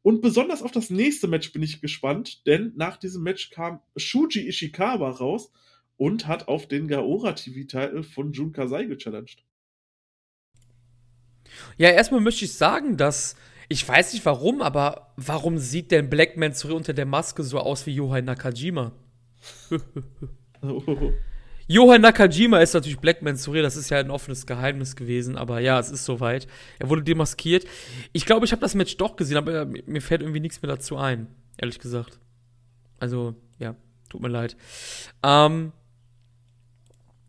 [0.00, 4.48] Und besonders auf das nächste Match bin ich gespannt, denn nach diesem Match kam Shuji
[4.48, 5.52] Ishikawa raus
[5.98, 9.44] und hat auf den Gaora TV-Titel von Jun Kasai gechallenged.
[11.76, 13.36] Ja, erstmal möchte ich sagen, dass
[13.68, 17.86] ich weiß nicht warum, aber warum sieht denn Blackman zurück unter der Maske so aus
[17.86, 18.92] wie Yohai Nakajima?
[20.62, 21.12] oh.
[21.70, 25.78] Johann Nakajima ist natürlich Blackman Surreal, das ist ja ein offenes Geheimnis gewesen, aber ja,
[25.78, 26.48] es ist soweit.
[26.78, 27.66] Er wurde demaskiert.
[28.14, 30.96] Ich glaube, ich habe das Match doch gesehen, aber mir fällt irgendwie nichts mehr dazu
[30.96, 31.26] ein,
[31.58, 32.18] ehrlich gesagt.
[32.98, 33.76] Also, ja,
[34.08, 34.56] tut mir leid.
[35.22, 35.72] Ähm,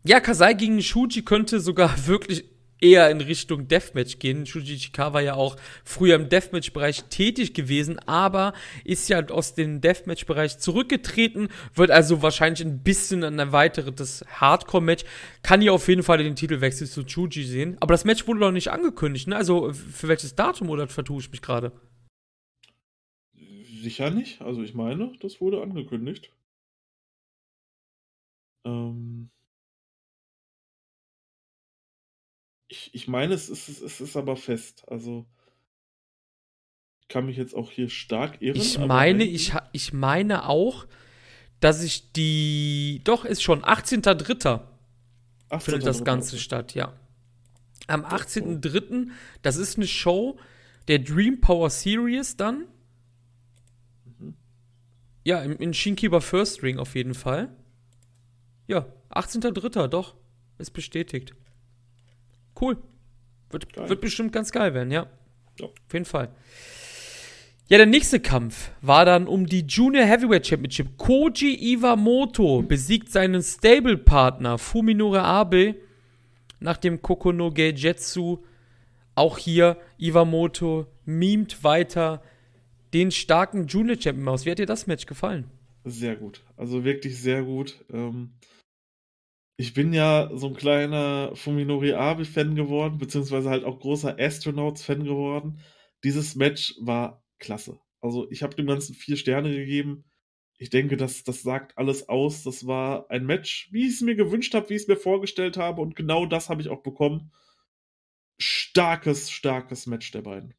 [0.04, 2.46] ja, Kasai gegen Shuji könnte sogar wirklich
[2.80, 4.46] eher in Richtung Deathmatch gehen.
[4.46, 8.52] Shuji Chikawa war ja auch früher im Deathmatch-Bereich tätig gewesen, aber
[8.84, 15.04] ist ja aus dem Deathmatch-Bereich zurückgetreten, wird also wahrscheinlich ein bisschen ein erweitertes Hardcore-Match.
[15.42, 17.76] Kann hier auf jeden Fall den Titelwechsel zu Shuji sehen.
[17.80, 19.36] Aber das Match wurde noch nicht angekündigt, ne?
[19.36, 21.72] Also für welches Datum oder vertue ich mich gerade?
[23.82, 24.42] Sicher nicht.
[24.42, 26.30] Also ich meine, das wurde angekündigt.
[28.64, 29.30] Ähm.
[32.70, 34.84] Ich, ich meine, es ist, es ist aber fest.
[34.86, 35.26] Also
[37.00, 38.60] ich kann mich jetzt auch hier stark irren.
[38.60, 40.86] Ich meine, ich, ich meine auch,
[41.58, 43.00] dass ich die.
[43.02, 44.60] Doch, ist schon 18.03.
[45.48, 45.60] 18.
[45.60, 46.92] findet das Ganze statt, ja.
[47.88, 49.08] Am 18.03.
[49.42, 50.38] Das ist eine Show
[50.86, 52.68] der Dream Power Series dann.
[54.04, 54.36] Mhm.
[55.24, 57.48] Ja, in, in Shinkeeper First Ring auf jeden Fall.
[58.68, 59.88] Ja, 18.03.
[59.88, 60.14] doch.
[60.58, 61.34] Ist bestätigt.
[62.60, 62.76] Cool.
[63.50, 65.06] Wird, wird bestimmt ganz geil werden, ja.
[65.58, 65.66] ja.
[65.66, 66.30] Auf jeden Fall.
[67.68, 70.98] Ja, der nächste Kampf war dann um die Junior Heavyweight Championship.
[70.98, 75.76] Koji Iwamoto besiegt seinen Stable-Partner Fuminore Abe
[76.58, 78.38] nach dem Kokono Geijetsu.
[79.14, 82.22] Auch hier Iwamoto mimt weiter
[82.92, 84.46] den starken Junior Champion aus.
[84.46, 85.44] Wie hat dir das Match gefallen?
[85.84, 86.42] Sehr gut.
[86.56, 87.76] Also wirklich sehr gut.
[87.92, 88.30] Ähm,
[89.60, 95.60] ich bin ja so ein kleiner Fuminori Abe-Fan geworden, beziehungsweise halt auch großer Astronauts-Fan geworden.
[96.02, 97.78] Dieses Match war klasse.
[98.00, 100.06] Also ich habe dem Ganzen vier Sterne gegeben.
[100.56, 102.42] Ich denke, das, das sagt alles aus.
[102.42, 105.58] Das war ein Match, wie ich es mir gewünscht habe, wie ich es mir vorgestellt
[105.58, 105.82] habe.
[105.82, 107.30] Und genau das habe ich auch bekommen.
[108.38, 110.54] Starkes, starkes Match der beiden.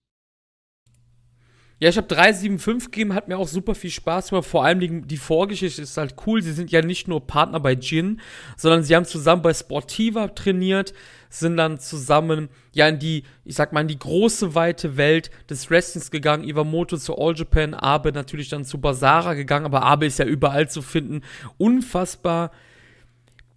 [1.82, 4.46] Ja, ich habe 375 gegeben, hat mir auch super viel Spaß gemacht.
[4.46, 6.44] Vor allem die, die, Vorgeschichte ist halt cool.
[6.44, 8.22] Sie sind ja nicht nur Partner bei Jin,
[8.56, 10.94] sondern sie haben zusammen bei Sportiva trainiert,
[11.32, 15.72] sind dann zusammen ja in die, ich sag mal, in die große weite Welt des
[15.72, 16.44] Wrestlings gegangen.
[16.44, 20.70] Iwamoto zu All Japan, Abe natürlich dann zu Basara gegangen, aber Abe ist ja überall
[20.70, 21.22] zu finden.
[21.58, 22.52] Unfassbar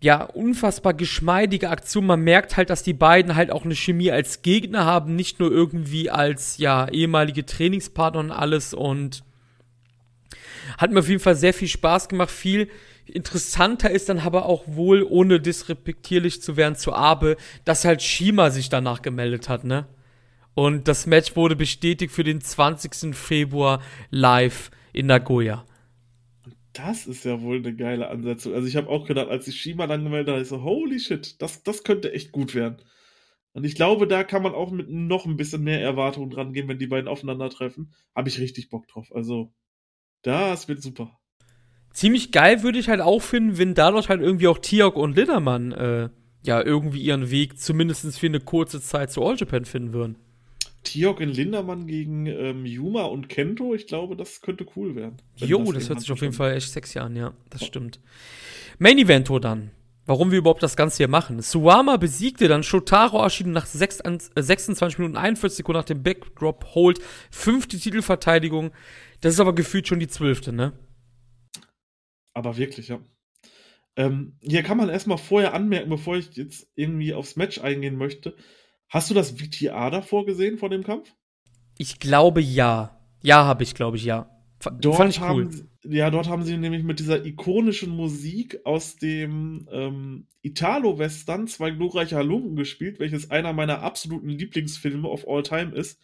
[0.04, 2.04] ja, unfassbar geschmeidige Aktion.
[2.04, 5.50] Man merkt halt, dass die beiden halt auch eine Chemie als Gegner haben, nicht nur
[5.50, 9.24] irgendwie als, ja, ehemalige Trainingspartner und alles und
[10.76, 12.30] hat mir auf jeden Fall sehr viel Spaß gemacht.
[12.30, 12.68] Viel
[13.06, 18.50] interessanter ist dann aber auch wohl, ohne disrespektierlich zu werden zu Abe, dass halt Shima
[18.50, 19.86] sich danach gemeldet hat, ne?
[20.52, 23.16] Und das Match wurde bestätigt für den 20.
[23.16, 25.64] Februar live in Nagoya.
[26.74, 28.52] Das ist ja wohl eine geile Ansetzung.
[28.52, 31.40] Also ich habe auch gedacht, als ich Shima dann gemeldet habe, ich so, holy shit,
[31.40, 32.82] das, das könnte echt gut werden.
[33.52, 36.66] Und ich glaube, da kann man auch mit noch ein bisschen mehr Erwartungen dran gehen,
[36.66, 37.92] wenn die beiden aufeinandertreffen.
[38.14, 39.14] Habe ich richtig Bock drauf.
[39.14, 39.54] Also,
[40.22, 41.16] das wird super.
[41.92, 45.70] Ziemlich geil würde ich halt auch finden, wenn dadurch halt irgendwie auch Tiok und Lindermann
[45.70, 46.08] äh,
[46.42, 50.16] ja irgendwie ihren Weg zumindest für eine kurze Zeit zu All Japan finden würden.
[50.84, 55.16] Tiok in Lindermann gegen ähm, Yuma und Kento, ich glaube, das könnte cool werden.
[55.36, 57.66] Jo, das, das hört sich auf jeden Fall echt sexy an, ja, das oh.
[57.66, 58.00] stimmt.
[58.78, 59.70] Main Evento dann.
[60.06, 61.40] Warum wir überhaupt das Ganze hier machen.
[61.40, 66.74] Suwama besiegte dann Shotaro Ashino nach 6, äh, 26 Minuten 41 Sekunden nach dem Backdrop
[66.74, 67.00] Hold.
[67.30, 68.72] Fünfte Titelverteidigung.
[69.22, 70.74] Das ist aber gefühlt schon die zwölfte, ne?
[72.34, 73.00] Aber wirklich, ja.
[73.96, 78.36] Ähm, hier kann man erstmal vorher anmerken, bevor ich jetzt irgendwie aufs Match eingehen möchte.
[78.94, 81.12] Hast du das VTA davor gesehen vor dem Kampf?
[81.78, 82.96] Ich glaube ja.
[83.24, 84.30] Ja, habe ich, glaube ich, ja.
[84.60, 85.26] F dort Fand ich cool.
[85.26, 91.72] Haben, ja, dort haben sie nämlich mit dieser ikonischen Musik aus dem ähm, Italo-Western zwei
[91.72, 96.00] glorreiche Halunken gespielt, welches einer meiner absoluten Lieblingsfilme of all time ist.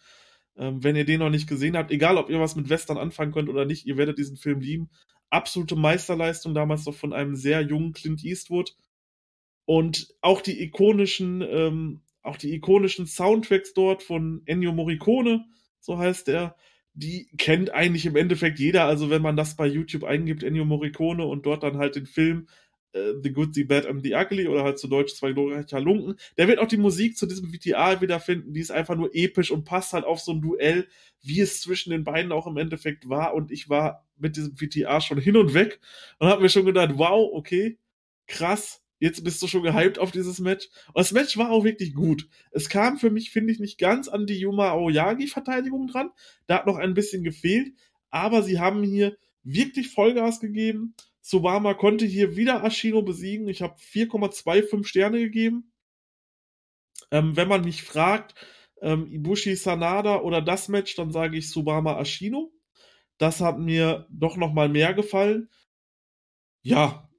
[0.57, 3.31] Ähm, wenn ihr den noch nicht gesehen habt, egal ob ihr was mit Western anfangen
[3.31, 4.89] könnt oder nicht, ihr werdet diesen Film lieben.
[5.29, 8.75] Absolute Meisterleistung, damals noch von einem sehr jungen Clint Eastwood.
[9.63, 15.45] Und auch die ikonischen, ähm, auch die ikonischen Soundtracks dort von Ennio Morricone,
[15.79, 16.55] so heißt er,
[16.93, 18.85] die kennt eigentlich im Endeffekt jeder.
[18.85, 22.47] Also wenn man das bei YouTube eingibt, Ennio Morricone und dort dann halt den Film
[22.93, 26.15] äh, The Good, The Bad and The Ugly oder halt zu Deutsch zwei glorreiche Halunken,
[26.37, 28.53] der wird auch die Musik zu diesem VTA wiederfinden.
[28.53, 30.87] Die ist einfach nur episch und passt halt auf so ein Duell,
[31.21, 33.33] wie es zwischen den beiden auch im Endeffekt war.
[33.33, 35.79] Und ich war mit diesem VTA schon hin und weg
[36.19, 37.77] und habe mir schon gedacht, wow, okay,
[38.27, 40.69] krass, Jetzt bist du schon gehypt auf dieses Match.
[40.89, 42.29] Und das Match war auch wirklich gut.
[42.51, 46.11] Es kam für mich, finde ich, nicht ganz an die Yuma Aoyagi-Verteidigung dran.
[46.45, 47.73] Da hat noch ein bisschen gefehlt.
[48.11, 50.93] Aber sie haben hier wirklich Vollgas gegeben.
[51.19, 53.47] Subama konnte hier wieder Ashino besiegen.
[53.47, 55.73] Ich habe 4,25 Sterne gegeben.
[57.09, 58.35] Ähm, wenn man mich fragt,
[58.83, 62.53] ähm, Ibushi Sanada oder das Match, dann sage ich Subama Ashino.
[63.17, 65.49] Das hat mir doch noch mal mehr gefallen.
[66.61, 67.09] Ja,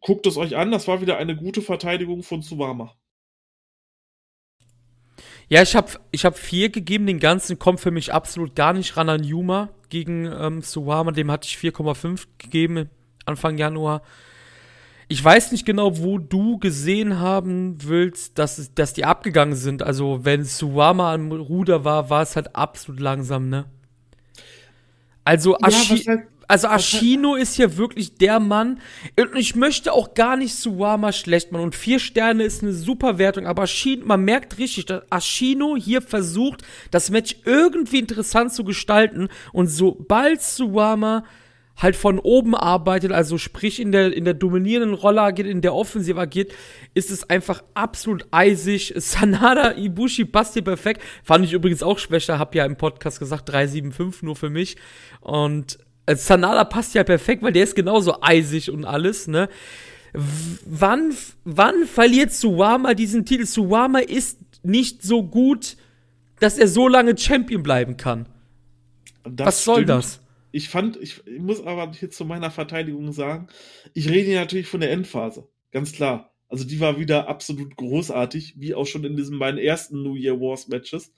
[0.00, 2.94] guckt es euch an, das war wieder eine gute Verteidigung von Suwama.
[5.48, 8.96] Ja, ich habe ich hab vier gegeben, den ganzen kommt für mich absolut gar nicht
[8.96, 12.88] ran an Yuma gegen ähm, Suwama, dem hatte ich 4,5 gegeben
[13.26, 14.02] Anfang Januar.
[15.08, 19.82] Ich weiß nicht genau, wo du gesehen haben willst, dass, dass die abgegangen sind.
[19.82, 23.64] Also, wenn Suwama am Ruder war, war es halt absolut langsam, ne?
[25.24, 26.18] Also, Ashi ja,
[26.50, 28.80] also Ashino ist hier wirklich der Mann.
[29.16, 31.62] Und ich möchte auch gar nicht Suwama schlecht machen.
[31.62, 33.46] Und vier Sterne ist eine super Wertung.
[33.46, 39.28] Aber Ashino, man merkt richtig, dass Ashino hier versucht, das Match irgendwie interessant zu gestalten.
[39.52, 41.22] Und sobald Suwama
[41.76, 45.74] halt von oben arbeitet, also sprich in der, in der dominierenden Rolle agiert, in der
[45.74, 46.52] Offensive agiert,
[46.94, 48.92] ist es einfach absolut eisig.
[48.96, 51.00] Sanada Ibushi passt hier perfekt.
[51.22, 54.76] Fand ich übrigens auch schwächer, hab ja im Podcast gesagt, 375 nur für mich.
[55.20, 55.78] Und
[56.10, 59.48] also Sanada passt ja perfekt, weil der ist genauso eisig und alles, ne?
[60.12, 61.14] wann,
[61.44, 63.46] wann verliert Suwama diesen Titel?
[63.46, 65.76] Suwama ist nicht so gut,
[66.40, 68.26] dass er so lange Champion bleiben kann.
[69.24, 69.90] Das Was soll stimmt.
[69.90, 70.20] das?
[70.52, 73.48] Ich fand, ich, ich, muss aber hier zu meiner Verteidigung sagen,
[73.94, 75.48] ich rede hier natürlich von der Endphase.
[75.70, 76.32] Ganz klar.
[76.48, 80.40] Also die war wieder absolut großartig, wie auch schon in diesen beiden ersten New Year
[80.40, 81.12] Wars Matches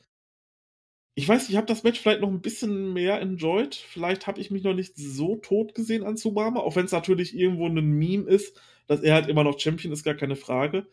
[1.14, 3.74] ich weiß, ich habe das Match vielleicht noch ein bisschen mehr enjoyed.
[3.74, 7.36] Vielleicht habe ich mich noch nicht so tot gesehen an Tsubama, auch wenn es natürlich
[7.36, 10.86] irgendwo ein Meme ist, dass er halt immer noch Champion ist, gar keine Frage.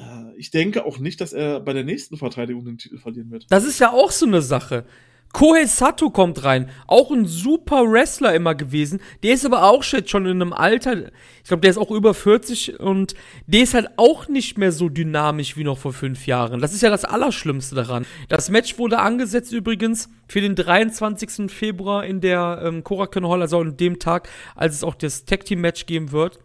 [0.00, 3.46] Äh, ich denke auch nicht, dass er bei der nächsten Verteidigung den Titel verlieren wird.
[3.50, 4.86] Das ist ja auch so eine Sache.
[5.32, 6.70] Kohei Sato kommt rein.
[6.86, 9.00] Auch ein super Wrestler immer gewesen.
[9.22, 11.08] Der ist aber auch jetzt schon in einem Alter,
[11.42, 13.14] ich glaube, der ist auch über 40 und
[13.46, 16.60] der ist halt auch nicht mehr so dynamisch wie noch vor fünf Jahren.
[16.60, 18.06] Das ist ja das Allerschlimmste daran.
[18.28, 21.50] Das Match wurde angesetzt übrigens für den 23.
[21.50, 25.44] Februar in der ähm, Korakuen Hall, also an dem Tag, als es auch das Tag
[25.44, 26.38] Team Match geben wird.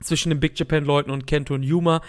[0.00, 2.00] Zwischen den Big Japan Leuten und Kento und Yuma.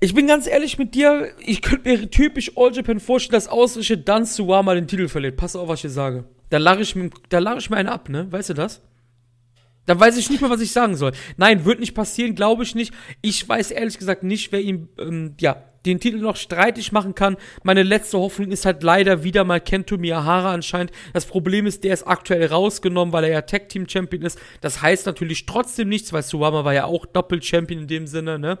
[0.00, 3.96] Ich bin ganz ehrlich mit dir, ich könnte mir typisch All Japan vorstellen, dass ausrische
[3.96, 5.36] Dan Suwama den Titel verliert.
[5.36, 6.24] Pass auf, was ich sage.
[6.50, 8.30] Da lache ich, mir, lach ich mir einen ab, ne?
[8.30, 8.82] Weißt du das?
[9.86, 11.12] Da weiß ich nicht mehr, was ich sagen soll.
[11.36, 12.92] Nein, wird nicht passieren, glaube ich nicht.
[13.22, 17.36] Ich weiß ehrlich gesagt nicht, wer ihm, ähm, ja, den Titel noch streitig machen kann.
[17.62, 20.90] Meine letzte Hoffnung ist halt leider wieder mal Kento Miyahara anscheinend.
[21.12, 24.38] Das Problem ist, der ist aktuell rausgenommen, weil er ja Tag Team Champion ist.
[24.60, 28.38] Das heißt natürlich trotzdem nichts, weil Suwama war ja auch Doppel Champion in dem Sinne,
[28.40, 28.58] ne?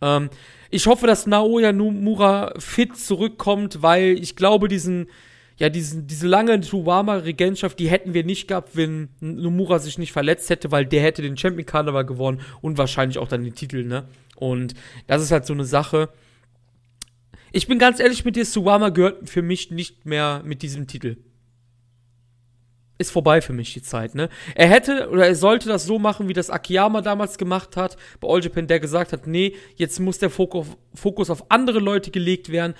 [0.00, 0.30] Ähm,
[0.70, 5.08] ich hoffe, dass Naoya Nomura fit zurückkommt, weil ich glaube, diesen,
[5.56, 10.48] ja, diesen, diese lange Tuwama-Regentschaft, die hätten wir nicht gehabt, wenn Nomura sich nicht verletzt
[10.50, 14.08] hätte, weil der hätte den Champion Carnival gewonnen und wahrscheinlich auch dann den Titel, ne?
[14.36, 14.74] Und
[15.06, 16.08] das ist halt so eine Sache.
[17.52, 21.16] Ich bin ganz ehrlich mit dir, Suwama gehört für mich nicht mehr mit diesem Titel
[23.00, 24.28] ist vorbei für mich die Zeit, ne?
[24.54, 28.28] Er hätte oder er sollte das so machen, wie das Akiyama damals gemacht hat, bei
[28.28, 32.50] All Japan, der gesagt hat, nee, jetzt muss der Fokus, Fokus auf andere Leute gelegt
[32.50, 32.74] werden.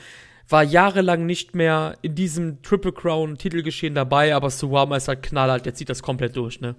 [0.47, 5.65] War jahrelang nicht mehr in diesem Triple Crown Titelgeschehen dabei, aber Suwama ist halt knallhart,
[5.65, 6.75] der zieht das komplett durch, ne?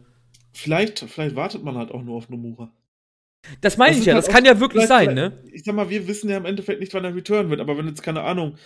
[0.54, 2.72] Vielleicht, vielleicht wartet man halt auch nur auf Nomura.
[3.62, 5.42] Das meine ich ja, halt das kann ja wirklich sein, ne?
[5.52, 7.88] Ich sag mal, wir wissen ja im Endeffekt nicht, wann er return wird, aber wenn
[7.88, 8.58] jetzt, keine Ahnung,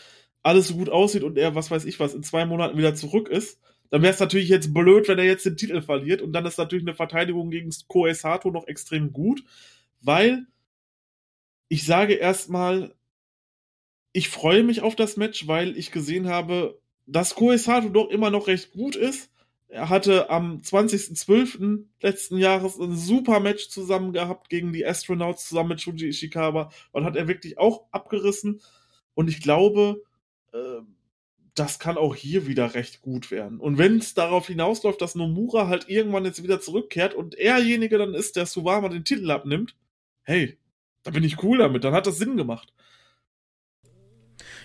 [0.44, 3.30] alles so gut aussieht und er, was weiß ich was, in zwei Monaten wieder zurück
[3.30, 3.60] ist,
[3.90, 6.22] dann wäre es natürlich jetzt blöd, wenn er jetzt den Titel verliert.
[6.22, 9.44] Und dann ist natürlich eine Verteidigung gegen Koei Sato noch extrem gut,
[10.02, 10.48] weil
[11.68, 12.94] ich sage erstmal,
[14.12, 18.30] ich freue mich auf das Match, weil ich gesehen habe, dass Koei Sato doch immer
[18.30, 19.30] noch recht gut ist.
[19.68, 21.86] Er hatte am 20.12.
[22.02, 27.04] letzten Jahres ein super Match zusammen gehabt gegen die Astronauts zusammen mit Shuji Ishikawa und
[27.04, 28.62] hat er wirklich auch abgerissen.
[29.16, 30.04] Und ich glaube,
[30.54, 30.82] äh,
[31.56, 33.60] das kann auch hier wieder recht gut werden.
[33.60, 38.14] Und wenn es darauf hinausläuft, dass Nomura halt irgendwann jetzt wieder zurückkehrt und erjenige dann
[38.14, 39.76] ist, der Suwama den Titel abnimmt,
[40.24, 40.58] hey,
[41.04, 42.74] da bin ich cool damit, dann hat das Sinn gemacht.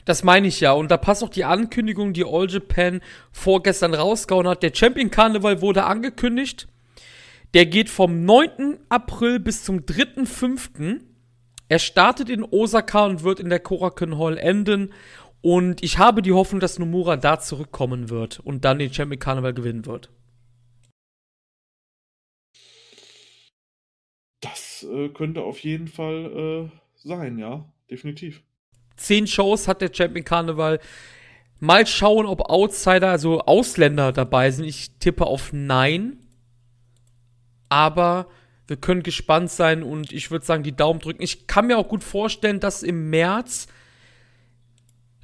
[0.05, 0.73] Das meine ich ja.
[0.73, 3.01] Und da passt auch die Ankündigung, die All Japan
[3.31, 4.63] vorgestern rausgehauen hat.
[4.63, 6.67] Der Champion Carnival wurde angekündigt.
[7.55, 8.79] Der geht vom 9.
[8.89, 11.01] April bis zum 3.5.
[11.69, 14.93] Er startet in Osaka und wird in der Korakuen Hall enden.
[15.43, 19.55] Und ich habe die Hoffnung, dass Nomura da zurückkommen wird und dann den Champion Carnival
[19.55, 20.11] gewinnen wird.
[24.41, 28.43] Das äh, könnte auf jeden Fall äh, sein, ja, definitiv.
[28.97, 30.79] Zehn Shows hat der Champion Carnival.
[31.59, 34.65] Mal schauen, ob Outsider, also Ausländer dabei sind.
[34.65, 36.19] Ich tippe auf Nein.
[37.69, 38.29] Aber
[38.67, 41.23] wir können gespannt sein und ich würde sagen, die Daumen drücken.
[41.23, 43.69] Ich kann mir auch gut vorstellen, dass im März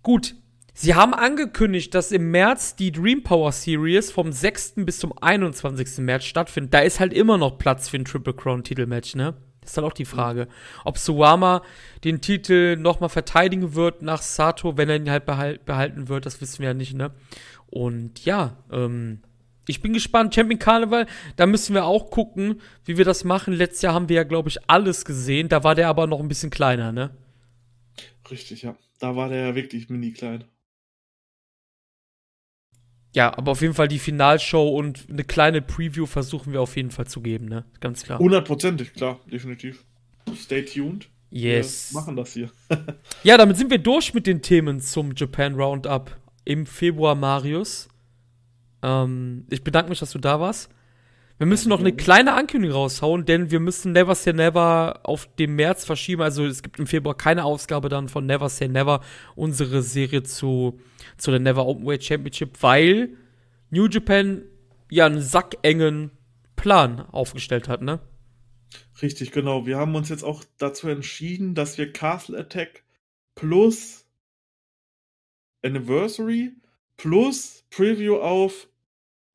[0.07, 0.37] Gut,
[0.73, 4.75] sie haben angekündigt, dass im März die Dream Power Series vom 6.
[4.85, 5.99] bis zum 21.
[5.99, 6.73] März stattfindet.
[6.73, 9.35] Da ist halt immer noch Platz für ein Triple Crown Titelmatch, ne?
[9.61, 10.47] Das ist halt auch die Frage.
[10.85, 11.63] Ob Suwama
[12.05, 16.61] den Titel nochmal verteidigen wird nach Sato, wenn er ihn halt behalten wird, das wissen
[16.61, 17.11] wir ja nicht, ne?
[17.67, 19.23] Und ja, ähm,
[19.67, 20.37] ich bin gespannt.
[20.37, 23.53] Champion Carnival, da müssen wir auch gucken, wie wir das machen.
[23.53, 25.49] Letztes Jahr haben wir ja, glaube ich, alles gesehen.
[25.49, 27.11] Da war der aber noch ein bisschen kleiner, ne?
[28.31, 28.77] Richtig, ja.
[28.99, 30.45] Da war der ja wirklich mini klein.
[33.13, 36.91] Ja, aber auf jeden Fall die Finalshow und eine kleine Preview versuchen wir auf jeden
[36.91, 37.65] Fall zu geben, ne?
[37.81, 38.19] Ganz klar.
[38.19, 39.85] Hundertprozentig, klar, definitiv.
[40.37, 41.09] Stay tuned.
[41.31, 41.93] Yes.
[41.93, 42.51] Wir machen das hier.
[43.23, 47.89] ja, damit sind wir durch mit den Themen zum Japan Roundup im Februar, Marius.
[48.83, 50.71] Ähm, ich bedanke mich, dass du da warst.
[51.39, 55.55] Wir müssen noch eine kleine Ankündigung raushauen, denn wir müssen Never Say Never auf den
[55.55, 56.23] März verschieben.
[56.23, 59.03] Also es gibt im Februar keine Ausgabe dann von Never Say Never,
[59.35, 60.81] unsere Serie zu,
[61.19, 63.17] zu der Never Openweight Championship, weil
[63.71, 64.45] New Japan
[64.91, 66.11] ja einen sackengen
[66.57, 68.01] Plan aufgestellt hat, ne?
[69.03, 69.67] Richtig, genau.
[69.67, 72.83] Wir haben uns jetzt auch dazu entschieden, dass wir Castle Attack
[73.35, 74.07] plus
[75.63, 76.53] Anniversary
[76.97, 78.69] plus Preview auf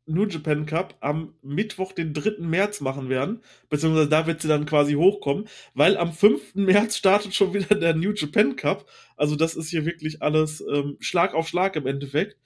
[0.05, 2.39] New Japan Cup am Mittwoch, den 3.
[2.39, 3.41] März machen werden.
[3.69, 6.55] Beziehungsweise da wird sie dann quasi hochkommen, weil am 5.
[6.55, 8.89] März startet schon wieder der New Japan Cup.
[9.15, 12.37] Also das ist hier wirklich alles ähm, Schlag auf Schlag im Endeffekt.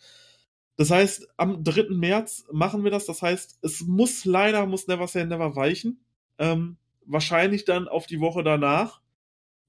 [0.77, 1.87] Das heißt, am 3.
[1.89, 3.05] März machen wir das.
[3.05, 6.03] Das heißt, es muss leider, muss Never Say Never weichen.
[6.37, 9.01] Ähm, wahrscheinlich dann auf die Woche danach,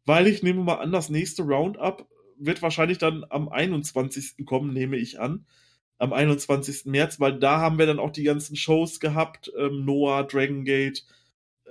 [0.05, 2.09] weil ich nehme mal an, das nächste Roundup
[2.39, 4.45] wird wahrscheinlich dann am 21.
[4.45, 5.47] kommen, nehme ich an
[5.99, 6.87] am 21.
[6.87, 11.05] März, weil da haben wir dann auch die ganzen Shows gehabt, ähm, Noah, Dragon Gate,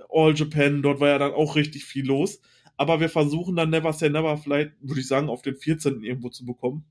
[0.10, 2.40] All Japan, dort war ja dann auch richtig viel los.
[2.78, 6.04] Aber wir versuchen dann Never Say Never vielleicht, würde ich sagen, auf den 14.
[6.04, 6.86] irgendwo zu bekommen.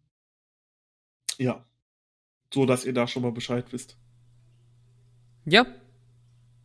[1.38, 1.64] Ja.
[2.52, 3.98] So, dass ihr da schon mal Bescheid wisst.
[5.44, 5.66] Ja.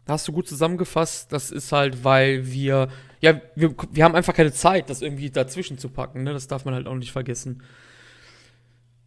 [0.08, 1.32] Hast du gut zusammengefasst.
[1.32, 2.90] Das ist halt, weil wir,
[3.20, 6.34] ja, wir, wir haben einfach keine Zeit, das irgendwie dazwischen zu packen, ne?
[6.34, 7.64] Das darf man halt auch nicht vergessen.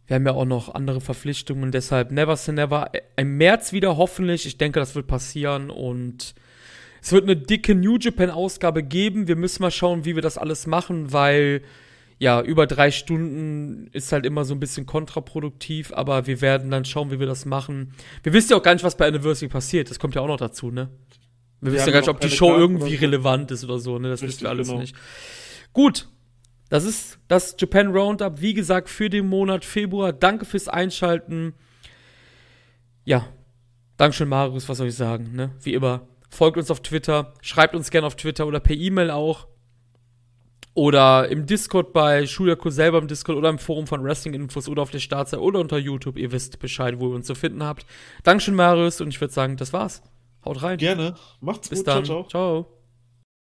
[0.05, 2.91] Wir haben ja auch noch andere Verpflichtungen, deshalb never say never.
[3.15, 4.45] Im März wieder hoffentlich.
[4.45, 6.35] Ich denke, das wird passieren und
[7.01, 9.27] es wird eine dicke New Japan Ausgabe geben.
[9.27, 11.61] Wir müssen mal schauen, wie wir das alles machen, weil
[12.19, 16.85] ja, über drei Stunden ist halt immer so ein bisschen kontraproduktiv, aber wir werden dann
[16.85, 17.93] schauen, wie wir das machen.
[18.23, 19.89] Wir wissen ja auch gar nicht, was bei Anniversary passiert.
[19.89, 20.89] Das kommt ja auch noch dazu, ne?
[21.59, 23.01] Wir, wir wissen ja gar nicht, ob die Show Karten irgendwie so.
[23.01, 24.09] relevant ist oder so, ne?
[24.09, 24.79] Das Richtig, wissen wir alles genau.
[24.79, 24.95] nicht.
[25.73, 26.07] Gut,
[26.69, 30.13] das ist das Japan Roundup, wie gesagt, für den Monat Februar.
[30.13, 31.53] Danke fürs Einschalten.
[33.05, 33.27] Ja,
[33.97, 35.51] Dankeschön, Marius, was soll ich sagen, ne?
[35.61, 36.07] Wie immer.
[36.29, 39.47] Folgt uns auf Twitter, schreibt uns gerne auf Twitter oder per E-Mail auch.
[40.73, 44.81] Oder im Discord bei Schuljako selber im Discord oder im Forum von Wrestling Infos oder
[44.81, 46.17] auf der Startseite oder unter YouTube.
[46.17, 47.85] Ihr wisst Bescheid, wo ihr uns zu finden habt.
[48.23, 50.01] Dankeschön, Marius, und ich würde sagen, das war's.
[50.43, 50.79] Haut rein.
[50.79, 51.13] Gerne.
[51.39, 51.87] Macht's Bis gut.
[51.87, 52.05] Dann.
[52.05, 52.23] ciao.
[52.23, 52.63] ciao.
[52.63, 52.82] ciao.